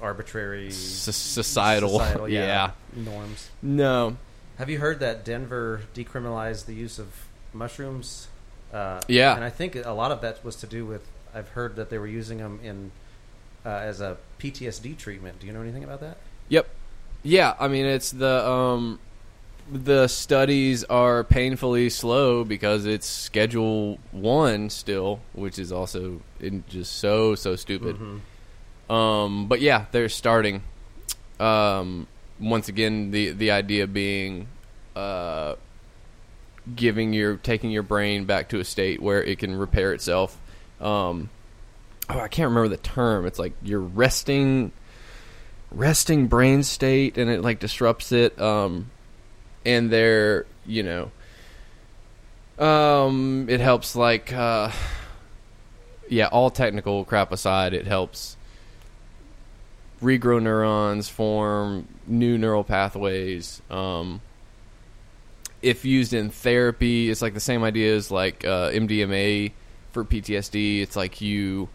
Arbitrary 0.00 0.70
societal. 0.70 1.88
societal, 1.98 2.28
yeah. 2.30 2.72
norms. 2.94 3.50
No. 3.62 4.16
Have 4.58 4.70
you 4.70 4.78
heard 4.78 5.00
that 5.00 5.24
Denver 5.24 5.82
decriminalized 5.94 6.66
the 6.66 6.74
use 6.74 6.98
of 6.98 7.08
mushrooms? 7.52 8.28
Uh, 8.72 9.00
Yeah. 9.08 9.34
and 9.34 9.44
I 9.44 9.50
think 9.50 9.76
a 9.76 9.90
lot 9.92 10.10
of 10.12 10.20
that 10.20 10.44
was 10.44 10.56
to 10.56 10.66
do 10.66 10.84
with. 10.86 11.06
I've 11.34 11.48
heard 11.50 11.76
that 11.76 11.90
they 11.90 11.98
were 11.98 12.06
using 12.06 12.38
them 12.38 12.60
in 12.62 12.92
uh, 13.64 13.68
as 13.68 14.00
a 14.00 14.16
PTSD 14.38 14.96
treatment. 14.96 15.40
Do 15.40 15.46
you 15.46 15.52
know 15.52 15.62
anything 15.62 15.84
about 15.84 16.00
that? 16.00 16.18
Yep. 16.48 16.68
Yeah, 17.22 17.54
I 17.58 17.68
mean 17.68 17.86
it's 17.86 18.10
the 18.10 18.46
um 18.46 18.98
the 19.72 20.08
studies 20.08 20.84
are 20.84 21.24
painfully 21.24 21.88
slow 21.88 22.44
because 22.44 22.84
it's 22.84 23.06
schedule 23.06 23.98
1 24.12 24.68
still, 24.68 25.20
which 25.32 25.58
is 25.58 25.72
also 25.72 26.20
in 26.38 26.64
just 26.68 26.98
so 26.98 27.34
so 27.34 27.56
stupid. 27.56 27.96
Um 28.90 29.48
but 29.48 29.62
yeah, 29.62 29.86
they're 29.90 30.10
starting 30.10 30.62
um 31.40 32.06
once 32.38 32.68
again 32.68 33.10
the 33.10 33.30
the 33.30 33.50
idea 33.50 33.86
being 33.86 34.48
uh 34.94 35.54
giving 36.76 37.14
your 37.14 37.36
taking 37.36 37.70
your 37.70 37.82
brain 37.82 38.26
back 38.26 38.50
to 38.50 38.60
a 38.60 38.64
state 38.64 39.00
where 39.00 39.22
it 39.22 39.38
can 39.38 39.56
repair 39.56 39.94
itself. 39.94 40.38
Um 40.78 41.30
oh, 42.08 42.20
I 42.20 42.28
can't 42.28 42.48
remember 42.48 42.68
the 42.68 42.76
term. 42.76 43.26
It's 43.26 43.38
like 43.38 43.52
you're 43.62 43.80
resting 43.80 44.72
resting 45.74 46.28
brain 46.28 46.62
state 46.62 47.18
and 47.18 47.28
it 47.28 47.42
like 47.42 47.58
disrupts 47.58 48.12
it 48.12 48.40
um 48.40 48.90
and 49.66 49.90
they're 49.90 50.46
you 50.64 50.82
know 50.82 51.10
um 52.64 53.46
it 53.48 53.60
helps 53.60 53.96
like 53.96 54.32
uh 54.32 54.70
yeah 56.08 56.26
all 56.28 56.48
technical 56.48 57.04
crap 57.04 57.32
aside 57.32 57.74
it 57.74 57.86
helps 57.86 58.36
regrow 60.00 60.40
neurons 60.40 61.08
form 61.08 61.88
new 62.06 62.38
neural 62.38 62.62
pathways 62.62 63.60
um 63.70 64.20
if 65.60 65.84
used 65.84 66.12
in 66.12 66.30
therapy 66.30 67.10
it's 67.10 67.22
like 67.22 67.34
the 67.34 67.40
same 67.40 67.64
idea 67.64 67.96
as 67.96 68.10
like 68.12 68.44
uh, 68.44 68.70
mdma 68.70 69.50
for 69.90 70.04
ptsd 70.04 70.82
it's 70.82 70.94
like 70.94 71.20
you 71.20 71.68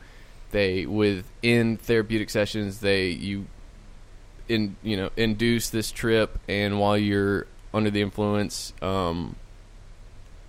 they 0.51 0.85
within 0.85 1.77
therapeutic 1.77 2.29
sessions 2.29 2.79
they 2.79 3.09
you 3.09 3.45
in 4.47 4.75
you 4.81 4.97
know 4.97 5.09
induce 5.15 5.69
this 5.69 5.91
trip 5.91 6.39
and 6.47 6.79
while 6.79 6.97
you're 6.97 7.45
under 7.73 7.89
the 7.91 8.01
influence 8.01 8.73
um 8.81 9.35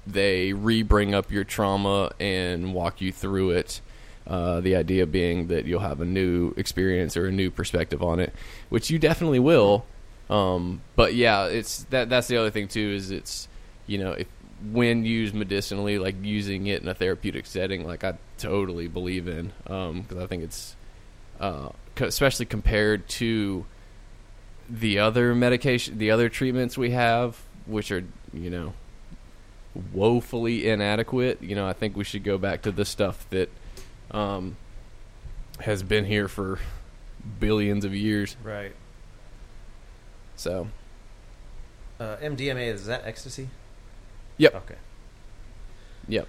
they 0.07 0.53
re-bring 0.53 1.15
up 1.15 1.31
your 1.31 1.45
trauma 1.45 2.11
and 2.19 2.75
walk 2.75 3.01
you 3.01 3.13
through 3.13 3.51
it. 3.51 3.81
Uh, 4.27 4.61
the 4.61 4.77
idea 4.77 5.07
being 5.07 5.49
that 5.49 5.65
you'll 5.65 5.81
have 5.81 6.01
a 6.01 6.05
new 6.05 6.55
experience 6.57 7.17
or 7.17 7.27
a 7.27 7.33
new 7.33 7.51
perspective 7.51 8.01
on 8.01 8.21
it 8.21 8.33
which 8.69 8.89
you 8.91 8.99
definitely 8.99 9.41
will. 9.41 9.85
Um, 10.29 10.83
but 10.95 11.15
yeah 11.15 11.47
it's 11.47 11.85
that 11.85 12.09
that's 12.09 12.29
the 12.29 12.37
other 12.37 12.51
thing 12.51 12.69
too 12.69 12.93
is 12.95 13.11
it's 13.11 13.49
you 13.87 13.99
know 13.99 14.13
if 14.13 14.29
when 14.73 15.05
used 15.05 15.35
medicinally 15.35 15.99
like 15.99 16.17
using 16.23 16.67
it 16.67 16.83
in 16.83 16.89
a 16.89 16.95
therapeutic 16.95 17.47
setting 17.47 17.87
like 17.87 18.05
i 18.05 18.13
totally 18.37 18.89
believe 18.89 19.27
in 19.27 19.53
because 19.65 20.19
i 20.19 20.27
think 20.27 20.43
it's 20.43 20.77
uh, 21.41 21.71
co- 21.95 22.05
especially 22.07 22.45
compared 22.47 23.09
to 23.09 23.65
the 24.69 24.99
other 25.01 25.35
medication, 25.35 25.99
the 25.99 26.11
other 26.13 26.29
treatments 26.29 26.79
we 26.79 26.91
have, 26.91 27.37
which 27.67 27.91
are 27.91 28.05
you 28.33 28.51
know 28.51 28.73
woefully 29.93 30.69
inadequate. 30.69 31.43
You 31.43 31.57
know, 31.57 31.67
I 31.67 31.73
think 31.73 31.97
we 31.97 32.05
should 32.05 32.23
go 32.25 32.39
back 32.39 32.63
to 32.63 32.73
the 32.73 32.85
stuff 32.85 33.29
that 33.31 33.51
um, 34.11 34.57
has 35.61 35.83
been 35.83 36.05
here 36.05 36.29
for 36.29 36.59
billions 37.41 37.85
of 37.85 37.95
years. 37.95 38.37
Right. 38.45 38.75
So, 40.37 40.69
Uh, 41.99 42.17
MDMA 42.19 42.73
is 42.73 42.87
that 42.87 43.05
ecstasy? 43.05 43.49
Yep. 44.41 44.55
Okay. 44.55 44.75
yep. 46.09 46.27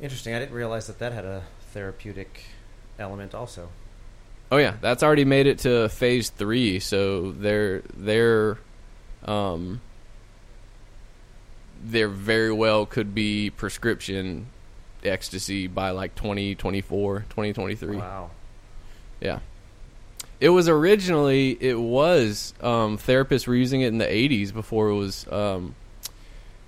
Interesting. 0.00 0.34
I 0.34 0.38
didn't 0.38 0.54
realize 0.54 0.86
that 0.86 0.98
that 0.98 1.12
had 1.12 1.26
a 1.26 1.42
therapeutic 1.72 2.42
element 2.98 3.34
also. 3.34 3.68
Oh 4.50 4.56
yeah, 4.56 4.76
that's 4.80 5.02
already 5.02 5.26
made 5.26 5.46
it 5.46 5.58
to 5.60 5.88
phase 5.90 6.30
three. 6.30 6.80
So 6.80 7.32
they're 7.32 7.82
they're 7.94 8.58
um 9.26 9.80
there 11.84 12.08
very 12.08 12.52
well 12.52 12.86
could 12.86 13.14
be 13.14 13.50
prescription 13.50 14.46
ecstasy 15.04 15.66
by 15.66 15.90
like 15.90 16.14
2024 16.14 17.20
2023 17.30 17.96
Wow. 17.96 18.30
yeah 19.18 19.38
it 20.40 20.50
was 20.50 20.68
originally 20.68 21.56
it 21.58 21.78
was 21.80 22.52
um 22.60 22.98
therapists 22.98 23.46
were 23.46 23.54
using 23.54 23.80
it 23.80 23.88
in 23.88 23.96
the 23.96 24.04
80s 24.04 24.52
before 24.52 24.88
it 24.90 24.94
was 24.96 25.26
um 25.32 25.74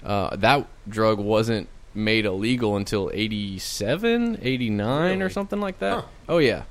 uh 0.05 0.35
that 0.37 0.67
drug 0.89 1.19
wasn't 1.19 1.69
made 1.95 2.25
illegal 2.25 2.77
until 2.77 3.11
87 3.13 4.39
89 4.43 5.23
or 5.23 5.29
something 5.31 5.61
like 5.61 5.79
that 5.81 5.95
Huh. 5.95 6.03
oh 6.29 6.39
yeah 6.39 6.63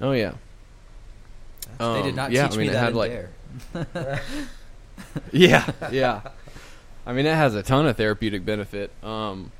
oh 0.00 0.12
yeah 0.12 0.34
they 1.78 1.84
Um, 1.84 2.02
did 2.04 2.14
not 2.14 2.30
yeah, 2.32 2.46
teach 2.48 2.54
I 2.54 2.58
mean, 2.58 2.66
me 2.68 2.72
that 2.72 2.78
had, 2.78 2.90
in 2.92 2.96
like- 2.96 3.10
Dare. 3.10 4.20
yeah, 5.32 5.70
yeah. 5.92 6.20
I 7.06 7.12
mean, 7.12 7.26
it 7.26 7.34
has 7.34 7.54
a 7.54 7.62
ton 7.62 7.86
of 7.86 7.96
therapeutic 7.96 8.44
benefit, 8.44 8.90
um, 9.04 9.52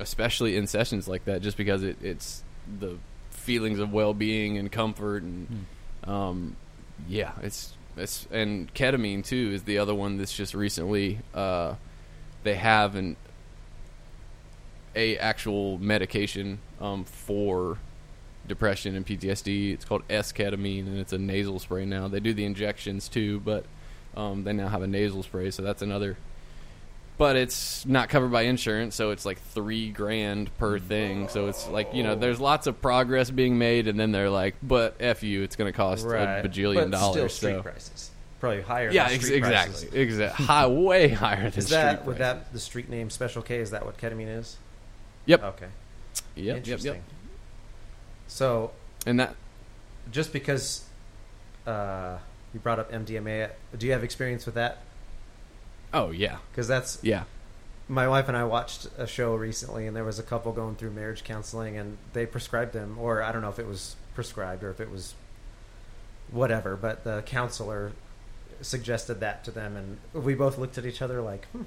especially 0.00 0.56
in 0.56 0.66
sessions 0.66 1.08
like 1.08 1.24
that, 1.26 1.40
just 1.42 1.56
because 1.56 1.82
it, 1.82 1.96
it's 2.02 2.42
the 2.80 2.96
feelings 3.30 3.78
of 3.78 3.92
well-being 3.92 4.58
and 4.58 4.70
comfort, 4.72 5.22
and 5.22 5.66
um, 6.04 6.56
yeah, 7.08 7.32
it's 7.42 7.74
it's 7.96 8.26
and 8.32 8.72
ketamine 8.74 9.24
too 9.24 9.50
is 9.54 9.62
the 9.64 9.78
other 9.78 9.94
one 9.94 10.16
that's 10.18 10.34
just 10.34 10.54
recently 10.54 11.18
uh, 11.34 11.74
they 12.42 12.54
have 12.54 12.94
an 12.94 13.16
a 14.94 15.16
actual 15.18 15.78
medication 15.78 16.58
um, 16.80 17.04
for 17.04 17.78
depression 18.46 18.94
and 18.94 19.06
PTSD. 19.06 19.72
It's 19.72 19.84
called 19.84 20.02
S 20.10 20.32
ketamine 20.32 20.86
and 20.86 20.98
it's 20.98 21.12
a 21.12 21.18
nasal 21.18 21.58
spray 21.58 21.84
now. 21.84 22.08
They 22.08 22.20
do 22.20 22.34
the 22.34 22.44
injections 22.44 23.08
too, 23.08 23.40
but 23.40 23.64
um, 24.16 24.44
they 24.44 24.52
now 24.52 24.68
have 24.68 24.82
a 24.82 24.86
nasal 24.86 25.22
spray, 25.22 25.50
so 25.50 25.62
that's 25.62 25.82
another. 25.82 26.16
But 27.18 27.36
it's 27.36 27.86
not 27.86 28.08
covered 28.08 28.32
by 28.32 28.42
insurance, 28.42 28.94
so 28.94 29.10
it's 29.10 29.24
like 29.24 29.38
three 29.38 29.90
grand 29.90 30.56
per 30.58 30.78
thing. 30.78 31.28
So 31.28 31.46
it's 31.46 31.68
like 31.68 31.94
you 31.94 32.02
know, 32.02 32.14
there's 32.14 32.40
lots 32.40 32.66
of 32.66 32.80
progress 32.82 33.30
being 33.30 33.58
made, 33.58 33.86
and 33.86 34.00
then 34.00 34.12
they're 34.12 34.30
like, 34.30 34.56
"But 34.62 34.96
f 34.98 35.22
you, 35.22 35.42
it's 35.42 35.54
going 35.54 35.70
to 35.70 35.76
cost 35.76 36.04
a 36.04 36.08
bajillion 36.08 36.74
but 36.74 36.90
dollars." 36.90 37.32
Still 37.34 37.50
street 37.50 37.56
so 37.58 37.62
prices. 37.62 38.10
Probably 38.42 38.60
higher. 38.62 38.90
yeah, 38.90 39.04
than 39.04 39.14
ex- 39.14 39.28
exactly, 39.28 39.72
prices. 39.86 39.94
exactly, 39.94 40.46
high, 40.46 40.66
way 40.66 41.06
higher 41.10 41.48
than 41.48 41.60
Is 41.60 41.68
that 41.68 42.04
would 42.06 42.18
that 42.18 42.52
the 42.52 42.58
street 42.58 42.88
name 42.90 43.08
Special 43.08 43.40
K? 43.40 43.58
Is 43.58 43.70
that 43.70 43.84
what 43.86 43.96
ketamine 43.98 44.36
is? 44.36 44.56
Yep, 45.26 45.44
Okay. 45.44 45.66
yep, 46.34 46.46
yep, 46.46 46.56
Interesting. 46.56 46.94
yep. 46.94 47.02
So 48.26 48.72
And 49.06 49.20
that 49.20 49.36
just 50.10 50.32
because 50.32 50.82
uh, 51.68 52.18
you 52.52 52.58
brought 52.58 52.80
up 52.80 52.90
MDMA, 52.90 53.50
do 53.78 53.86
you 53.86 53.92
have 53.92 54.02
experience 54.02 54.44
with 54.44 54.56
that? 54.56 54.78
Oh 55.94 56.10
yeah, 56.10 56.38
Because 56.50 56.66
that's 56.66 56.98
yeah. 57.00 57.22
my 57.86 58.08
wife 58.08 58.26
and 58.26 58.36
I 58.36 58.42
watched 58.42 58.88
a 58.98 59.06
show 59.06 59.36
recently, 59.36 59.86
and 59.86 59.94
there 59.94 60.02
was 60.02 60.18
a 60.18 60.22
couple 60.24 60.50
going 60.50 60.74
through 60.74 60.90
marriage 60.90 61.22
counseling, 61.22 61.76
and 61.78 61.96
they 62.12 62.26
prescribed 62.26 62.72
them, 62.72 62.96
or 62.98 63.22
I 63.22 63.30
don't 63.30 63.42
know 63.42 63.50
if 63.50 63.60
it 63.60 63.68
was 63.68 63.94
prescribed 64.16 64.64
or 64.64 64.70
if 64.70 64.80
it 64.80 64.90
was 64.90 65.14
whatever, 66.32 66.74
but 66.74 67.04
the 67.04 67.22
counselor 67.22 67.92
suggested 68.62 69.20
that 69.20 69.44
to 69.44 69.50
them, 69.50 69.76
and 69.76 70.24
we 70.24 70.34
both 70.34 70.58
looked 70.58 70.78
at 70.78 70.86
each 70.86 71.02
other 71.02 71.20
like, 71.20 71.46
hmm, 71.48 71.62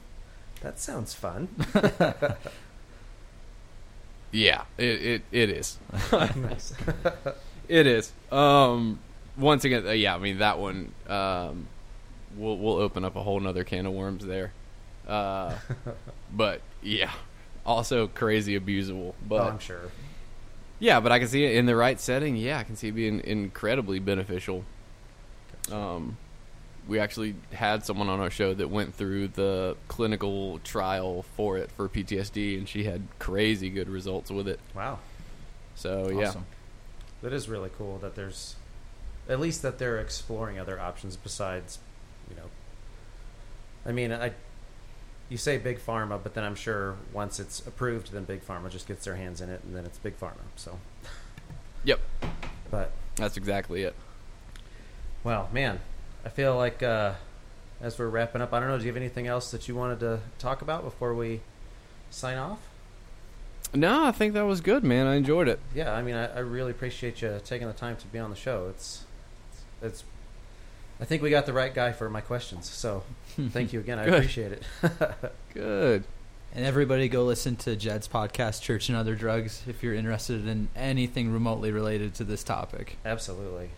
"That 0.61 0.79
sounds 0.79 1.13
fun." 1.13 1.49
Yeah, 4.35 4.63
it 4.77 4.83
it, 4.83 5.21
it 5.31 5.49
is. 5.49 5.77
nice. 6.11 6.73
It 7.67 7.87
is. 7.87 8.13
Um, 8.31 8.99
once 9.35 9.65
again, 9.65 9.87
uh, 9.87 9.91
yeah. 9.91 10.13
I 10.13 10.19
mean 10.19 10.37
that 10.37 10.59
one. 10.59 10.91
Um, 11.07 11.65
we'll 12.37 12.59
we'll 12.59 12.75
open 12.75 13.03
up 13.03 13.15
a 13.15 13.23
whole 13.23 13.39
nother 13.39 13.63
can 13.63 13.87
of 13.87 13.93
worms 13.93 14.23
there. 14.23 14.51
Uh, 15.07 15.55
but 16.31 16.61
yeah, 16.83 17.09
also 17.65 18.05
crazy 18.05 18.59
abusable. 18.59 19.15
But 19.27 19.41
oh, 19.41 19.47
I'm 19.47 19.57
sure. 19.57 19.89
yeah, 20.77 20.99
but 20.99 21.11
I 21.11 21.17
can 21.17 21.27
see 21.27 21.43
it 21.43 21.55
in 21.55 21.65
the 21.65 21.75
right 21.75 21.99
setting. 21.99 22.35
Yeah, 22.35 22.59
I 22.59 22.63
can 22.63 22.75
see 22.75 22.89
it 22.89 22.91
being 22.91 23.19
incredibly 23.21 23.97
beneficial. 23.97 24.63
Um, 25.71 26.17
we 26.87 26.99
actually 26.99 27.35
had 27.51 27.83
someone 27.85 28.09
on 28.09 28.19
our 28.19 28.29
show 28.29 28.53
that 28.53 28.69
went 28.69 28.93
through 28.93 29.29
the 29.29 29.75
clinical 29.87 30.59
trial 30.59 31.23
for 31.35 31.57
it 31.57 31.71
for 31.71 31.89
PTSD, 31.89 32.57
and 32.57 32.69
she 32.69 32.83
had 32.83 33.01
crazy 33.19 33.69
good 33.69 33.89
results 33.89 34.29
with 34.29 34.47
it. 34.47 34.59
Wow, 34.75 34.99
So 35.75 36.09
yeah, 36.09 36.33
that 37.21 37.33
is 37.33 37.49
really 37.49 37.71
cool. 37.77 37.97
That 37.97 38.15
there's 38.15 38.55
at 39.27 39.39
least 39.39 39.61
that 39.63 39.79
they're 39.79 39.99
exploring 39.99 40.59
other 40.59 40.79
options 40.79 41.15
besides, 41.15 41.79
you 42.29 42.35
know. 42.35 42.49
I 43.85 43.91
mean, 43.91 44.11
I. 44.11 44.33
You 45.27 45.37
say 45.37 45.57
big 45.57 45.79
pharma, 45.79 46.21
but 46.21 46.35
then 46.35 46.43
I'm 46.43 46.53
sure 46.53 46.97
once 47.11 47.39
it's 47.39 47.65
approved, 47.65 48.11
then 48.11 48.25
big 48.25 48.45
pharma 48.45 48.69
just 48.69 48.87
gets 48.87 49.05
their 49.05 49.15
hands 49.15 49.41
in 49.41 49.49
it, 49.49 49.63
and 49.63 49.75
then 49.75 49.83
it's 49.83 49.97
big 49.97 50.19
pharma. 50.19 50.43
So, 50.55 50.77
yep, 51.83 51.99
but 52.69 52.91
that's 53.15 53.35
exactly 53.35 53.81
it. 53.81 53.95
Well, 55.23 55.49
man, 55.51 55.79
I 56.25 56.29
feel 56.29 56.55
like 56.55 56.81
uh, 56.81 57.13
as 57.81 57.99
we're 57.99 58.07
wrapping 58.07 58.41
up, 58.41 58.51
I 58.53 58.59
don't 58.59 58.69
know. 58.69 58.77
Do 58.77 58.83
you 58.83 58.89
have 58.89 58.97
anything 58.97 59.27
else 59.27 59.51
that 59.51 59.67
you 59.67 59.75
wanted 59.75 59.99
to 59.99 60.19
talk 60.39 60.61
about 60.61 60.83
before 60.83 61.13
we 61.13 61.41
sign 62.09 62.37
off? 62.37 62.59
No, 63.73 64.05
I 64.05 64.11
think 64.11 64.33
that 64.33 64.45
was 64.45 64.61
good, 64.61 64.83
man. 64.83 65.05
I 65.05 65.15
enjoyed 65.15 65.47
it. 65.47 65.59
Yeah, 65.73 65.93
I 65.93 66.01
mean, 66.01 66.15
I, 66.15 66.27
I 66.27 66.39
really 66.39 66.71
appreciate 66.71 67.21
you 67.21 67.39
taking 67.43 67.67
the 67.67 67.73
time 67.73 67.97
to 67.97 68.07
be 68.07 68.19
on 68.19 68.29
the 68.29 68.35
show. 68.35 68.67
It's, 68.69 69.03
it's, 69.81 70.03
I 70.99 71.05
think 71.05 71.21
we 71.21 71.29
got 71.29 71.45
the 71.45 71.53
right 71.53 71.73
guy 71.73 71.91
for 71.91 72.09
my 72.09 72.21
questions. 72.21 72.69
So, 72.69 73.03
thank 73.49 73.73
you 73.73 73.79
again. 73.79 73.99
I 73.99 74.05
appreciate 74.05 74.53
it. 74.53 74.63
Good. 75.53 76.05
And 76.53 76.65
everybody 76.65 77.09
go 77.09 77.25
listen 77.25 77.57
to 77.57 77.75
Jed's 77.75 78.07
podcast, 78.07 78.61
Church 78.61 78.87
and 78.87 78.97
Other 78.97 79.13
Drugs, 79.13 79.63
if 79.67 79.83
you're 79.83 79.93
interested 79.93 80.47
in 80.47 80.69
anything 80.73 81.33
remotely 81.33 81.71
related 81.71 82.15
to 82.15 82.23
this 82.23 82.45
topic. 82.45 82.97
Absolutely. 83.03 83.71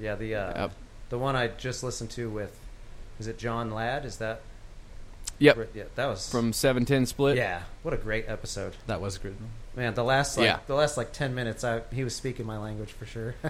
Yeah, 0.00 0.16
the 0.16 0.34
uh, 0.34 0.62
Yep. 0.62 0.72
The 1.10 1.18
one 1.18 1.36
I 1.36 1.48
just 1.48 1.82
listened 1.84 2.10
to 2.12 2.28
with, 2.30 2.58
is 3.18 3.26
it 3.26 3.38
John 3.38 3.70
Ladd? 3.70 4.04
Is 4.04 4.16
that? 4.16 4.40
Yep. 5.38 5.70
Yeah, 5.74 5.84
that 5.94 6.06
was 6.06 6.30
From 6.30 6.52
seven 6.52 6.84
ten 6.86 7.06
split. 7.06 7.36
Yeah, 7.36 7.62
what 7.82 7.94
a 7.94 7.96
great 7.98 8.26
episode. 8.28 8.74
That 8.86 9.00
was 9.00 9.18
good. 9.18 9.36
Man, 9.76 9.94
the 9.94 10.02
last 10.04 10.36
like 10.36 10.44
Yeah. 10.46 10.58
the 10.66 10.74
last 10.74 10.96
like 10.96 11.12
ten 11.12 11.34
minutes, 11.34 11.62
I 11.64 11.82
he 11.92 12.04
was 12.04 12.14
speaking 12.16 12.46
my 12.46 12.58
language 12.58 12.92
for 12.92 13.06
sure. 13.06 13.34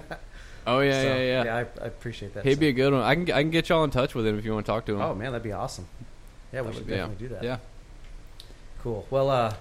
Oh 0.66 0.80
yeah, 0.80 1.00
So, 1.00 1.08
yeah, 1.16 1.44
yeah. 1.44 1.56
I, 1.56 1.60
I 1.60 1.86
appreciate 1.86 2.34
that. 2.34 2.44
He'd 2.44 2.54
so- 2.56 2.60
be 2.60 2.68
a 2.68 2.72
good 2.72 2.92
one. 2.92 3.00
I 3.02 3.14
can 3.14 3.22
I 3.32 3.40
can 3.42 3.50
get 3.50 3.70
y'all 3.70 3.82
in 3.82 3.90
touch 3.90 4.14
with 4.14 4.26
him 4.26 4.38
if 4.38 4.44
you 4.44 4.52
want 4.52 4.66
to 4.66 4.70
talk 4.70 4.84
to 4.86 4.94
him. 4.94 5.00
Oh 5.00 5.14
man, 5.14 5.32
that'd 5.32 5.42
be 5.42 5.52
awesome. 5.52 5.86
Yeah, 6.52 6.60
we 6.60 6.66
That 6.66 6.74
should 6.74 6.84
would- 6.86 6.90
yeah. 6.90 6.96
definitely 6.98 7.28
do 7.28 7.34
that. 7.34 7.42
Yeah. 7.44 7.56
Cool. 8.82 9.06
Well, 9.10 9.30
uh, 9.30 9.54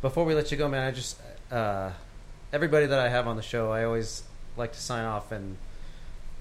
before 0.00 0.24
we 0.24 0.34
let 0.34 0.50
you 0.52 0.56
go, 0.56 0.68
man, 0.68 0.86
I 0.86 0.90
just 0.92 1.20
uh, 1.50 1.90
everybody 2.52 2.86
that 2.86 2.98
I 2.98 3.08
have 3.08 3.26
on 3.26 3.34
the 3.36 3.42
show, 3.42 3.72
I 3.72 3.84
always 3.84 4.22
like 4.56 4.72
to 4.72 4.80
sign 4.80 5.04
off 5.04 5.32
and 5.32 5.56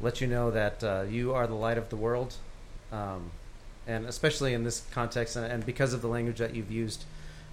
let 0.02 0.22
you 0.22 0.28
know 0.28 0.52
that 0.52 0.84
uh, 0.84 1.06
you 1.10 1.34
are 1.34 1.48
the 1.48 1.56
light 1.56 1.78
of 1.78 1.90
the 1.90 1.96
world, 1.96 2.36
um, 2.92 3.32
and 3.88 4.06
especially 4.06 4.54
in 4.54 4.64
this 4.64 4.86
context, 4.92 5.36
and, 5.36 5.46
and 5.46 5.66
because 5.66 5.94
of 5.94 6.02
the 6.02 6.08
language 6.08 6.38
that 6.38 6.56
you've 6.56 6.72
used, 6.72 7.06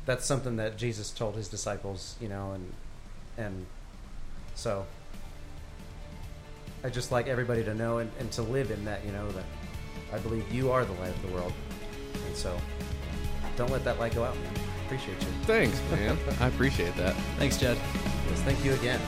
that's 0.06 0.26
something 0.26 0.56
that 0.56 0.76
Jesus 0.76 1.10
told 1.10 1.36
his 1.36 1.48
disciples, 1.48 2.16
you 2.20 2.28
know, 2.28 2.52
and 2.52 2.72
and 3.36 3.66
so 4.54 4.86
I 6.84 6.90
just 6.90 7.10
like 7.10 7.26
everybody 7.26 7.64
to 7.64 7.74
know 7.74 7.98
and, 7.98 8.10
and 8.20 8.30
to 8.32 8.42
live 8.42 8.70
in 8.70 8.84
that, 8.84 9.04
you 9.04 9.12
know, 9.12 9.30
that 9.32 9.44
I 10.12 10.18
believe 10.18 10.44
you 10.52 10.70
are 10.70 10.84
the 10.84 10.92
light 10.92 11.08
of 11.08 11.22
the 11.22 11.28
world, 11.28 11.52
and 12.26 12.36
so 12.36 12.56
don't 13.56 13.70
let 13.70 13.84
that 13.84 13.98
light 13.98 14.14
go 14.14 14.24
out, 14.24 14.36
man. 14.36 14.52
Appreciate 14.84 15.20
you. 15.20 15.28
Thanks, 15.44 15.80
man. 15.90 16.18
I 16.40 16.48
appreciate 16.48 16.94
that. 16.96 17.14
Thanks, 17.38 17.56
Jed. 17.56 17.78
Yes, 18.28 18.40
thank 18.42 18.62
you 18.64 18.74
again. 18.74 19.00